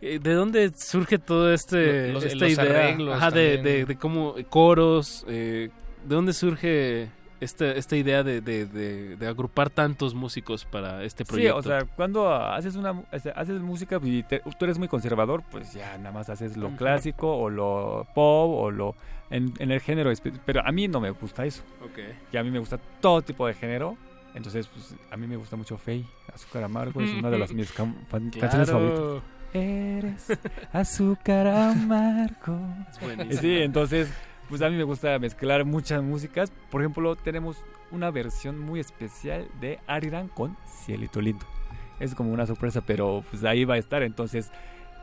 [0.00, 5.24] ¿De dónde surge todo este esta idea de, cómo coros?
[5.26, 5.70] ¿De
[6.04, 7.10] dónde surge
[7.40, 11.62] esta, esta idea de, de, agrupar tantos músicos para este proyecto.
[11.62, 15.74] Sí, o sea, cuando haces una este, haces música y tú eres muy conservador, pues
[15.74, 18.94] ya nada más haces lo clásico o lo pop o lo
[19.30, 20.12] en, el género,
[20.44, 21.62] pero a mí no me gusta eso.
[21.90, 22.16] Okay.
[22.32, 23.96] Y a mí me gusta todo tipo de género.
[24.36, 27.72] Entonces, pues a mí me gusta mucho Faye, Azúcar Amargo, es una de las mis
[27.72, 29.22] canciones favoritas.
[29.54, 30.38] Eres
[30.72, 32.60] azúcar amargo.
[33.40, 34.12] Sí, entonces
[34.48, 36.52] pues a mí me gusta mezclar muchas músicas.
[36.70, 37.56] Por ejemplo, tenemos
[37.90, 41.46] una versión muy especial de Ariran con Cielito Lindo.
[41.98, 44.02] Es como una sorpresa, pero pues ahí va a estar.
[44.02, 44.52] Entonces,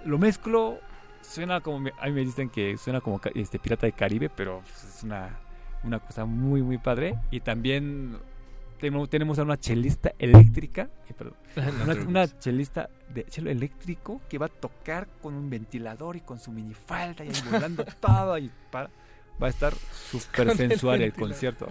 [0.05, 0.77] lo mezclo.
[1.21, 1.89] Suena como.
[1.99, 5.39] a mí me dicen que suena como este Pirata de Caribe, pero pues, es una,
[5.83, 7.17] una cosa muy, muy padre.
[7.31, 8.17] Y también
[9.09, 11.35] tenemos a una chelista eléctrica, eh, perdón,
[12.07, 16.51] una, chelista de chelo eléctrico que va a tocar con un ventilador y con su
[16.51, 18.89] minifalda y volando todo y para
[19.41, 19.73] va a estar
[20.11, 21.67] súper sensual el, concierto.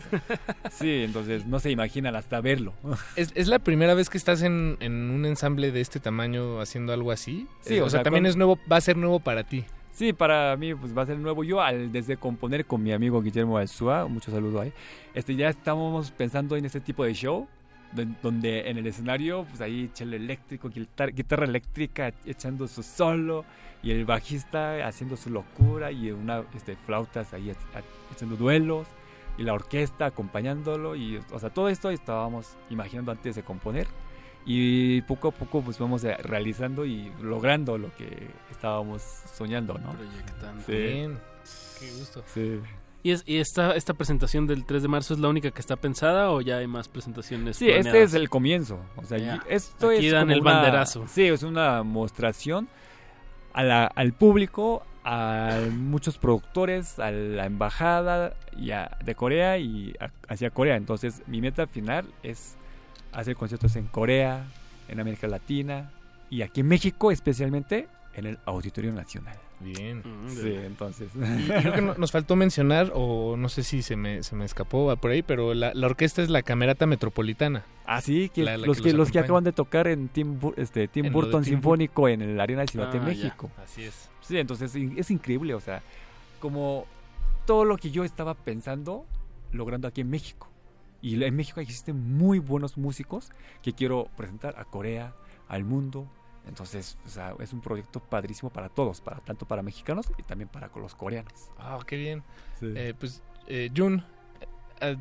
[0.70, 2.74] Sí, entonces no se imaginan hasta verlo.
[3.16, 7.47] ¿Es, la primera vez que estás en, un ensamble de este tamaño haciendo algo así?
[7.60, 9.64] Sí, o, sea, también es nuevo, va a ser nuevo para ti.
[9.93, 11.44] Sí, para mí pues va a ser nuevo.
[11.44, 14.73] Yo al desde componer con mi amigo Guillermo Alzúa, mucho saludo ahí.
[15.14, 17.47] Este ya estamos pensando en este tipo de show
[18.23, 23.44] donde en el escenario pues ahí chelo eléctrico, guitarra eléctrica echando su solo
[23.82, 27.52] y el bajista haciendo su locura y una este, flautas ahí
[28.10, 28.86] haciendo duelos
[29.36, 33.86] y la orquesta acompañándolo y o sea todo esto estábamos imaginando antes de componer
[34.44, 39.02] y poco a poco pues vamos realizando y logrando lo que estábamos
[39.35, 41.19] soñando no proyectando bien
[41.78, 42.60] qué gusto sí
[43.05, 45.74] ¿Y, es, y esta, esta presentación del 3 de marzo es la única que está
[45.74, 47.56] pensada o ya hay más presentaciones?
[47.56, 48.78] Sí, este es el comienzo.
[48.97, 51.09] O sea, esto Aquí es dan el banderazo.
[51.09, 52.69] Sí, es una mostración
[53.52, 58.70] al público, a muchos productores, a la embajada y
[59.05, 59.94] de Corea y
[60.28, 60.77] hacia Corea.
[60.77, 62.56] Entonces, mi meta final es
[63.12, 64.44] hacer conciertos en Corea,
[64.89, 65.90] en América Latina
[66.30, 69.36] y aquí en México, especialmente en el Auditorio Nacional.
[69.60, 70.02] Bien.
[70.28, 71.10] Sí, entonces.
[71.12, 75.10] creo que nos faltó mencionar, o no sé si se me, se me escapó por
[75.10, 77.64] ahí, pero la, orquesta es la Camerata Metropolitana.
[77.84, 81.44] Ah, sí, que los, que, los, que acaban de tocar en Tim, este, Tim Burton
[81.44, 83.51] Sinfónico en el Arena de Ciudad de ah, México.
[83.62, 84.10] así es.
[84.20, 85.82] Sí, entonces es increíble, o sea,
[86.40, 86.86] como
[87.44, 89.05] todo lo que yo estaba pensando,
[89.51, 90.52] logrando aquí en México.
[91.03, 93.31] Y en México existen muy buenos músicos
[93.61, 95.15] que quiero presentar a Corea,
[95.49, 96.09] al mundo,
[96.47, 100.49] entonces, o sea, es un proyecto padrísimo para todos, para tanto para mexicanos y también
[100.49, 101.33] para los coreanos.
[101.59, 102.23] Ah, qué bien.
[102.61, 104.05] Eh, pues, eh, Jun,
[104.81, 104.97] eh,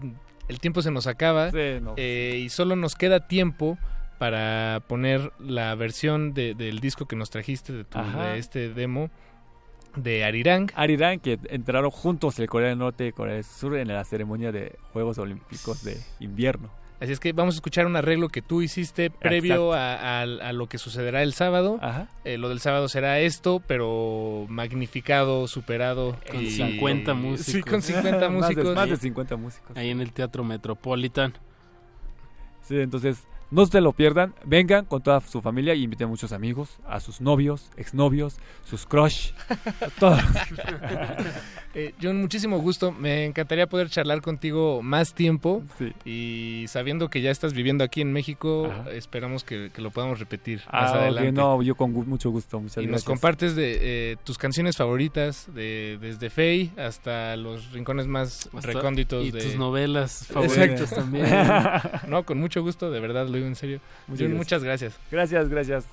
[0.47, 1.49] el tiempo se nos acaba
[1.97, 3.77] y solo nos queda tiempo
[4.19, 9.09] para poner la versión del disco que nos trajiste de, tu, de este demo
[9.95, 10.71] de Arirang.
[10.75, 14.51] Arirang, que entraron juntos el Corea del Norte y Corea del Sur en la ceremonia
[14.51, 16.69] de Juegos Olímpicos de Invierno.
[17.01, 20.23] Así es que vamos a escuchar un arreglo que tú hiciste previo a,
[20.53, 21.79] lo que sucederá el sábado.
[22.23, 26.15] Eh, lo del sábado será esto, pero magnificado, superado.
[26.29, 27.53] Con 50 músicos.
[27.53, 28.75] Sí, con 50 músicos.
[28.75, 29.75] más de 50 músicos.
[29.75, 31.33] Ahí en el Teatro Metropolitan.
[32.61, 36.31] Sí, entonces no se lo pierdan, vengan con toda su familia y inviten a muchos
[36.31, 40.21] amigos, a sus novios, exnovios, sus crush, a todos.
[41.75, 42.93] eh, John, muchísimo gusto.
[42.93, 45.63] Me encantaría poder charlar contigo más tiempo.
[46.05, 50.91] Y sabiendo que ya estás viviendo aquí en México, esperamos que, lo podamos repetir más
[50.91, 51.31] ah, adelante.
[51.31, 52.59] no, yo con mucho gusto.
[52.59, 58.07] Muchas y nos compartes de eh, tus canciones favoritas, de, desde Faye hasta los rincones
[58.07, 59.25] más recónditos.
[59.25, 61.27] Y tus novelas favoritas también.
[62.07, 63.81] no, con mucho gusto, de verdad, en serio.
[64.07, 64.99] Muchas, gracias.
[65.11, 65.85] Gracias, gracias.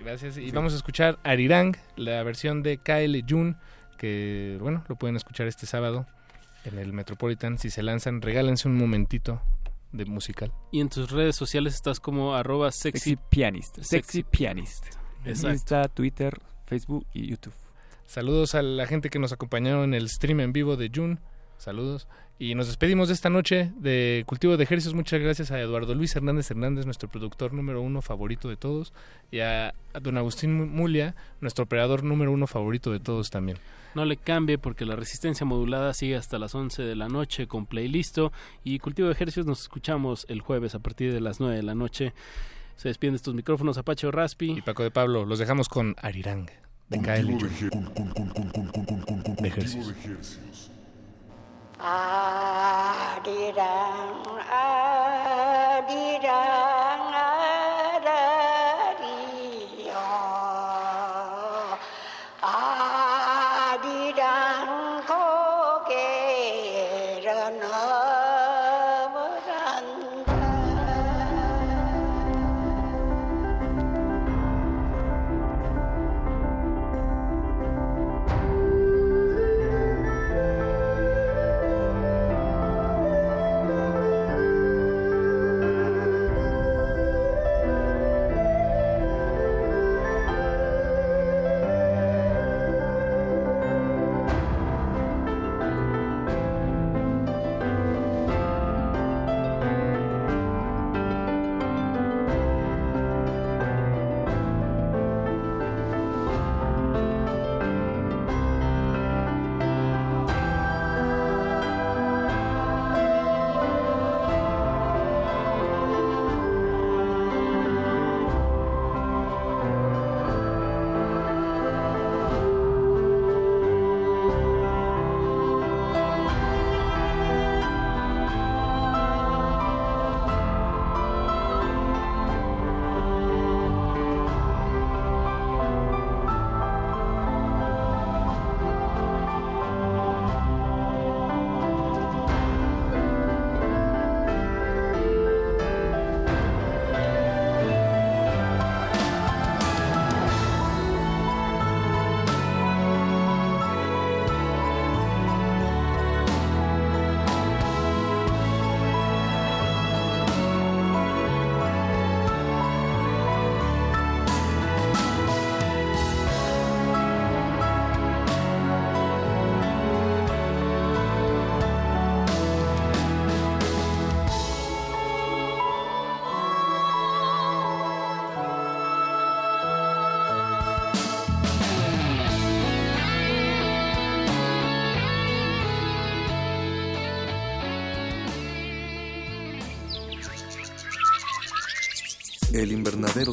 [0.00, 0.36] Gracias.
[0.36, 3.56] Y vamos a escuchar Arirang, la versión de KL Jun,
[3.96, 6.06] que bueno, lo pueden escuchar este sábado
[6.64, 7.58] en el Metropolitan.
[7.58, 9.40] Si se lanzan, regálense un momentito
[9.92, 10.52] de musical.
[10.70, 13.78] Y en tus redes sociales estás como arroba sexy, pianist.
[13.80, 14.84] Sexy pianist.
[15.24, 17.54] Insta, Twitter, Facebook y YouTube.
[18.04, 21.18] Saludos a la gente que nos acompañaron en el stream en vivo de June.
[21.58, 22.06] Saludos.
[22.38, 24.94] Y nos despedimos de esta noche de Cultivo de Ejercicios.
[24.94, 28.92] Muchas gracias a Eduardo Luis Hernández Hernández, nuestro productor número uno favorito de todos,
[29.30, 29.72] y a,
[30.02, 33.56] don Agustín Mulia, nuestro operador número uno favorito de todos también.
[33.94, 37.64] No le cambie porque la resistencia modulada sigue hasta las 11 de la noche con
[37.64, 38.32] playlisto
[38.62, 41.74] y Cultivo de Ejercicios nos escuchamos el jueves a partir de las 9 de la
[41.74, 42.12] noche.
[42.76, 44.58] Se despiden estos micrófonos Apache o Raspi.
[44.58, 45.24] Y Paco de Pablo.
[45.24, 46.50] Los dejamos con Arirang
[46.90, 47.38] de KL.
[49.40, 49.94] De ejercicios.
[51.78, 53.62] 아리랑
[54.50, 56.75] 아리랑.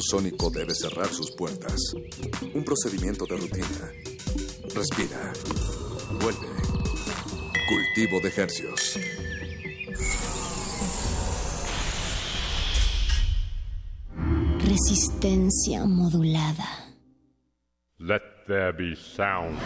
[0.08, 1.94] Sónico debe cerrar sus puertas.
[2.54, 3.92] Un procedimiento de rutina.
[4.74, 5.32] Respira.
[6.20, 6.48] Vuelve.
[7.68, 8.98] Cultivo de ejercios.
[14.58, 16.66] Resistencia modulada.
[17.98, 19.56] Let there be sound.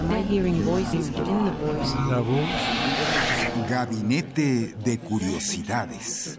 [0.00, 1.94] Am I hearing voices within the voice?
[2.10, 3.70] La voz.
[3.70, 6.38] Gabinete de Curiosidades.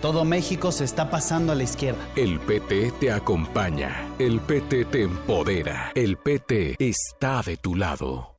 [0.00, 1.98] Todo México se está pasando a la izquierda.
[2.16, 4.06] El PT te acompaña.
[4.18, 5.90] El PT te empodera.
[5.94, 8.36] El PT está de tu lado.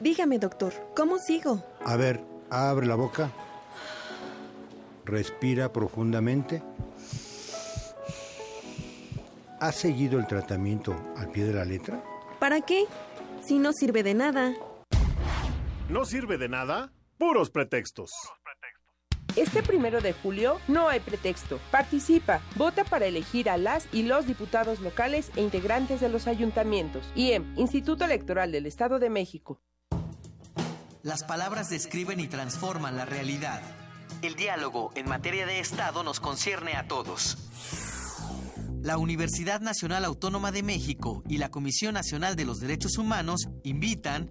[0.00, 1.64] Dígame, doctor, ¿cómo sigo?
[1.84, 2.20] A ver,
[2.50, 3.30] abre la boca.
[5.04, 6.62] Respira profundamente.
[9.60, 12.02] ¿Has seguido el tratamiento al pie de la letra?
[12.40, 12.84] ¿Para qué?
[13.42, 14.54] Si no sirve de nada.
[15.88, 16.92] ¿No sirve de nada?
[17.16, 18.10] Puros pretextos.
[19.36, 21.60] Este primero de julio no hay pretexto.
[21.70, 27.04] Participa, vota para elegir a las y los diputados locales e integrantes de los ayuntamientos.
[27.14, 29.60] IEM, Instituto Electoral del Estado de México.
[31.02, 33.60] Las palabras describen y transforman la realidad.
[34.22, 37.36] El diálogo en materia de Estado nos concierne a todos.
[38.82, 44.30] la Universidad Nacional Autónoma de México y la Comisión Nacional de los Derechos Humanos invitan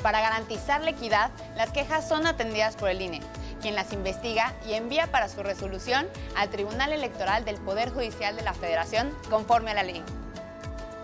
[0.03, 3.21] Para garantizar la equidad, las quejas son atendidas por el INE,
[3.61, 6.07] quien las investiga y envía para su resolución
[6.37, 10.03] al Tribunal Electoral del Poder Judicial de la Federación conforme a la ley.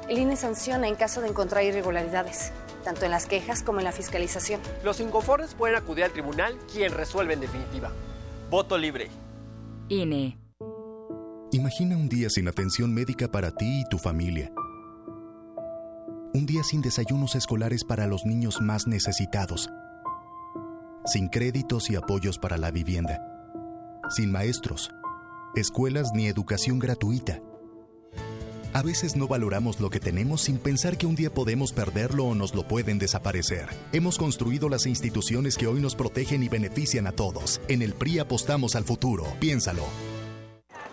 [0.09, 2.53] El INE sanciona en caso de encontrar irregularidades,
[2.85, 4.61] tanto en las quejas como en la fiscalización.
[4.85, 7.91] Los inconformes pueden acudir al tribunal, quien resuelve en definitiva.
[8.51, 9.09] Voto libre.
[9.89, 10.39] INE.
[11.51, 14.53] Imagina un día sin atención médica para ti y tu familia.
[16.35, 19.71] Un día sin desayunos escolares para los niños más necesitados.
[21.07, 23.21] Sin créditos y apoyos para la vivienda.
[24.11, 24.91] Sin maestros,
[25.55, 27.41] escuelas ni educación gratuita.
[28.77, 32.35] A veces no valoramos lo que tenemos sin pensar que un día podemos perderlo o
[32.35, 33.67] nos lo pueden desaparecer.
[33.93, 37.61] Hemos construido las instituciones que hoy nos protegen y benefician a todos.
[37.69, 39.27] En el PRI apostamos al futuro.
[39.39, 39.85] Piénsalo.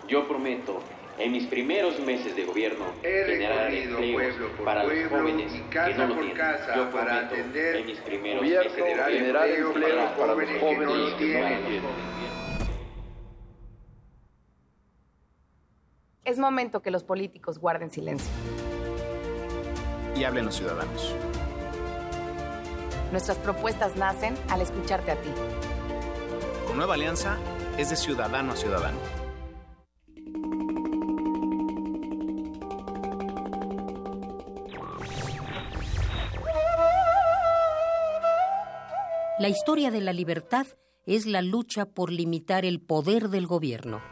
[0.08, 0.78] Yo prometo,
[1.18, 6.76] en mis primeros meses de gobierno, generar empleos para los jóvenes que no lo tienen.
[6.76, 10.94] Yo prometo, en mis primeros meses de gobierno, generar empleos para los jóvenes que no
[10.94, 11.82] lo tienen.
[16.24, 18.30] Es momento que los políticos guarden silencio.
[20.14, 21.16] Y hablen los ciudadanos.
[23.10, 25.30] Nuestras propuestas nacen al escucharte a ti.
[26.68, 27.38] Con Nueva Alianza
[27.76, 28.98] es de ciudadano a ciudadano.
[39.40, 40.68] La historia de la libertad
[41.04, 44.11] es la lucha por limitar el poder del gobierno.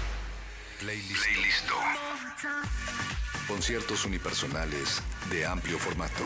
[0.81, 1.27] Playlist.
[3.47, 4.99] Conciertos unipersonales
[5.29, 6.23] de amplio formato.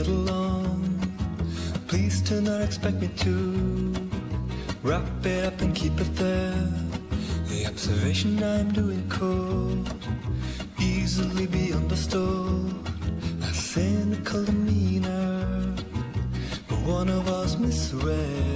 [0.00, 0.98] Get along.
[1.86, 3.92] Please do not expect me to
[4.82, 6.68] wrap it up and keep it there.
[7.48, 9.92] The observation I'm doing could
[10.80, 12.74] easily be understood.
[13.42, 15.74] A cynical demeanor,
[16.68, 18.49] but one of us misread.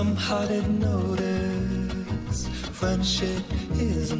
[0.00, 2.48] Somehow didn't notice.
[2.72, 3.44] Friendship
[3.74, 4.14] is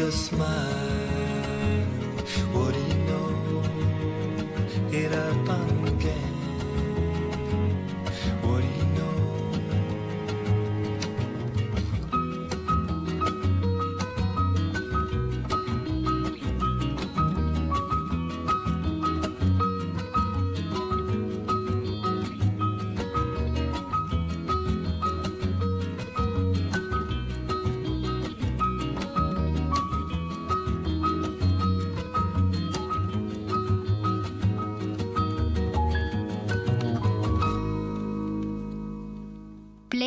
[0.00, 0.69] just smile?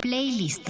[0.03, 0.69] Playlist.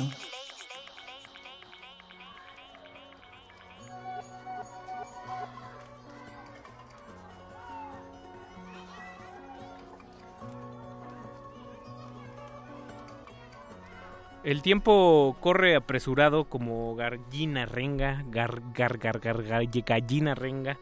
[14.43, 20.77] El tiempo corre apresurado como gallina renga, gar, gar, gar, gallina renga,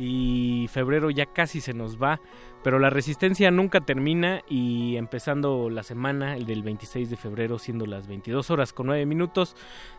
[0.00, 2.20] y febrero ya casi se nos va,
[2.64, 7.84] pero la resistencia nunca termina y empezando la semana, el del 26 de febrero, siendo
[7.84, 9.56] las 22 horas con 9 minutos,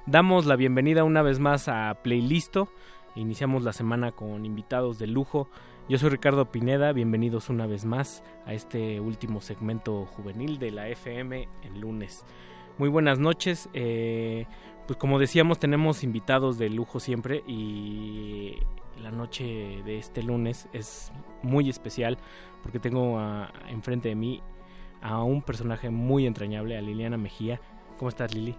[0.07, 2.69] damos la bienvenida una vez más a Playlisto,
[3.15, 5.49] iniciamos la semana con invitados de lujo.
[5.87, 10.89] Yo soy Ricardo Pineda, bienvenidos una vez más a este último segmento juvenil de la
[10.89, 12.25] FM en lunes.
[12.79, 13.69] Muy buenas noches.
[13.73, 14.47] eh,
[14.87, 18.57] pues como decíamos, tenemos invitados de lujo siempre y
[19.01, 19.43] la noche
[19.85, 21.11] de este lunes es
[21.41, 22.17] muy especial
[22.63, 24.41] porque tengo a- enfrente de mí
[25.01, 27.59] a un personaje muy entrañable, a Liliana Mejía.
[27.97, 28.55] ¿Cómo estás, Lili?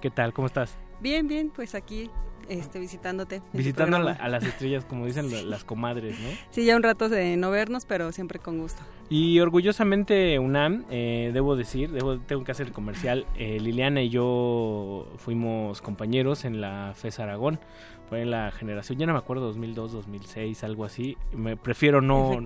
[0.00, 0.32] ¿Qué tal?
[0.32, 0.76] ¿Cómo estás?
[1.00, 2.10] Bien, bien, pues aquí
[2.48, 3.40] este, visitándote.
[3.52, 6.28] Visitando a, las estrellas, como dicen la- las comadres, ¿no?
[6.50, 8.82] Sí, ya un rato de no vernos, pero siempre con gusto.
[9.10, 14.08] Y orgullosamente UNAM, eh, debo decir, debo, tengo que hacer el comercial, eh, Liliana y
[14.08, 17.60] yo fuimos compañeros en la FES Aragón,
[18.12, 22.44] fue en la generación, ya no me acuerdo, 2002, 2006, algo así, me prefiero no,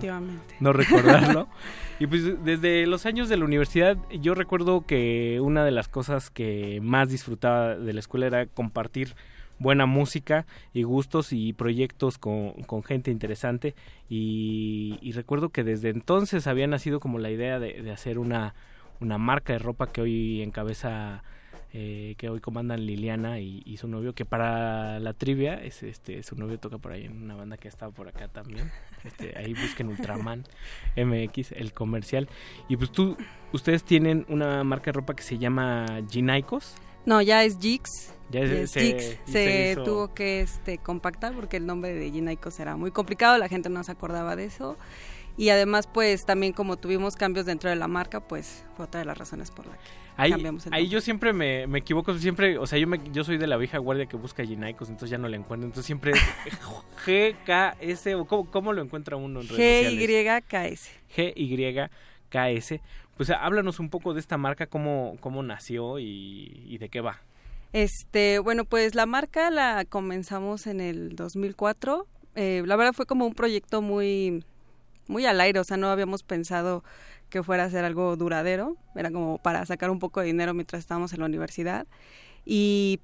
[0.60, 1.48] no recordarlo.
[1.98, 6.30] y pues desde los años de la universidad yo recuerdo que una de las cosas
[6.30, 9.16] que más disfrutaba de la escuela era compartir
[9.59, 13.74] buena música y gustos y proyectos con, con gente interesante.
[14.09, 18.55] Y, y recuerdo que desde entonces había nacido como la idea de, de hacer una,
[19.01, 21.24] una marca de ropa que hoy encabeza
[21.78, 26.22] eh, que hoy comandan Liliana y, y su novio que para la trivia es este
[26.22, 28.70] su novio toca por ahí en una banda que ha estado por acá también
[29.04, 30.44] este ahí busquen Ultraman
[30.96, 32.28] MX el comercial
[32.68, 33.16] y pues tú
[33.52, 36.74] ustedes tienen una marca de ropa que se llama Ginaicos
[37.04, 38.14] No, ya es Jix.
[38.30, 42.10] Ya es- es se- Se, se hizo- tuvo que este, compactar porque el nombre de
[42.10, 44.76] Ginaicos era muy complicado, la gente no se acordaba de eso.
[45.36, 49.04] Y además, pues también como tuvimos cambios dentro de la marca, pues fue otra de
[49.06, 50.32] las razones por la que Ahí,
[50.70, 53.56] ahí yo siempre me, me equivoco, siempre, o sea, yo me, yo soy de la
[53.59, 56.12] vieja guardia que busca Ginaicos, entonces ya no la encuentro, entonces siempre
[57.06, 59.93] GKS, o ¿cómo, cómo lo encuentra uno en redes?
[59.93, 60.90] G-Y-K-S.
[61.14, 62.80] G-Y-K-S.
[63.16, 67.20] Pues háblanos un poco de esta marca, cómo, cómo nació y, y de qué va.
[67.72, 72.06] Este, bueno, pues la marca la comenzamos en el 2004.
[72.34, 74.44] Eh, la verdad fue como un proyecto muy,
[75.09, 76.84] muy al aire, o sea, no habíamos pensado
[77.28, 78.76] que fuera a ser algo duradero.
[78.94, 81.86] Era como para sacar un poco de dinero mientras estábamos en la universidad.
[82.44, 83.00] Y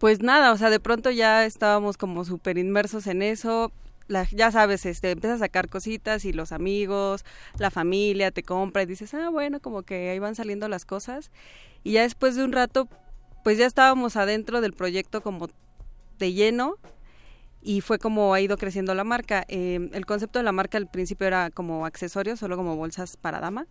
[0.00, 3.72] pues nada, o sea, de pronto ya estábamos como súper inmersos en eso.
[4.32, 7.24] Ya sabes, este, empiezas a sacar cositas y los amigos,
[7.58, 11.30] la familia te compra y dices, ah, bueno, como que ahí van saliendo las cosas.
[11.84, 12.88] Y ya después de un rato,
[13.44, 15.48] pues ya estábamos adentro del proyecto como
[16.18, 16.76] de lleno
[17.62, 19.44] y fue como ha ido creciendo la marca.
[19.48, 23.40] Eh, el concepto de la marca al principio era como accesorio, solo como bolsas para
[23.40, 23.66] dama.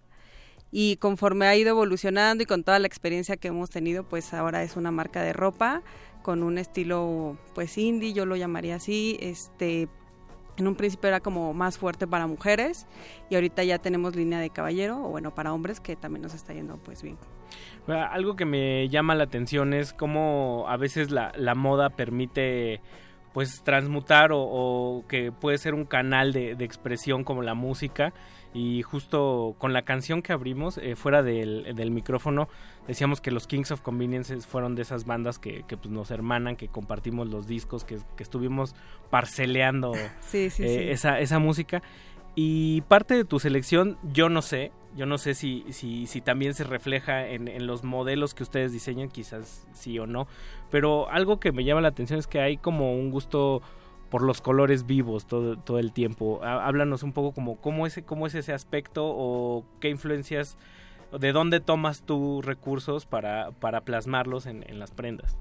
[0.72, 4.64] Y conforme ha ido evolucionando y con toda la experiencia que hemos tenido, pues ahora
[4.64, 5.84] es una marca de ropa
[6.22, 9.90] con un estilo pues indie, yo lo llamaría así, este
[10.58, 12.86] en un principio era como más fuerte para mujeres
[13.30, 16.54] y ahorita ya tenemos línea de caballero o bueno para hombres que también nos está
[16.54, 17.18] yendo pues bien.
[17.88, 22.82] Algo que me llama la atención es cómo a veces la, la moda permite
[23.34, 28.14] pues transmutar o, o que puede ser un canal de, de expresión como la música
[28.54, 32.50] y justo con la canción que abrimos eh, fuera del, del micrófono
[32.88, 36.58] decíamos que los Kings of Convenience fueron de esas bandas que, que, pues, nos hermanan,
[36.58, 38.76] que compartimos los discos, que, que estuvimos
[39.10, 40.90] parceleando Sí, sí, eh, sí.
[40.90, 41.82] Esa, esa música
[42.36, 46.64] y parte de tu selección yo no sé Yo no sé si, si, también se
[46.64, 50.28] refleja en, en, los modelos que ustedes diseñan, quizás sí o no.
[50.70, 53.62] Pero algo que me llama la atención es que hay como un gusto
[54.12, 56.44] por los colores vivos todo, todo el tiempo.
[56.44, 60.58] Háblanos un poco como cómo es, cómo es ese aspecto o qué influencias,
[61.18, 65.38] de dónde tomas tus recursos para, para plasmarlos en, en las prendas.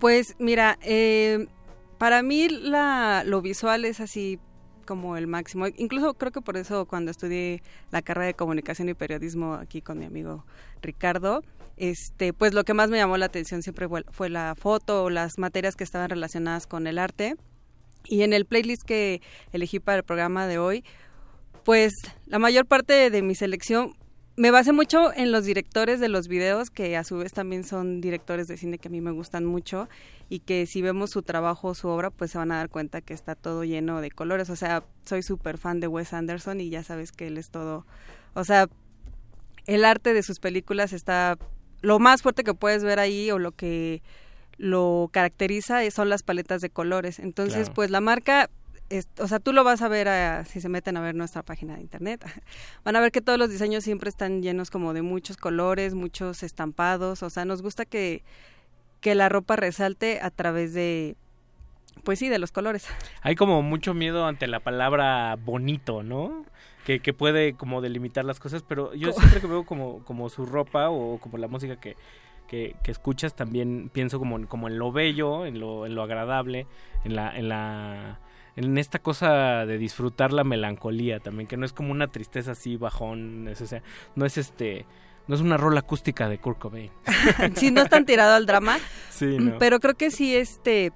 [0.00, 1.46] Pues mira, eh,
[1.98, 4.40] para mí la, lo visual es así
[4.88, 5.66] como el máximo.
[5.76, 9.98] Incluso creo que por eso cuando estudié la carrera de comunicación y periodismo aquí con
[9.98, 10.46] mi amigo
[10.80, 11.42] Ricardo,
[11.76, 15.76] este, pues lo que más me llamó la atención siempre fue la foto las materias
[15.76, 17.36] que estaban relacionadas con el arte.
[18.06, 19.20] Y en el playlist que
[19.52, 20.84] elegí para el programa de hoy,
[21.64, 21.92] pues
[22.24, 23.94] la mayor parte de mi selección
[24.38, 28.00] me basé mucho en los directores de los videos, que a su vez también son
[28.00, 29.88] directores de cine que a mí me gustan mucho
[30.28, 33.14] y que si vemos su trabajo, su obra, pues se van a dar cuenta que
[33.14, 34.48] está todo lleno de colores.
[34.48, 37.84] O sea, soy súper fan de Wes Anderson y ya sabes que él es todo,
[38.34, 38.68] o sea,
[39.66, 41.36] el arte de sus películas está
[41.80, 44.02] lo más fuerte que puedes ver ahí o lo que
[44.56, 47.18] lo caracteriza son las paletas de colores.
[47.18, 48.50] Entonces, pues la marca
[49.18, 51.82] o sea, tú lo vas a ver si se meten a ver nuestra página de
[51.82, 52.24] internet.
[52.84, 56.42] Van a ver que todos los diseños siempre están llenos como de muchos colores, muchos
[56.42, 57.22] estampados.
[57.22, 58.22] O sea, nos gusta que,
[59.00, 61.16] que la ropa resalte a través de,
[62.04, 62.86] pues sí, de los colores.
[63.22, 66.44] Hay como mucho miedo ante la palabra bonito, ¿no?
[66.84, 70.46] Que, que puede como delimitar las cosas, pero yo siempre que veo como, como su
[70.46, 71.96] ropa o como la música que,
[72.46, 76.66] que, que, escuchas también pienso como, como en lo bello, en lo, en lo agradable,
[77.04, 78.20] en la, en la
[78.58, 82.76] en esta cosa de disfrutar la melancolía también, que no es como una tristeza así
[82.76, 83.82] bajón, es, o sea,
[84.16, 84.84] no es este
[85.28, 86.90] no es una rola acústica de Kurt Cobain.
[87.54, 88.78] sí, no están tirado al drama.
[89.10, 90.92] Sí, Pero creo que sí, este,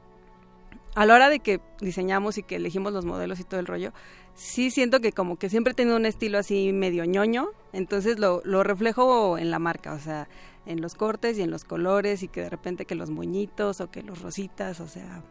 [0.94, 3.93] a la hora de que diseñamos y que elegimos los modelos y todo el rollo,
[4.34, 8.40] sí siento que como que siempre he tenido un estilo así medio ñoño, entonces lo,
[8.44, 10.28] lo reflejo en la marca, o sea,
[10.66, 13.90] en los cortes y en los colores y que de repente que los moñitos o
[13.90, 15.24] que los rositas, o sea,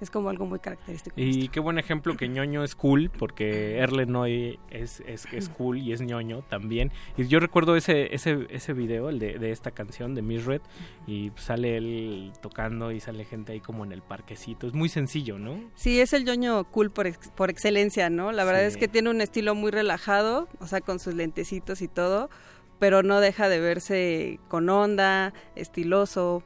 [0.00, 1.14] es como algo muy característico.
[1.18, 5.78] Y qué buen ejemplo que ñoño es cool, porque Erle Noy es, es, es cool
[5.78, 6.90] y es ñoño también.
[7.16, 10.62] Y yo recuerdo ese, ese, ese video, el de, de esta canción de Miss Red,
[11.06, 14.66] y sale él tocando y sale gente ahí como en el parquecito.
[14.66, 15.58] Es muy sencillo, ¿no?
[15.74, 18.32] Sí, es el ñoño cool por, por excelencia, ¿no?
[18.32, 21.88] La verdad es que tiene un estilo muy relajado, o sea, con sus lentecitos y
[21.88, 22.30] todo,
[22.78, 26.42] pero no deja de verse con onda, estiloso,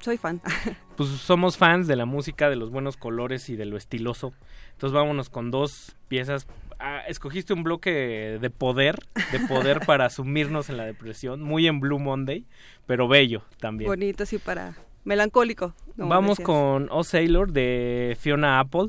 [0.00, 0.40] soy fan.
[1.00, 4.34] pues somos fans de la música, de los buenos colores y de lo estiloso.
[4.72, 6.46] Entonces vámonos con dos piezas.
[6.78, 8.96] Ah, escogiste un bloque de poder,
[9.32, 12.44] de poder para sumirnos en la depresión, muy en Blue Monday,
[12.84, 13.88] pero bello también.
[13.88, 15.72] Bonito, sí, para melancólico.
[15.96, 18.88] Vamos con O Sailor de Fiona Apple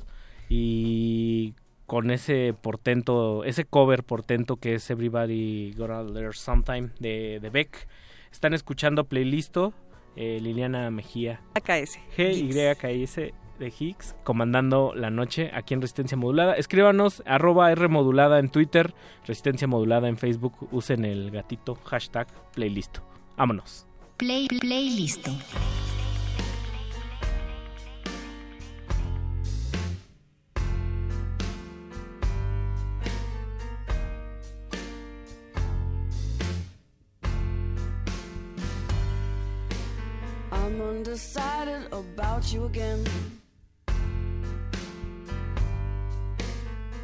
[0.50, 1.54] y
[1.86, 7.88] con ese portento, ese cover portento que es Everybody Gonna There Sometime de, de Beck.
[8.34, 9.74] Están escuchando playlisto
[10.16, 11.42] eh, Liliana Mejía.
[11.54, 12.00] AKS.
[12.16, 16.56] GYKS de Higgs, comandando la noche aquí en Resistencia Modulada.
[16.56, 18.94] Escríbanos arroba R modulada en Twitter,
[19.26, 20.68] Resistencia Modulada en Facebook.
[20.72, 22.98] Usen el gatito hashtag playlist.
[23.38, 23.86] Vámonos.
[24.18, 25.28] Play, playlist.
[40.80, 43.04] Undecided about you again.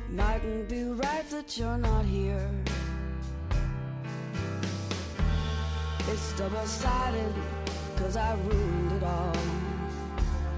[0.09, 2.49] Mightn't be right that you're not here.
[6.09, 7.33] It's double sided,
[7.97, 9.35] cause I ruined it all.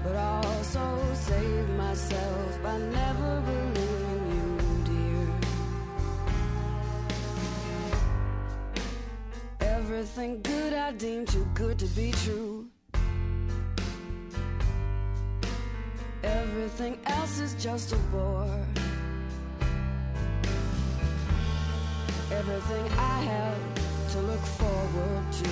[0.04, 4.48] But I also saved myself by never believing you,
[4.84, 5.28] dear.
[9.68, 12.69] Everything good I deem too good to be true.
[16.22, 18.66] Everything else is just a bore.
[22.30, 25.48] Everything I have to look forward to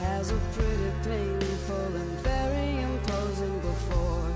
[0.00, 4.32] has a pretty painful and very imposing before.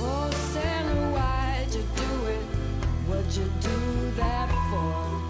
[0.00, 2.44] Oh, Santa, why'd you do it?
[3.08, 5.27] What'd you do that for?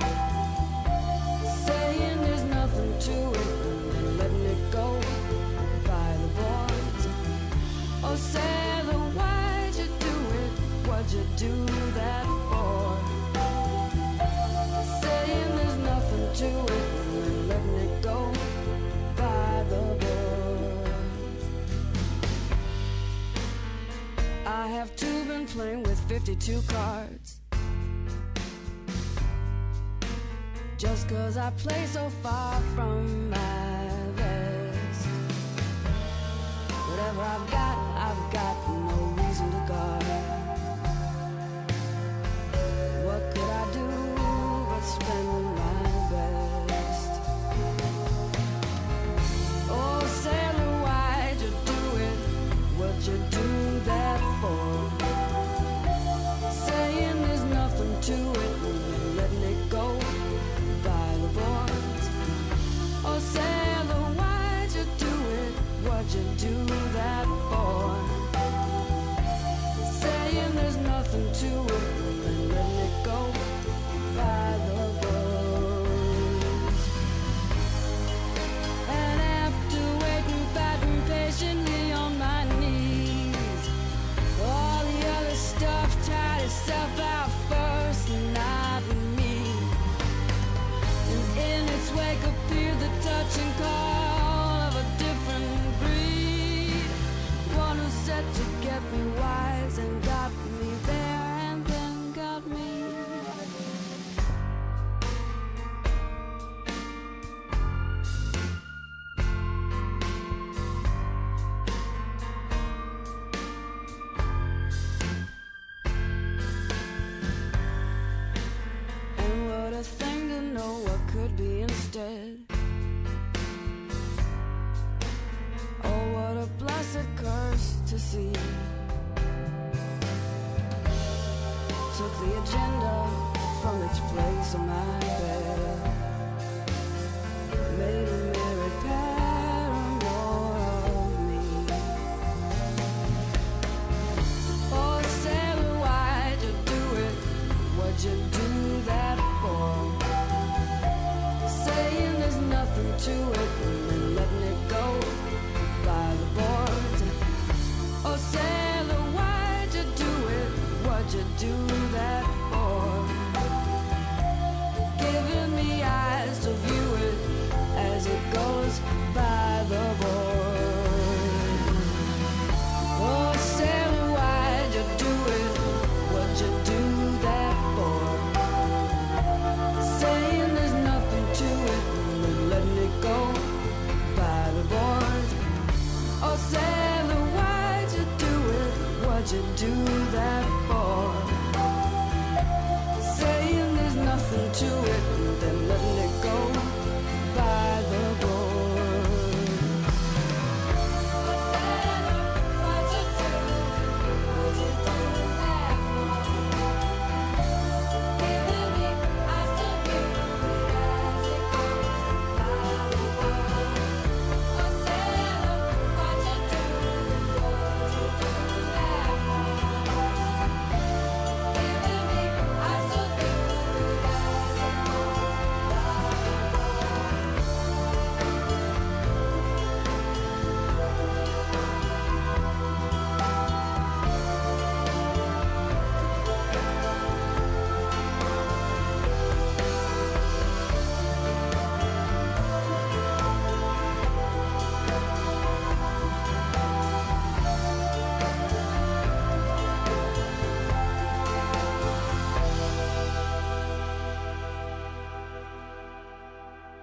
[26.49, 27.41] two cards.
[30.79, 35.07] Just cause I play so far from my vest.
[36.89, 37.68] Whatever I've got.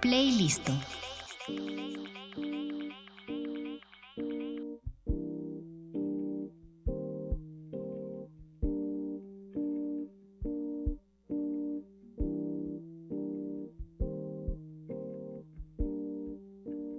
[0.05, 0.67] Playlist.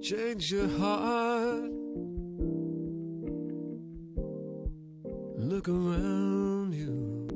[0.02, 1.70] Change your heart.
[5.38, 7.28] Look around you.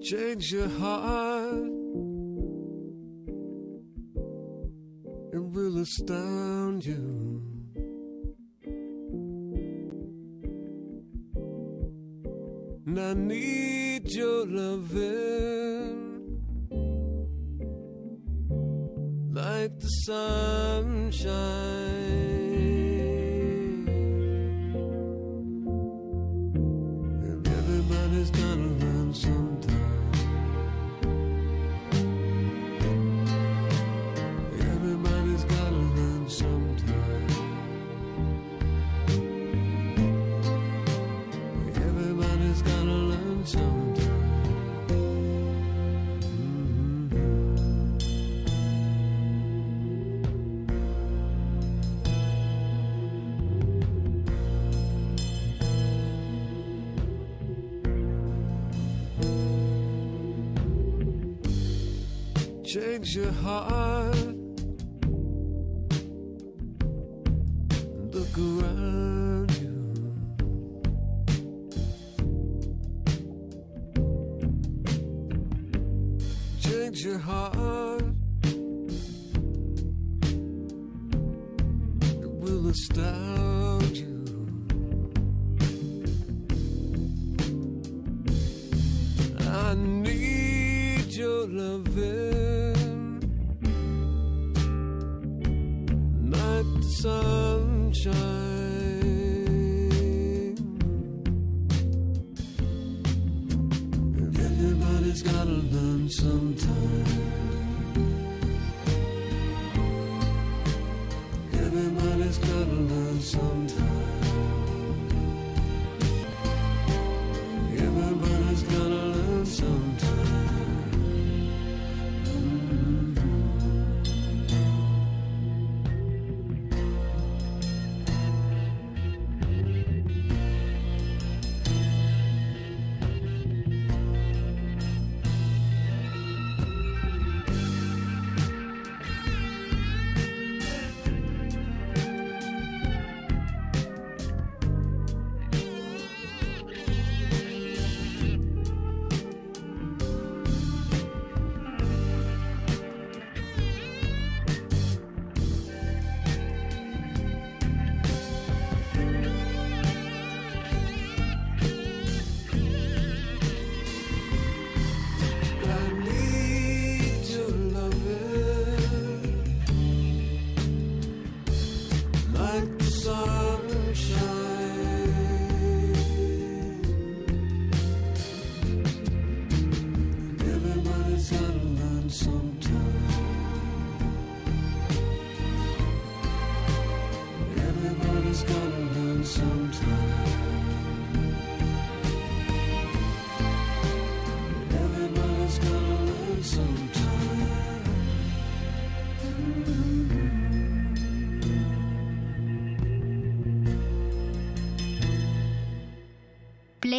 [0.00, 1.29] Change your heart.
[13.10, 15.98] I need your loving
[19.32, 21.30] like the sunshine.
[62.70, 64.39] Change your heart.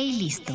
[0.01, 0.53] Playlisto.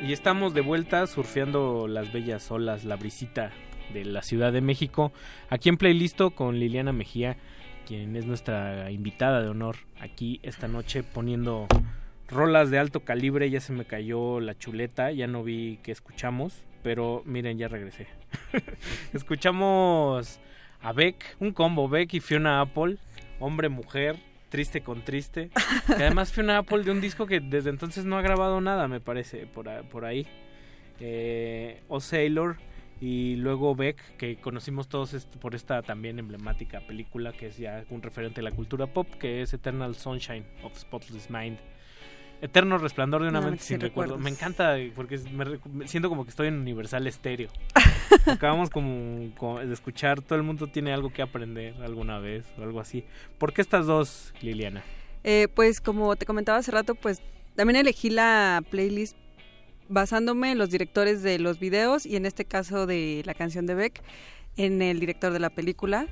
[0.00, 3.50] Y estamos de vuelta surfeando las bellas olas, la brisita
[3.92, 5.12] de la Ciudad de México,
[5.50, 7.36] aquí en Playlisto con Liliana Mejía,
[7.84, 11.66] quien es nuestra invitada de honor aquí esta noche poniendo
[12.28, 13.50] rolas de alto calibre.
[13.50, 18.06] Ya se me cayó la chuleta, ya no vi que escuchamos, pero miren, ya regresé.
[19.12, 20.40] escuchamos
[20.80, 22.98] a Beck, un combo, Beck y Fiona Apple,
[23.40, 24.16] hombre-mujer,
[24.48, 25.50] triste con triste.
[25.88, 29.46] Además Fiona Apple de un disco que desde entonces no ha grabado nada, me parece,
[29.46, 30.26] por, por ahí.
[31.00, 32.56] Eh, o Sailor
[33.00, 38.00] y luego Beck, que conocimos todos por esta también emblemática película que es ya un
[38.02, 41.58] referente de la cultura pop, que es Eternal Sunshine of Spotless Mind.
[42.42, 44.16] Eterno resplandor de una mente sin recuerdo.
[44.16, 44.24] recuerdos.
[44.24, 45.18] Me encanta porque
[45.72, 47.48] me, siento como que estoy en Universal Stereo.
[48.26, 52.62] Acabamos como, como de escuchar, todo el mundo tiene algo que aprender alguna vez o
[52.62, 53.04] algo así.
[53.38, 54.82] ¿Por qué estas dos, Liliana?
[55.24, 57.22] Eh, pues como te comentaba hace rato, pues
[57.54, 59.16] también elegí la playlist
[59.88, 63.74] basándome en los directores de los videos y en este caso de la canción de
[63.74, 64.02] Beck,
[64.56, 66.06] en el director de la película,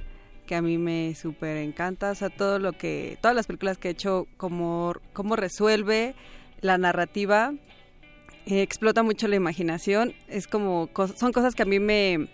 [0.47, 3.89] que a mí me súper encanta, o sea, todo lo que, todas las películas que
[3.89, 6.14] he hecho, cómo, cómo resuelve
[6.60, 7.55] la narrativa,
[8.47, 12.28] eh, explota mucho la imaginación, es como, son cosas que a mí me,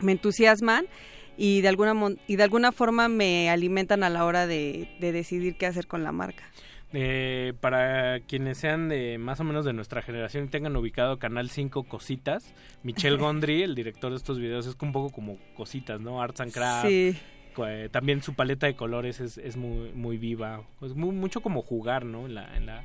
[0.00, 0.86] me entusiasman
[1.36, 1.94] y de alguna
[2.26, 6.12] y de alguna forma me alimentan a la hora de decidir qué hacer con la
[6.12, 6.44] marca.
[6.96, 11.50] Eh, para quienes sean de más o menos de nuestra generación y tengan ubicado Canal
[11.50, 16.22] 5 Cositas, Michelle Gondry, el director de estos videos, es un poco como cositas, ¿no?
[16.22, 16.88] Arts and Crafts.
[16.88, 17.16] Sí.
[17.66, 20.62] Eh, también su paleta de colores es, es muy, muy viva.
[20.82, 22.26] Es muy- mucho como jugar, ¿no?
[22.26, 22.84] En, la, en, la,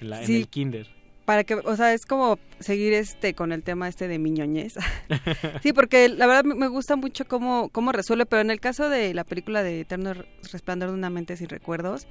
[0.00, 0.36] en, la- en Sí.
[0.36, 0.86] el kinder.
[1.26, 4.74] Para que, o sea, es como seguir este con el tema este de miñoñez.
[5.62, 8.90] sí, porque la verdad me me gusta mucho cómo, cómo resuelve, pero en el caso
[8.90, 10.12] de la película de Eterno
[10.52, 12.06] Resplandor de una mente sin recuerdos,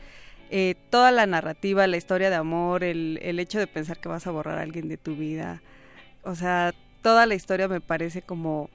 [0.49, 4.27] eh, toda la narrativa, la historia de amor, el, el hecho de pensar que vas
[4.27, 5.61] a borrar a alguien de tu vida,
[6.23, 8.69] o sea, toda la historia me parece como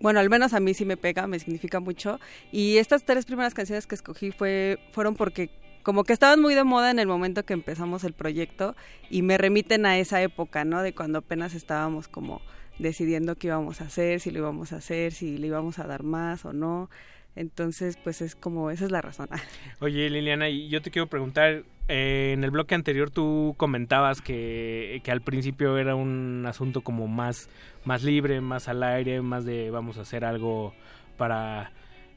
[0.00, 2.20] bueno, al menos a mí sí me pega, me significa mucho.
[2.52, 5.48] Y estas tres primeras canciones que escogí fue, fueron porque
[5.82, 8.74] como que estaban muy de moda en el momento que empezamos el proyecto
[9.08, 10.82] y me remiten a esa época, ¿no?
[10.82, 12.42] De cuando apenas estábamos como
[12.78, 16.02] decidiendo qué íbamos a hacer, si lo íbamos a hacer, si le íbamos a dar
[16.02, 16.90] más o no.
[17.36, 19.28] Entonces, pues es como, esa es la razón.
[19.80, 25.00] Oye, Liliana, y yo te quiero preguntar, eh, en el bloque anterior tú comentabas que,
[25.04, 27.48] que al principio era un asunto como más,
[27.84, 30.74] más libre, más al aire, más de vamos a hacer algo
[31.16, 31.72] para,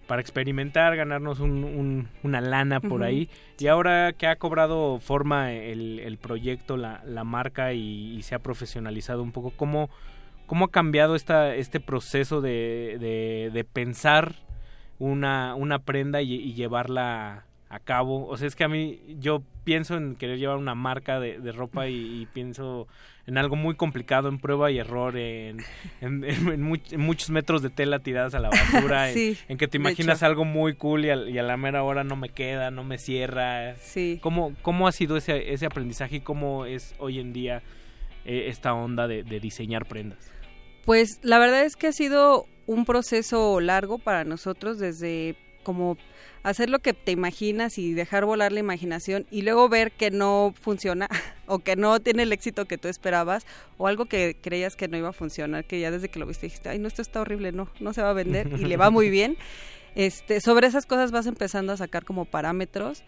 [0.08, 3.28] para experimentar, ganarnos un, un- una lana por ahí.
[3.60, 8.36] Y ahora que ha cobrado forma el, el proyecto, la, la marca y, y se
[8.36, 9.90] ha profesionalizado un poco, ¿cómo,
[10.46, 14.36] cómo ha cambiado esta, este proceso de, de, de pensar
[15.00, 18.26] una, una prenda y, y llevarla a cabo.
[18.28, 21.52] O sea, es que a mí yo pienso en querer llevar una marca de, de
[21.52, 22.88] ropa y, y pienso
[23.26, 25.58] en algo muy complicado, en prueba y error, en,
[26.00, 29.38] en, en- en much- en muchos metros de tela tiradas a la basura, en- Sí,
[29.50, 32.72] en, que te imaginas algo muy cool y, a la mera hora no me queda,
[32.72, 33.76] no me cierra.
[33.76, 34.18] Sí.
[34.22, 37.62] ¿Cómo, cómo ha sido ese, ese aprendizaje y cómo es hoy en día
[38.24, 40.32] eh, esta onda de, de diseñar prendas?
[40.86, 45.98] Pues la verdad es que ha sido un proceso largo para nosotros desde como
[46.44, 50.54] hacer lo que te imaginas y dejar volar la imaginación y luego ver que no
[50.62, 51.10] funciona
[51.46, 53.46] o que no tiene el éxito que tú esperabas
[53.78, 56.46] o algo que creías que no iba a funcionar, que ya desde que lo viste
[56.46, 58.90] dijiste, ay, no, esto está horrible, no, no se va a vender y le va
[58.90, 59.38] muy bien.
[59.96, 63.04] Este, sobre esas cosas vas empezando a sacar como parámetros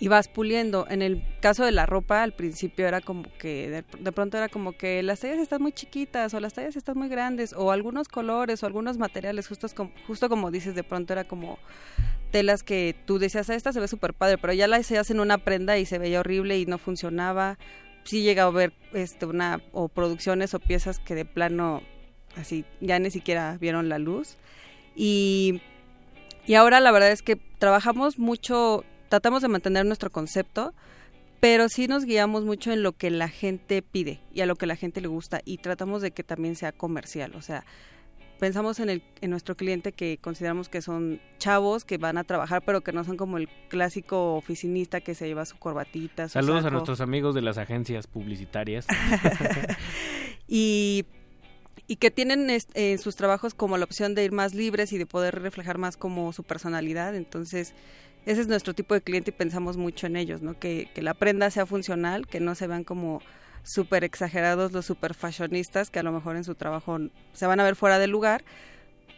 [0.00, 0.86] y vas puliendo.
[0.88, 4.48] En el caso de la ropa, al principio era como que, de, de pronto era
[4.48, 8.08] como que las tallas están muy chiquitas o las tallas están muy grandes o algunos
[8.08, 11.58] colores o algunos materiales, justo, como, justo como dices, de pronto era como
[12.30, 15.20] telas que tú decías, "Ah, esta se ve súper padre, pero ya la hacías en
[15.20, 17.58] una prenda y se veía horrible y no funcionaba.
[18.04, 21.82] Sí llega a ver este, una, o producciones o piezas que de plano
[22.36, 24.36] así ya ni siquiera vieron la luz.
[24.94, 25.60] Y,
[26.46, 30.74] y ahora la verdad es que trabajamos mucho, tratamos de mantener nuestro concepto,
[31.40, 34.66] pero sí nos guiamos mucho en lo que la gente pide y a lo que
[34.66, 37.64] la gente le gusta y tratamos de que también sea comercial, o sea,
[38.38, 42.62] pensamos en, el, en nuestro cliente que consideramos que son chavos que van a trabajar,
[42.64, 46.28] pero que no son como el clásico oficinista que se lleva su corbatita.
[46.28, 48.86] Su Saludos a nuestros amigos de las agencias publicitarias.
[50.48, 51.04] y,
[51.86, 55.06] y que tienen en sus trabajos como la opción de ir más libres y de
[55.06, 57.14] poder reflejar más como su personalidad.
[57.14, 57.74] Entonces,
[58.26, 60.58] ese es nuestro tipo de cliente y pensamos mucho en ellos, ¿no?
[60.58, 63.22] Que, que la prenda sea funcional, que no se vean como
[63.62, 66.98] súper exagerados los super fashionistas que a lo mejor en su trabajo
[67.32, 68.44] se van a ver fuera del lugar,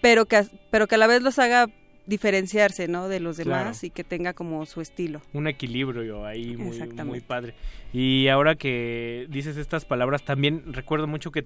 [0.00, 1.68] pero que, a- pero que a la vez los haga
[2.06, 3.08] diferenciarse, ¿no?
[3.08, 3.50] De los Claro.
[3.64, 5.20] demás y que tenga como su estilo.
[5.32, 7.54] un equilibrio ahí muy, muy padre.
[7.92, 11.44] Y ahora que dices estas palabras, también recuerdo mucho que,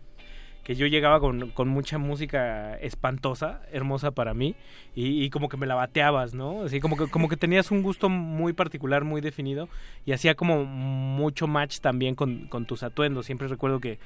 [0.65, 4.57] que yo llegaba con, con mucha música espantosa, hermosa para mí,
[4.95, 6.63] y, y como que me la bateabas, ¿no?
[6.63, 9.69] Así como que, como que tenías un gusto muy particular, muy definido,
[10.07, 13.27] y hacía como mucho match también con, con tus atuendos.
[13.27, 13.99] Siempre recuerdo que,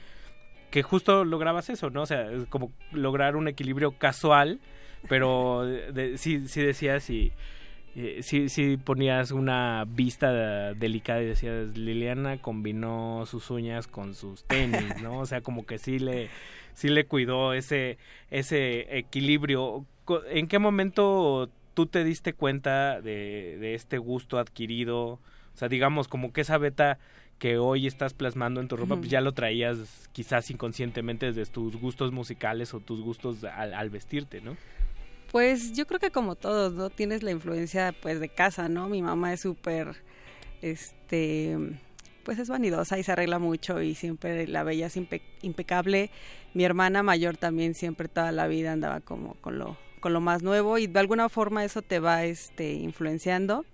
[0.70, 2.02] que justo lograbas eso, ¿no?
[2.02, 4.58] O sea, como lograr un equilibrio casual,
[5.08, 7.32] pero de- sí, sí decías y
[8.01, 14.44] eh, sí, sí ponías una vista delicada y decías, Liliana combinó sus uñas con sus
[14.44, 15.18] tenis, ¿no?
[15.18, 16.28] O sea, como que sí le,
[16.75, 17.99] sí le cuidó ese,
[18.31, 19.85] ese equilibrio.
[20.31, 25.05] ¿En qué momento tú te diste cuenta de, de este gusto adquirido?
[25.09, 25.20] O
[25.55, 27.01] sea, digamos, como que esa beta
[27.41, 31.75] que hoy estás plasmando en tu ropa, pues ya lo traías quizás inconscientemente desde tus
[31.75, 34.57] gustos musicales o tus gustos al, al vestirte, ¿no?
[35.31, 36.89] Pues yo creo que como todos, ¿no?
[36.89, 38.89] Tienes la influencia pues de casa, ¿no?
[38.89, 39.94] Mi mamá es súper,
[40.62, 41.57] este,
[42.24, 46.10] pues es vanidosa y se arregla mucho y siempre la veías impe- impecable.
[46.55, 50.42] Mi hermana mayor también siempre toda la vida andaba como con lo, con lo más
[50.42, 53.66] nuevo y de alguna forma eso te va, este, influenciando.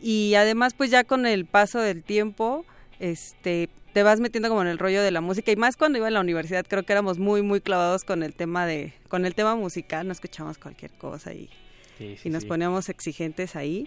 [0.00, 2.64] Y además pues ya con el paso del tiempo,
[3.04, 6.06] este, te vas metiendo como en el rollo de la música y más cuando iba
[6.06, 9.34] a la universidad creo que éramos muy muy clavados con el tema de con el
[9.34, 11.50] tema musical no escuchamos cualquier cosa y,
[11.98, 12.48] Sí, sí, y nos sí.
[12.48, 13.86] poníamos exigentes ahí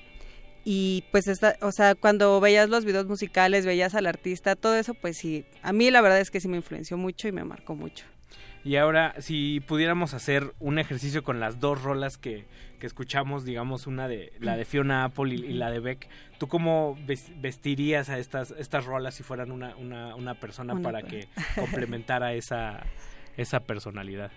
[0.64, 4.94] y pues esta, o sea cuando veías los videos musicales veías al artista todo eso
[4.94, 7.76] pues sí a mí la verdad es que sí me influenció mucho y me marcó
[7.76, 8.06] mucho
[8.68, 12.46] Y ahora, si pudiéramos hacer un ejercicio con las dos rolas que,
[12.82, 16.50] que escuchamos, digamos, una de la de Fiona Apple y, y la de Beck, ¿tú
[16.50, 21.02] cómo ves- vestirías a estas, estas rolas si fueran una, una, una persona Una para
[21.04, 22.82] que complementara esa,
[23.38, 24.32] esa personalidad?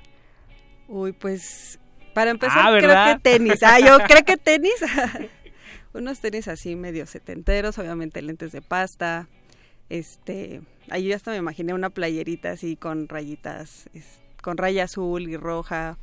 [0.87, 1.81] Uy, pues
[2.15, 3.63] para empezar Ah, creo que tenis.
[3.65, 4.75] Ah, yo creo que tenis.
[5.93, 9.27] Unos tenis así medio setenteros, obviamente lentes de pasta.
[9.89, 10.61] Este,
[10.91, 15.37] ahí yo hasta me imaginé una playerita así con rayitas, es- con raya azul y
[15.37, 15.99] roja.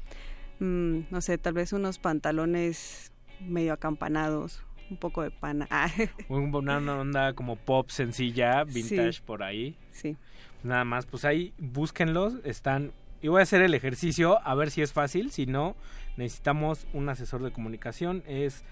[0.59, 5.67] Mm, no sé, tal vez unos pantalones medio acampanados, un poco de pana.
[5.69, 5.87] Ah,
[6.29, 9.21] Un- Una, onda como pop sencilla, vintage Sí.
[9.25, 9.75] por ahí.
[9.91, 10.17] Sí.
[10.63, 12.91] Nada más, pues ahí búsquenlos, están
[13.21, 15.31] y voy a hacer el ejercicio a ver si es fácil.
[15.31, 15.75] Si no,
[16.17, 18.23] necesitamos un asesor de comunicación.
[18.27, 18.63] Es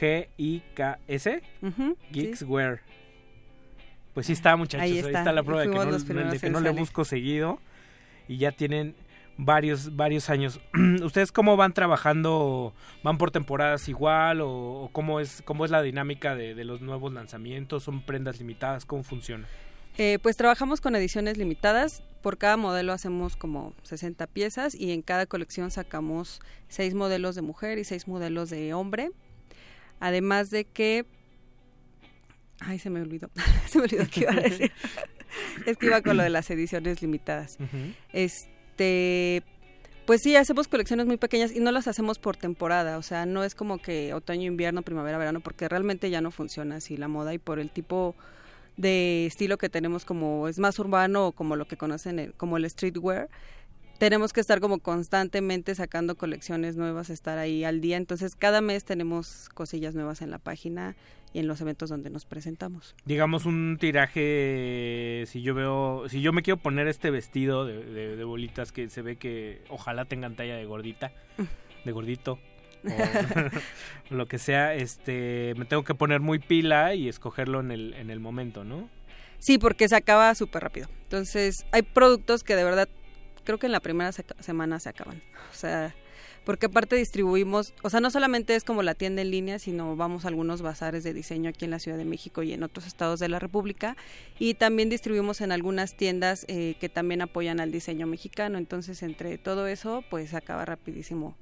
[0.00, 2.80] G-I-K-S, Ujú, Geekswear.
[4.14, 4.84] Pues sí está, muchachos.
[4.84, 7.58] Ahí Ahí está, la prueba de que no, de que en no le busco seguido.
[8.28, 8.94] Y ya tienen
[9.36, 10.60] varios varios años.
[11.02, 12.72] ¿Ustedes cómo van trabajando?
[13.02, 14.40] ¿Van por temporadas igual?
[14.40, 17.82] ¿O, o cómo, es, cómo es la dinámica de, de los nuevos lanzamientos?
[17.82, 18.86] ¿Son prendas limitadas?
[18.86, 19.46] ¿Cómo funciona?
[19.96, 22.02] Eh, pues trabajamos con ediciones limitadas.
[22.20, 27.42] Por cada modelo hacemos como 60 piezas y en cada colección sacamos 6 modelos de
[27.42, 29.10] mujer y 6 modelos de hombre.
[30.00, 31.06] Además de que...
[32.60, 33.30] Ay, se me olvidó.
[33.68, 34.72] se me olvidó qué iba a decir.
[35.66, 37.58] es que iba con lo de las ediciones limitadas.
[38.12, 39.42] Este,
[40.06, 43.42] pues sí, hacemos colecciones muy pequeñas y no las hacemos por temporada, o sea, no
[43.44, 47.32] es como que otoño, invierno, primavera, verano, porque realmente ya no funciona así la moda
[47.34, 48.14] y por el tipo
[48.76, 52.56] de estilo que tenemos como es más urbano o como lo que conocen el- como
[52.56, 53.28] el streetwear,
[53.98, 58.84] tenemos que estar como constantemente sacando colecciones nuevas, estar ahí al día, entonces cada mes
[58.84, 60.96] tenemos cosillas nuevas en la página
[61.32, 62.94] y en los eventos donde nos presentamos.
[63.04, 68.16] digamos un tiraje si yo veo si yo me quiero poner este vestido de, de-
[68.16, 71.12] de bolitas que se ve que ojalá tengan talla de gordita
[71.84, 72.38] de gordito
[72.84, 72.90] o
[74.14, 78.10] lo que sea este me tengo que poner muy pila y escogerlo en el en
[78.10, 78.88] el momento no
[79.40, 80.88] Sí, porque se acaba súper rápido.
[81.02, 82.88] Entonces, hay productos que de verdad,
[83.44, 85.22] creo que en la primera seca- semana se acaban.
[85.50, 85.94] O sea,
[86.44, 90.24] porque aparte distribuimos, o sea, no solamente es como la tienda en línea, sino vamos
[90.24, 93.18] a algunos bazares de diseño aquí en la Ciudad de México y en otros estados
[93.20, 93.96] de la República.
[94.38, 98.58] Y también distribuimos en algunas tiendas eh, que también apoyan al diseño mexicano.
[98.58, 101.34] Entonces, entre todo eso, pues se acaba rapidísimo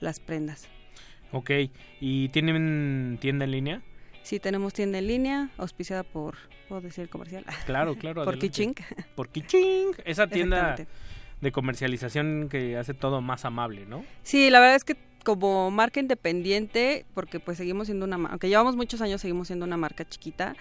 [0.00, 0.68] las prendas.
[1.32, 1.50] Ok,
[2.00, 3.82] ¿y tienen tienda en línea?
[4.22, 6.36] Sí, tenemos tienda en línea, auspiciada por,
[6.68, 7.44] ¿puedo decir comercial?
[7.64, 8.24] Claro, claro.
[8.24, 8.38] por.
[8.38, 8.80] Kichink.
[9.16, 9.98] Por Kichink.
[10.04, 10.76] Esa tienda.
[11.40, 14.04] De comercialización que hace todo más amable, ¿no?
[14.22, 18.76] Sí, la verdad es que como marca independiente, porque pues seguimos siendo una, aunque llevamos
[18.76, 20.54] muchos años, seguimos siendo una marca chiquita,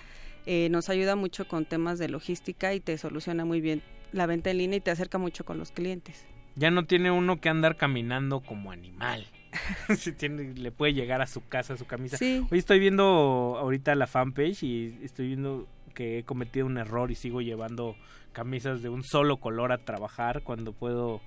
[0.47, 4.49] eh, nos ayuda mucho con temas de logística y te soluciona muy bien la venta
[4.49, 6.25] en línea y te acerca mucho con los clientes.
[6.55, 9.25] Ya no tiene uno que andar caminando como animal.
[9.97, 12.17] Si tiene, le puede llegar a su casa su camisa.
[12.17, 12.45] Sí.
[12.51, 17.15] Hoy estoy viendo ahorita la fanpage y estoy viendo que he cometido un error y
[17.15, 17.95] sigo llevando
[18.35, 21.21] camisas de un solo color a trabajar cuando puedo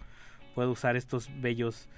[0.54, 1.88] puedo usar estos bellos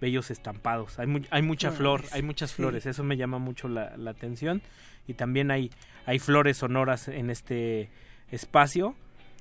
[0.00, 0.98] bellos estampados.
[1.00, 2.56] Hay mu- hay mucha flor, hay muchas sí.
[2.56, 4.62] flores, eso me llama mucho la, la atención
[5.08, 5.70] y también hay
[6.06, 7.90] hay flores sonoras en este
[8.30, 8.94] espacio.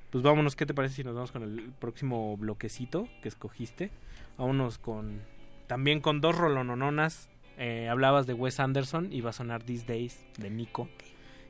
[0.10, 3.92] Pues vámonos, ¿qué te parece si nos vamos con el próximo bloquecito que escogiste?
[4.38, 5.22] Vámonos con
[5.68, 7.30] también con dos rolonononas.
[7.60, 10.88] Eh, hablabas de Wes Anderson y va a sonar These Days de Nico.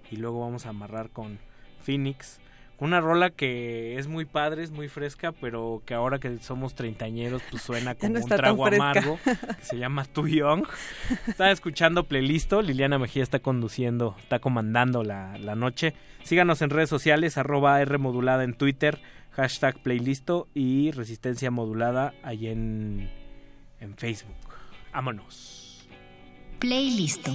[0.10, 1.38] Y luego vamos a amarrar con
[1.82, 2.40] Phoenix.
[2.80, 7.42] Una rola que es muy padre, es muy fresca, pero que ahora que somos treintañeros,
[7.50, 9.20] pues suena como no un trago amargo.
[9.26, 10.66] Que se llama Too Young.
[11.28, 12.62] Está escuchando Playlisto.
[12.62, 15.94] Liliana Mejía está conduciendo, está comandando la, la noche.
[16.24, 19.00] Síganos en redes sociales, arroba R modulada en Twitter,
[19.32, 23.10] hashtag Playlisto y Resistencia Modulada ahí en,
[23.80, 24.36] en Facebook.
[24.92, 25.88] Vámonos.
[26.60, 27.28] Playlist.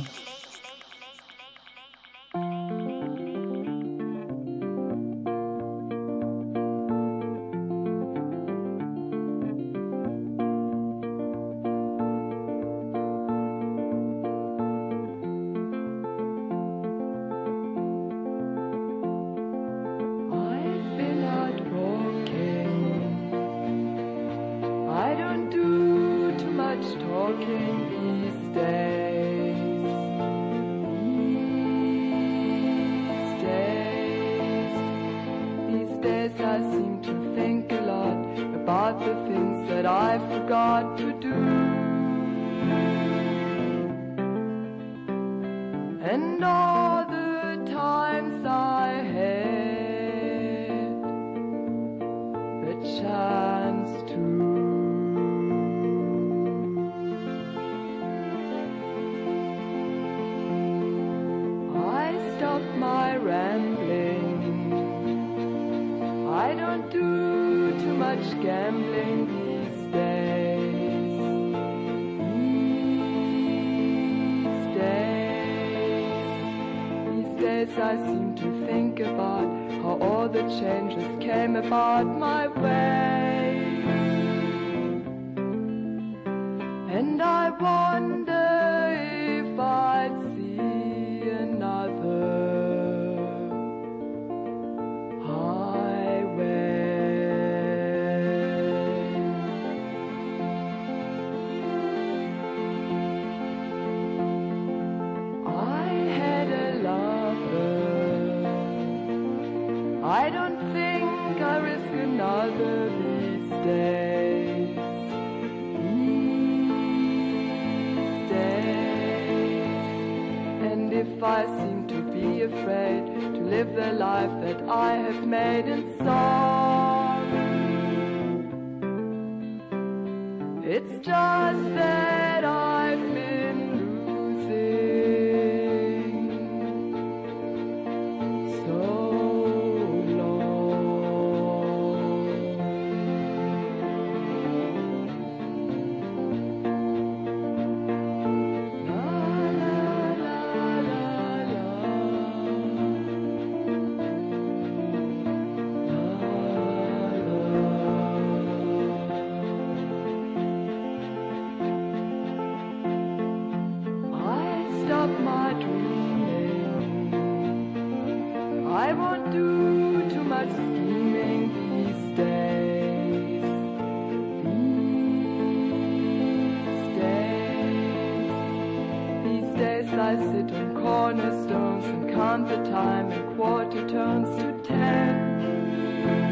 [180.02, 186.31] I sit on cornerstones and count the time in quarter turns to ten.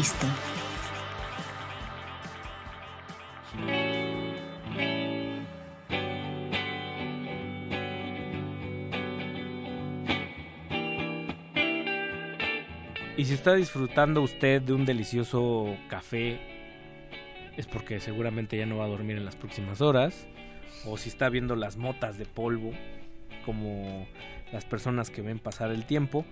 [0.00, 0.02] Y
[13.26, 16.40] si está disfrutando usted de un delicioso café,
[17.58, 20.26] es porque seguramente ya no va a dormir en las próximas horas.
[20.86, 22.72] O si está viendo las motas de polvo,
[23.44, 24.06] como
[24.52, 26.24] las personas que ven pasar el tiempo.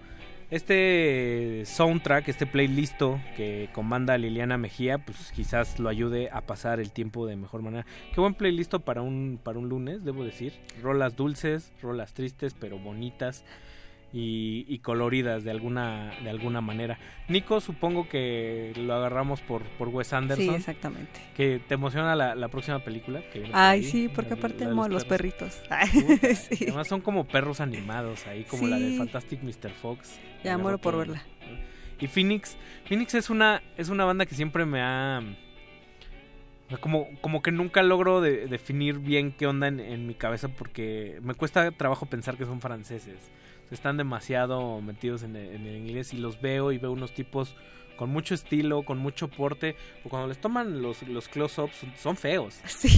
[0.51, 3.02] Este soundtrack, este playlist
[3.36, 7.85] que comanda Liliana Mejía, pues quizás lo ayude a pasar el tiempo de mejor manera.
[8.15, 10.55] Qué buen playlist para un, para un lunes, debo decir.
[10.81, 13.44] Rolas dulces, rolas tristes, pero bonitas
[14.12, 16.99] y, y coloridas de alguna, de alguna manera.
[17.28, 20.47] Nico, supongo que lo agarramos por, por Wes Anderson.
[20.47, 21.20] Sí, exactamente.
[21.37, 23.20] Que te emociona la, la próxima película.
[23.31, 25.61] Que viene por Ay, ahí, sí, porque la- aparte la amo a los perritos.
[26.51, 26.65] Sí.
[26.69, 28.97] Además son como perros animados ahí, como la de.
[28.97, 29.70] Fantastic Mr.
[29.70, 30.19] Fox.
[30.43, 31.23] Ya muero por verla.
[32.01, 32.57] Y Phoenix,
[32.87, 35.20] Phoenix es una es una banda que siempre me ha
[36.81, 41.19] como como que nunca logro de- definir bien qué onda en, en mi cabeza porque
[41.23, 43.31] me cuesta trabajo pensar que son franceses.
[43.71, 47.57] Están demasiado metidos en el, en el inglés y los veo y veo unos tipos
[47.99, 49.75] con mucho estilo, con mucho porte,
[50.05, 52.55] o cuando les toman los, los close-ups son, son feos.
[52.69, 52.89] Sí.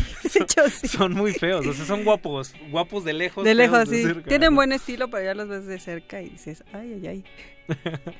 [0.86, 3.44] Son muy feos, o sea, son guapos, guapos de lejos.
[3.44, 4.02] De lejos, de sí.
[4.04, 4.56] cerca, Tienen ¿no?
[4.56, 7.24] buen estilo, pero ya los ves de cerca y dices, ay, ay, ay.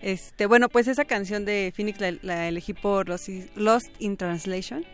[0.00, 4.84] Este, bueno, pues esa canción de Phoenix la, la elegí por Lost in Translation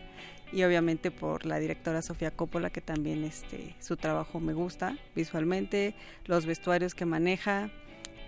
[0.51, 5.93] y obviamente por la directora Sofía Coppola que también este su trabajo me gusta visualmente,
[6.25, 7.69] los vestuarios que maneja,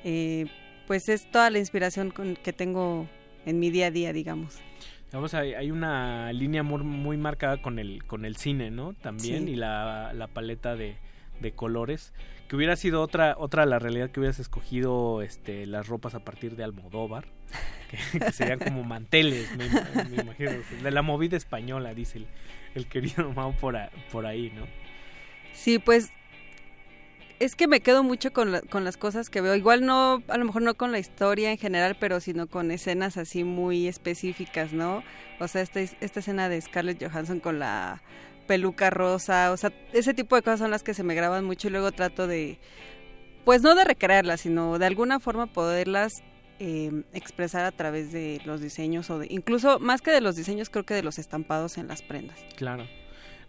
[0.03, 0.45] eh,
[0.87, 3.07] pues es toda la inspiración con- que tengo
[3.45, 4.59] en mi día a día, digamos.
[5.11, 8.93] Vamos, hay, hay una línea muy, muy marcada con el, con el cine, ¿no?
[8.93, 9.51] También, Sí.
[9.51, 10.95] y la, la paleta de,
[11.41, 12.13] de colores.
[12.47, 16.55] Que hubiera sido otra, otra la realidad que hubieras escogido este, las ropas a partir
[16.55, 17.25] de Almodóvar.
[17.91, 20.51] Que, serían como manteles, me, ima- me imagino.
[20.81, 22.25] De la movida española, dice
[22.73, 23.77] el, querido Mao por,
[24.13, 24.65] por ahí, ¿no?
[25.53, 26.09] Sí, pues
[27.39, 29.55] es que me quedo mucho con, con las cosas que veo.
[29.55, 33.17] Igual no, a lo mejor no con la historia en general, pero sino con escenas
[33.17, 35.03] así muy específicas, ¿no?
[35.41, 38.01] O sea, esta, es- esta escena de Scarlett Johansson con la
[38.51, 41.69] peluca rosa, o sea, ese tipo de cosas son las que se me graban mucho
[41.69, 42.59] y luego trato de,
[43.45, 46.21] pues no de recrearlas, sino de alguna forma poderlas
[46.59, 50.69] eh, expresar a través de los diseños o de, incluso más que de los diseños,
[50.69, 52.43] creo que de los estampados en las prendas.
[52.57, 52.85] Claro.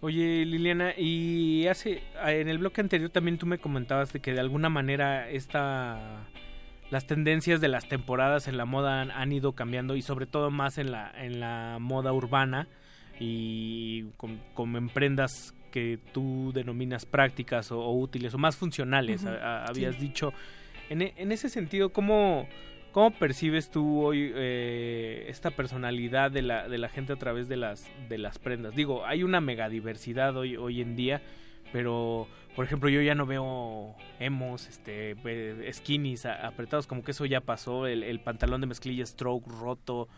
[0.03, 4.39] Oye, Liliana, y hace en el bloque anterior también tú me comentabas de que de
[4.39, 6.29] alguna manera esta
[6.91, 10.53] las tendencias de las temporadas en la moda han, han ido cambiando y sobre todo
[10.53, 12.69] más en la en la moda urbana
[13.25, 19.23] y con, con en prendas que tú denominas prácticas o, o útiles o más funcionales,
[19.23, 20.01] Ujú, a- a- habías sí.
[20.09, 20.33] dicho.
[20.91, 22.49] En, en ese sentido, ¿cómo,
[22.91, 27.57] ¿Cómo percibes tú hoy eh, esta personalidad de la, de la gente a través de
[27.57, 28.75] las, de las prendas?
[28.75, 31.23] Digo, hay una mega diversidad hoy, hoy en día,
[31.73, 37.25] pero por ejemplo yo ya no veo emos, este, eh, skinnies apretados, como que eso
[37.25, 40.09] ya pasó, el, el pantalón de mezclilla stroke roto,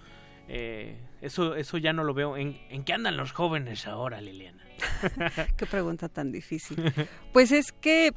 [0.48, 2.36] eh, eso, eso ya no lo veo.
[2.36, 4.62] ¿En, ¿En qué andan los jóvenes ahora, Liliana?
[5.56, 6.92] Qué pregunta tan difícil.
[7.32, 8.12] Pues es que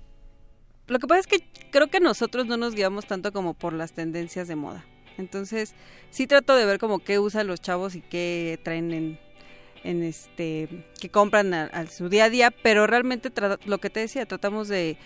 [0.87, 3.93] lo que pasa es que creo que nosotros no nos guiamos tanto como por las
[3.93, 4.85] tendencias de moda.
[5.17, 5.75] Entonces,
[6.09, 9.19] sí trato de ver como qué usan los chavos y qué traen en,
[9.83, 13.31] en este, que compran a, a su día a día, pero realmente
[13.65, 14.97] lo que te decía, tratamos de,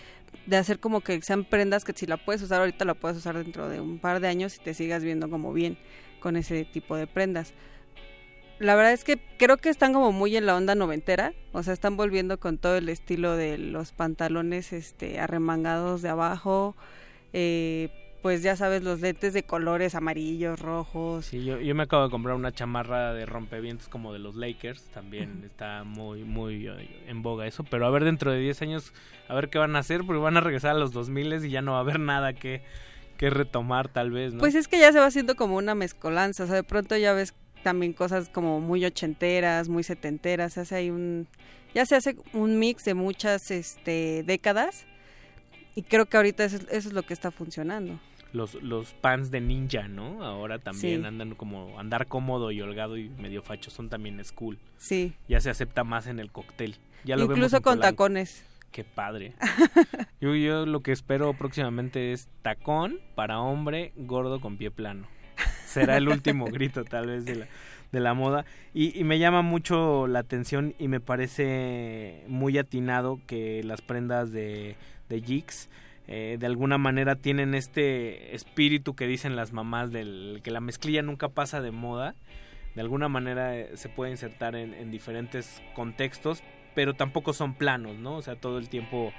[0.46, 3.36] de hacer como que sean prendas que si la puedes usar ahorita, la puedes usar
[3.38, 5.78] dentro de un par de años y te sigas viendo como bien
[6.22, 7.52] con ese tipo de prendas.
[8.58, 11.72] La verdad es que creo que están como muy en la onda noventera, o sea,
[11.72, 16.76] están volviendo con todo el estilo de los pantalones este arremangados de abajo,
[17.32, 17.88] eh,
[18.22, 21.26] pues ya sabes, los lentes de colores amarillos, rojos.
[21.26, 24.84] Sí, yo, yo me acabo de comprar una chamarra de rompevientos como de los Lakers,
[24.90, 28.94] también está muy, muy eh, en boga eso, pero a ver dentro de 10 años,
[29.26, 31.62] a ver qué van a hacer, porque van a regresar a los 2000 y ya
[31.62, 32.62] no va a haber nada que,
[33.22, 34.40] que retomar tal vez, ¿no?
[34.40, 37.12] Pues es que ya se va haciendo como una mezcolanza, o sea, de pronto ya
[37.12, 41.28] ves también cosas como muy ochenteras, muy setenteras, se hace ahí un
[41.72, 44.84] ya se hace un mix de muchas este décadas
[45.76, 47.98] y creo que ahorita eso, es- eso es lo que está funcionando.
[48.32, 50.24] los, los pants de ninja, ¿no?
[50.24, 51.06] Ahora también Sí.
[51.06, 54.58] andan como andar cómodo y holgado y medio facho, son también school.
[54.78, 55.12] Sí.
[55.28, 56.76] Ya se acepta más en el cóctel.
[57.04, 57.82] Ya lo Incluso con Polanco.
[57.82, 58.42] tacones.
[58.72, 59.34] Qué padre.
[60.20, 65.06] yo, yo lo que espero próximamente es tacón para hombre gordo con pie plano.
[65.66, 67.48] Será el último grito tal vez de la,
[67.92, 68.44] de la moda.
[68.74, 74.32] Y, y me llama mucho la atención y me parece muy atinado que las prendas
[74.32, 74.76] de,
[75.08, 75.68] de Jigs
[76.08, 81.02] eh, de alguna manera tienen este espíritu que dicen las mamás del que la mezclilla
[81.02, 82.14] nunca pasa de moda.
[82.74, 86.42] De alguna manera eh, se puede insertar en, en diferentes contextos,
[86.74, 88.16] pero tampoco son planos, ¿no?
[88.16, 89.12] O sea, todo el tiempo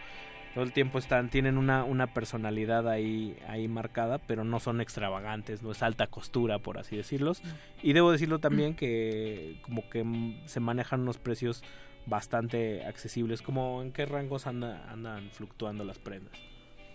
[0.54, 5.64] Todo el tiempo están, tienen una, una personalidad ahí, ahí marcada, pero no son extravagantes,
[5.64, 7.42] no es alta costura, por así decirlos.
[7.82, 10.06] Y debo decirlo también que como que
[10.46, 11.64] se manejan unos precios
[12.06, 13.42] bastante accesibles.
[13.42, 16.34] Como en qué rangos anda- andan fluctuando las prendas.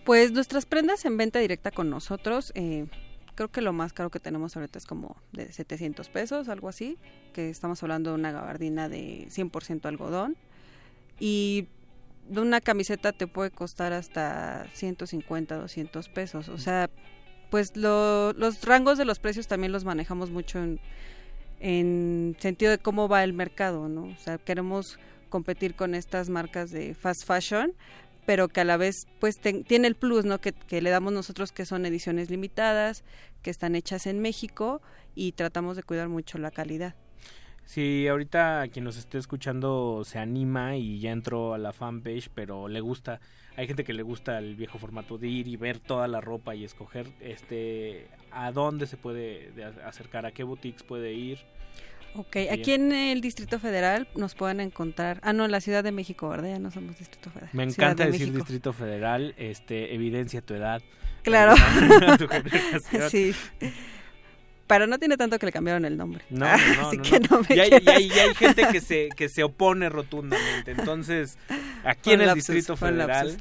[0.05, 2.85] Pues nuestras prendas en venta directa con nosotros, eh,
[3.35, 6.97] creo que lo más caro que tenemos ahorita es como de 700 pesos, algo así,
[7.33, 10.37] que estamos hablando de una gabardina de 100% algodón.
[11.19, 11.67] Y
[12.29, 16.49] una camiseta te puede costar hasta 150, 200 pesos.
[16.49, 16.89] O sea,
[17.49, 20.79] pues lo- los rangos de los precios también los manejamos mucho en,
[21.59, 24.03] en sentido de cómo va el mercado, ¿no?
[24.03, 24.99] O sea, queremos
[25.29, 27.73] competir con estas marcas de fast fashion,
[28.25, 30.39] pero que a la vez pues ten- tiene el plus, ¿no?
[30.39, 33.03] Que le damos nosotros que son ediciones limitadas,
[33.41, 34.81] que están hechas en México
[35.15, 36.95] y tratamos de cuidar mucho la calidad.
[37.69, 42.67] Si ahorita quien nos esté escuchando se anima y ya entró a la fanpage, pero
[42.67, 43.19] le gusta,
[43.57, 46.55] hay gente que le gusta el viejo formato de ir y ver toda la ropa
[46.55, 51.37] y escoger este a dónde se puede de- acercar, a qué boutiques puede ir.
[52.15, 52.53] Ok, Bien.
[52.53, 56.27] aquí en el Distrito Federal nos pueden encontrar, ah no, en la Ciudad de México,
[56.27, 56.49] ¿verdad?
[56.49, 57.51] Ya no somos Distrito Federal.
[57.53, 58.37] Me encanta de decir México.
[58.45, 60.81] Distrito Federal, este evidencia tu edad.
[61.21, 61.53] Claro.
[62.17, 63.09] tu generación.
[63.11, 63.35] sí.
[64.69, 66.23] Pero no tiene tanto que le cambiaron el nombre.
[66.29, 67.41] No, Ah, no, así no, que no.
[67.49, 70.71] me y, hay, y hay- y hay gente que se, que se opone rotundamente.
[70.71, 71.37] Entonces,
[71.83, 73.35] aquí en el lapsus, Distrito Federal.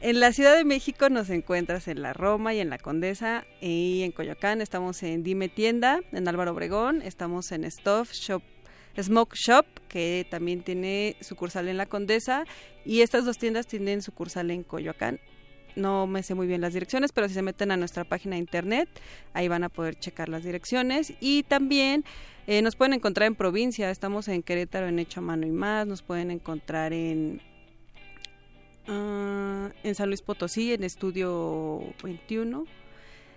[0.00, 4.02] En la Ciudad de México nos encuentras en la Roma y en la Condesa y
[4.02, 8.42] en Coyoacán estamos en Dime Tienda, en Álvaro Obregón, estamos en Stuff Shop,
[9.00, 12.44] Smoke Shop, que también tiene sucursal en la Condesa
[12.84, 15.20] y estas dos tiendas tienen sucursal en Coyoacán.
[15.76, 18.40] No me sé muy bien las direcciones, pero si se meten a nuestra página de
[18.40, 18.88] internet,
[19.32, 21.14] ahí van a poder checar las direcciones.
[21.20, 22.04] Y también
[22.46, 25.86] eh, nos pueden encontrar en provincia, estamos en Querétaro en Hecho a Mano y Más,
[25.86, 27.40] nos pueden encontrar en
[28.88, 32.64] Ah, en San Luis Potosí, en Estudio 21.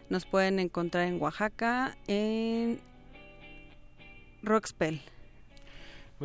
[0.10, 2.80] Nos pueden encontrar en Oaxaca, en
[4.42, 5.02] Roxpel.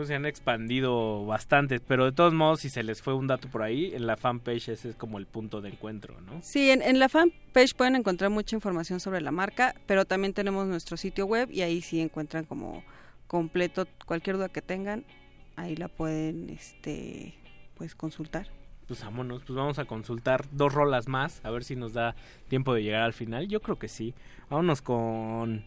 [0.00, 1.78] Pues se han expandido bastante.
[1.78, 4.70] Pero de todos modos, si se les fue un dato por ahí, en la fanpage
[4.70, 6.40] ese es como el punto de encuentro, ¿no?
[6.42, 10.66] Sí, en, en la fanpage pueden encontrar mucha información sobre la marca, pero también tenemos
[10.66, 12.82] nuestro sitio web y ahí sí encuentran como
[13.26, 15.04] completo cualquier duda que tengan,
[15.56, 17.34] ahí la pueden este
[17.76, 18.48] pues consultar.
[18.86, 22.14] Pues vámonos, pues vamos a consultar dos rolas más, a ver si nos da
[22.48, 23.48] tiempo de llegar al final.
[23.48, 24.14] Yo creo que sí.
[24.48, 25.62] Vámonos con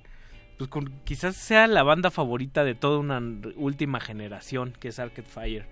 [0.64, 3.22] pues con quizás sea la banda favorita de toda una
[3.58, 5.66] última generación, que es Arcade Fire.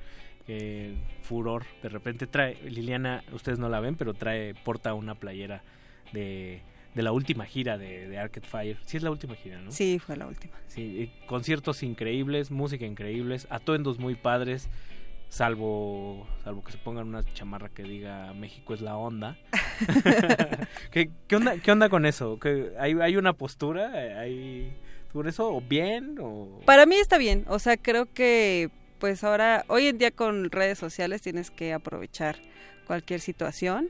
[0.49, 5.63] Eh, furor, de repente trae Liliana, ustedes no la ven, pero trae porta una playera
[6.11, 6.61] de,
[6.93, 8.77] de la última gira de, de Arcade Fire.
[8.85, 9.71] Sí es la última gira, ¿no?
[9.71, 10.57] Sí, fue la última.
[10.67, 14.67] Sí, eh, conciertos increíbles, música increíbles, atuendos muy padres,
[15.31, 19.37] salvo salvo que se pongan una chamarra que diga México es la onda.
[20.91, 22.37] ¿Qué, qué onda, ¿Qué onda con eso?
[22.37, 23.91] ¿Qué- hay, ¿Hay una postura?
[24.19, 24.73] ¿Hay
[25.13, 25.53] con eso?
[25.55, 26.17] ¿O bien?
[26.21, 26.59] O...
[26.65, 28.69] Para mí está bien, o sea, creo que
[28.99, 32.35] pues ahora, hoy en día con redes sociales tienes que aprovechar
[32.85, 33.89] cualquier situación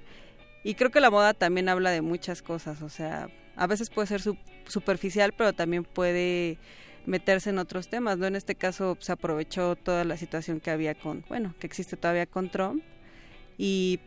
[0.64, 4.08] y creo que la moda también habla de muchas cosas, o sea, a veces puede
[4.08, 4.38] ser su-
[4.68, 6.60] superficial, pero también puede
[7.06, 8.28] meterse en otros temas, ¿no?
[8.28, 12.26] En este caso se aprovechó toda la situación que había con, bueno, que existe todavía
[12.26, 12.84] con Trump
[13.58, 14.00] y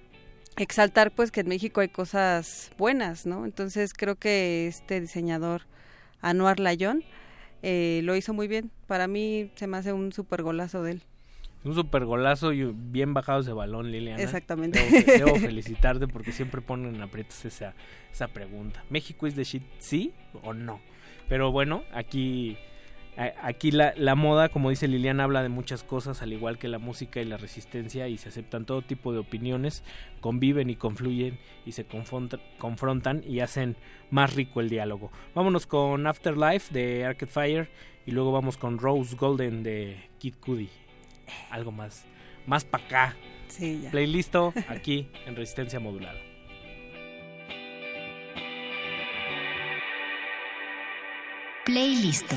[0.57, 3.45] exaltar pues que en México hay cosas buenas, ¿no?
[3.45, 5.63] Entonces creo que este diseñador
[6.21, 7.05] Anuar Layón
[7.63, 8.71] eh, lo hizo muy bien.
[8.87, 11.03] Para mí se me hace un super golazo de él.
[11.65, 14.23] Un super golazo y bien bajado ese balón, Liliana.
[14.23, 14.81] Exactamente.
[14.91, 17.75] Debo, debo felicitarte porque siempre ponen en aprietos esa,
[18.13, 18.85] esa pregunta.
[18.91, 19.63] ¿México es de shit?
[19.79, 20.81] ¿Sí o no?
[21.29, 22.59] Pero bueno, aquí,
[23.17, 26.79] aquí la, la moda, como dice Liliana, habla de muchas cosas, al igual que la
[26.79, 29.85] música y la resistencia, y se aceptan todo tipo de opiniones,
[30.21, 33.77] conviven y confluyen y se confronta- confrontan y hacen
[34.11, 35.13] más rico el diálogo.
[35.35, 37.69] Vámonos con Afterlife de Arcade Fire
[38.07, 40.69] y luego vamos con Rose Golden de Kid Cudi.
[41.51, 42.05] Algo más,
[42.47, 43.17] más para acá.
[43.49, 43.91] Sí, ya.
[43.91, 46.19] Playlisto aquí en Resistencia Modulada.
[51.65, 52.37] Playlisto.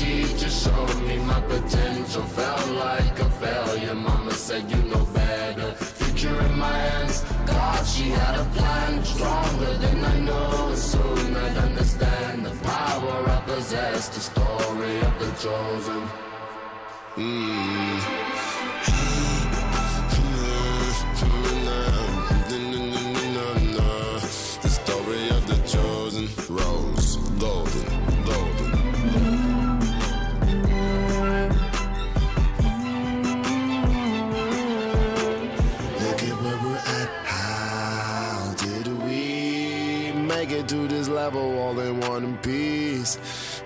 [0.00, 2.22] Many showed me my potential.
[2.22, 3.94] Felt like a failure.
[3.94, 5.72] Mama said you know better.
[5.72, 7.24] Future in my hands.
[7.46, 10.74] God, she had a plan stronger than I know.
[10.74, 14.08] Soon I'd understand the power I possess.
[14.08, 16.08] The story of the chosen.
[17.16, 18.51] Mm.
[41.22, 43.14] Level all in one piece?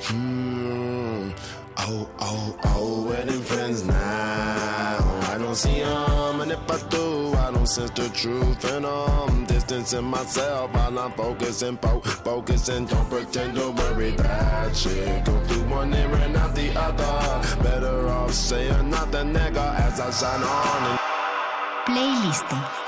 [0.09, 1.31] Hmm.
[1.79, 4.99] Oh, oh, oh, wedding friends now.
[5.33, 9.45] I don't see them, and if I do, I don't sense the truth in them.
[9.47, 12.85] Distancing myself while I'm focusing, fo- focusing.
[12.87, 15.25] Don't pretend to worry that shit.
[15.25, 17.17] Go through one ear and out the other.
[17.63, 20.83] Better off saying nothing, nigga, as I shine on.
[20.91, 20.99] And
[21.89, 22.86] Playlisto.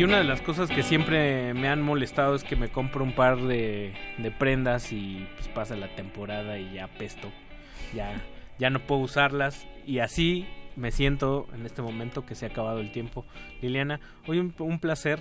[0.00, 3.12] Y una de las cosas que siempre me han molestado es que me compro un
[3.12, 7.28] par de, de prendas y pues pasa la temporada y ya pesto.
[7.94, 8.18] Ya,
[8.58, 12.80] ya no puedo usarlas y así me siento en este momento que se ha acabado
[12.80, 13.26] el tiempo.
[13.60, 15.18] Liliana, hoy un, un placer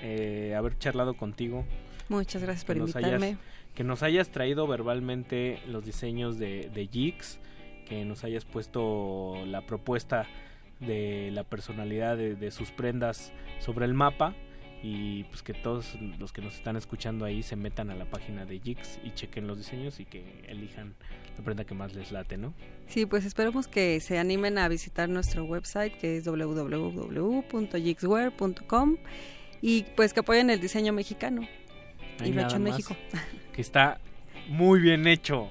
[0.00, 1.66] eh, haber charlado contigo.
[2.08, 3.26] Muchas gracias por invitarme.
[3.26, 3.38] hayas-
[3.74, 7.40] que nos hayas traído verbalmente los diseños de, de Jigs,
[7.86, 10.24] que nos hayas puesto la propuesta
[10.86, 14.34] de la personalidad de, de sus prendas sobre el mapa
[14.86, 18.44] y pues que todos los que nos están escuchando ahí se metan a la página
[18.44, 20.94] de Jigs y chequen los diseños y que elijan
[21.38, 22.52] la prenda que más les late, ¿no?
[22.86, 28.96] Sí, pues esperemos que se animen a visitar nuestro website que es www.jigswear.com
[29.62, 31.48] y pues que apoyen el diseño mexicano
[32.22, 32.94] y lo hecho en México.
[33.54, 34.00] Que está
[34.48, 35.48] muy bien hecho.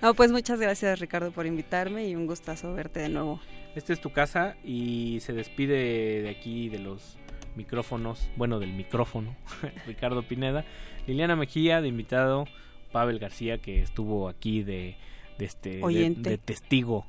[0.00, 3.40] no, pues muchas gracias Ricardo por invitarme y un gustazo verte de nuevo.
[3.74, 7.16] Esta es tu casa y se despide de aquí de los
[7.56, 9.34] micrófonos, bueno, del micrófono,
[9.86, 10.64] Ricardo Pineda,
[11.06, 12.44] Liliana Mejía de invitado,
[12.92, 14.96] Pavel García que estuvo aquí de,
[15.38, 16.30] de este de- Oyente.
[16.30, 17.06] de testigo,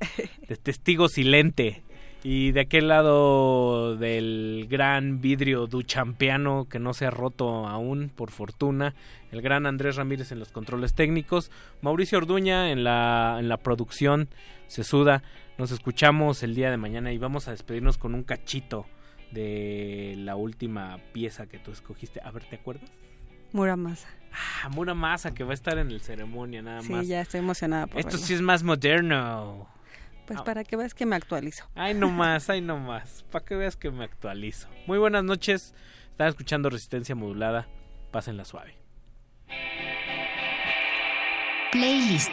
[0.48, 1.82] de testigo silente.
[2.26, 8.30] Y de aquel lado del gran vidrio duchampiano que no se ha roto aún, por
[8.30, 8.94] fortuna,
[9.30, 11.50] el gran Andrés Ramírez en los controles técnicos,
[11.82, 14.30] Mauricio Orduña en la, en la producción,
[14.68, 15.22] se suda.
[15.58, 18.86] Nos escuchamos el día de mañana y vamos a despedirnos con un cachito
[19.30, 22.20] de la última pieza que tú escogiste.
[22.24, 22.90] A ver, ¿te acuerdas?
[23.52, 24.08] Muramasa.
[24.32, 27.06] Ah, Muramasa que va a estar en el ceremonia nada Sí, más.
[27.06, 28.26] ya estoy emocionada por Esto verlo.
[28.26, 29.68] sí es más moderno.
[30.26, 30.44] Pues Ah.
[30.44, 31.64] para que veas que me actualizo.
[31.76, 33.24] Ay, no más, ay, no más.
[33.30, 34.68] Para que veas que me actualizo.
[34.88, 35.72] Muy buenas noches.
[36.10, 37.68] Están escuchando Resistencia Modulada.
[38.10, 38.76] Pásenla suave.
[41.70, 42.32] Playlist.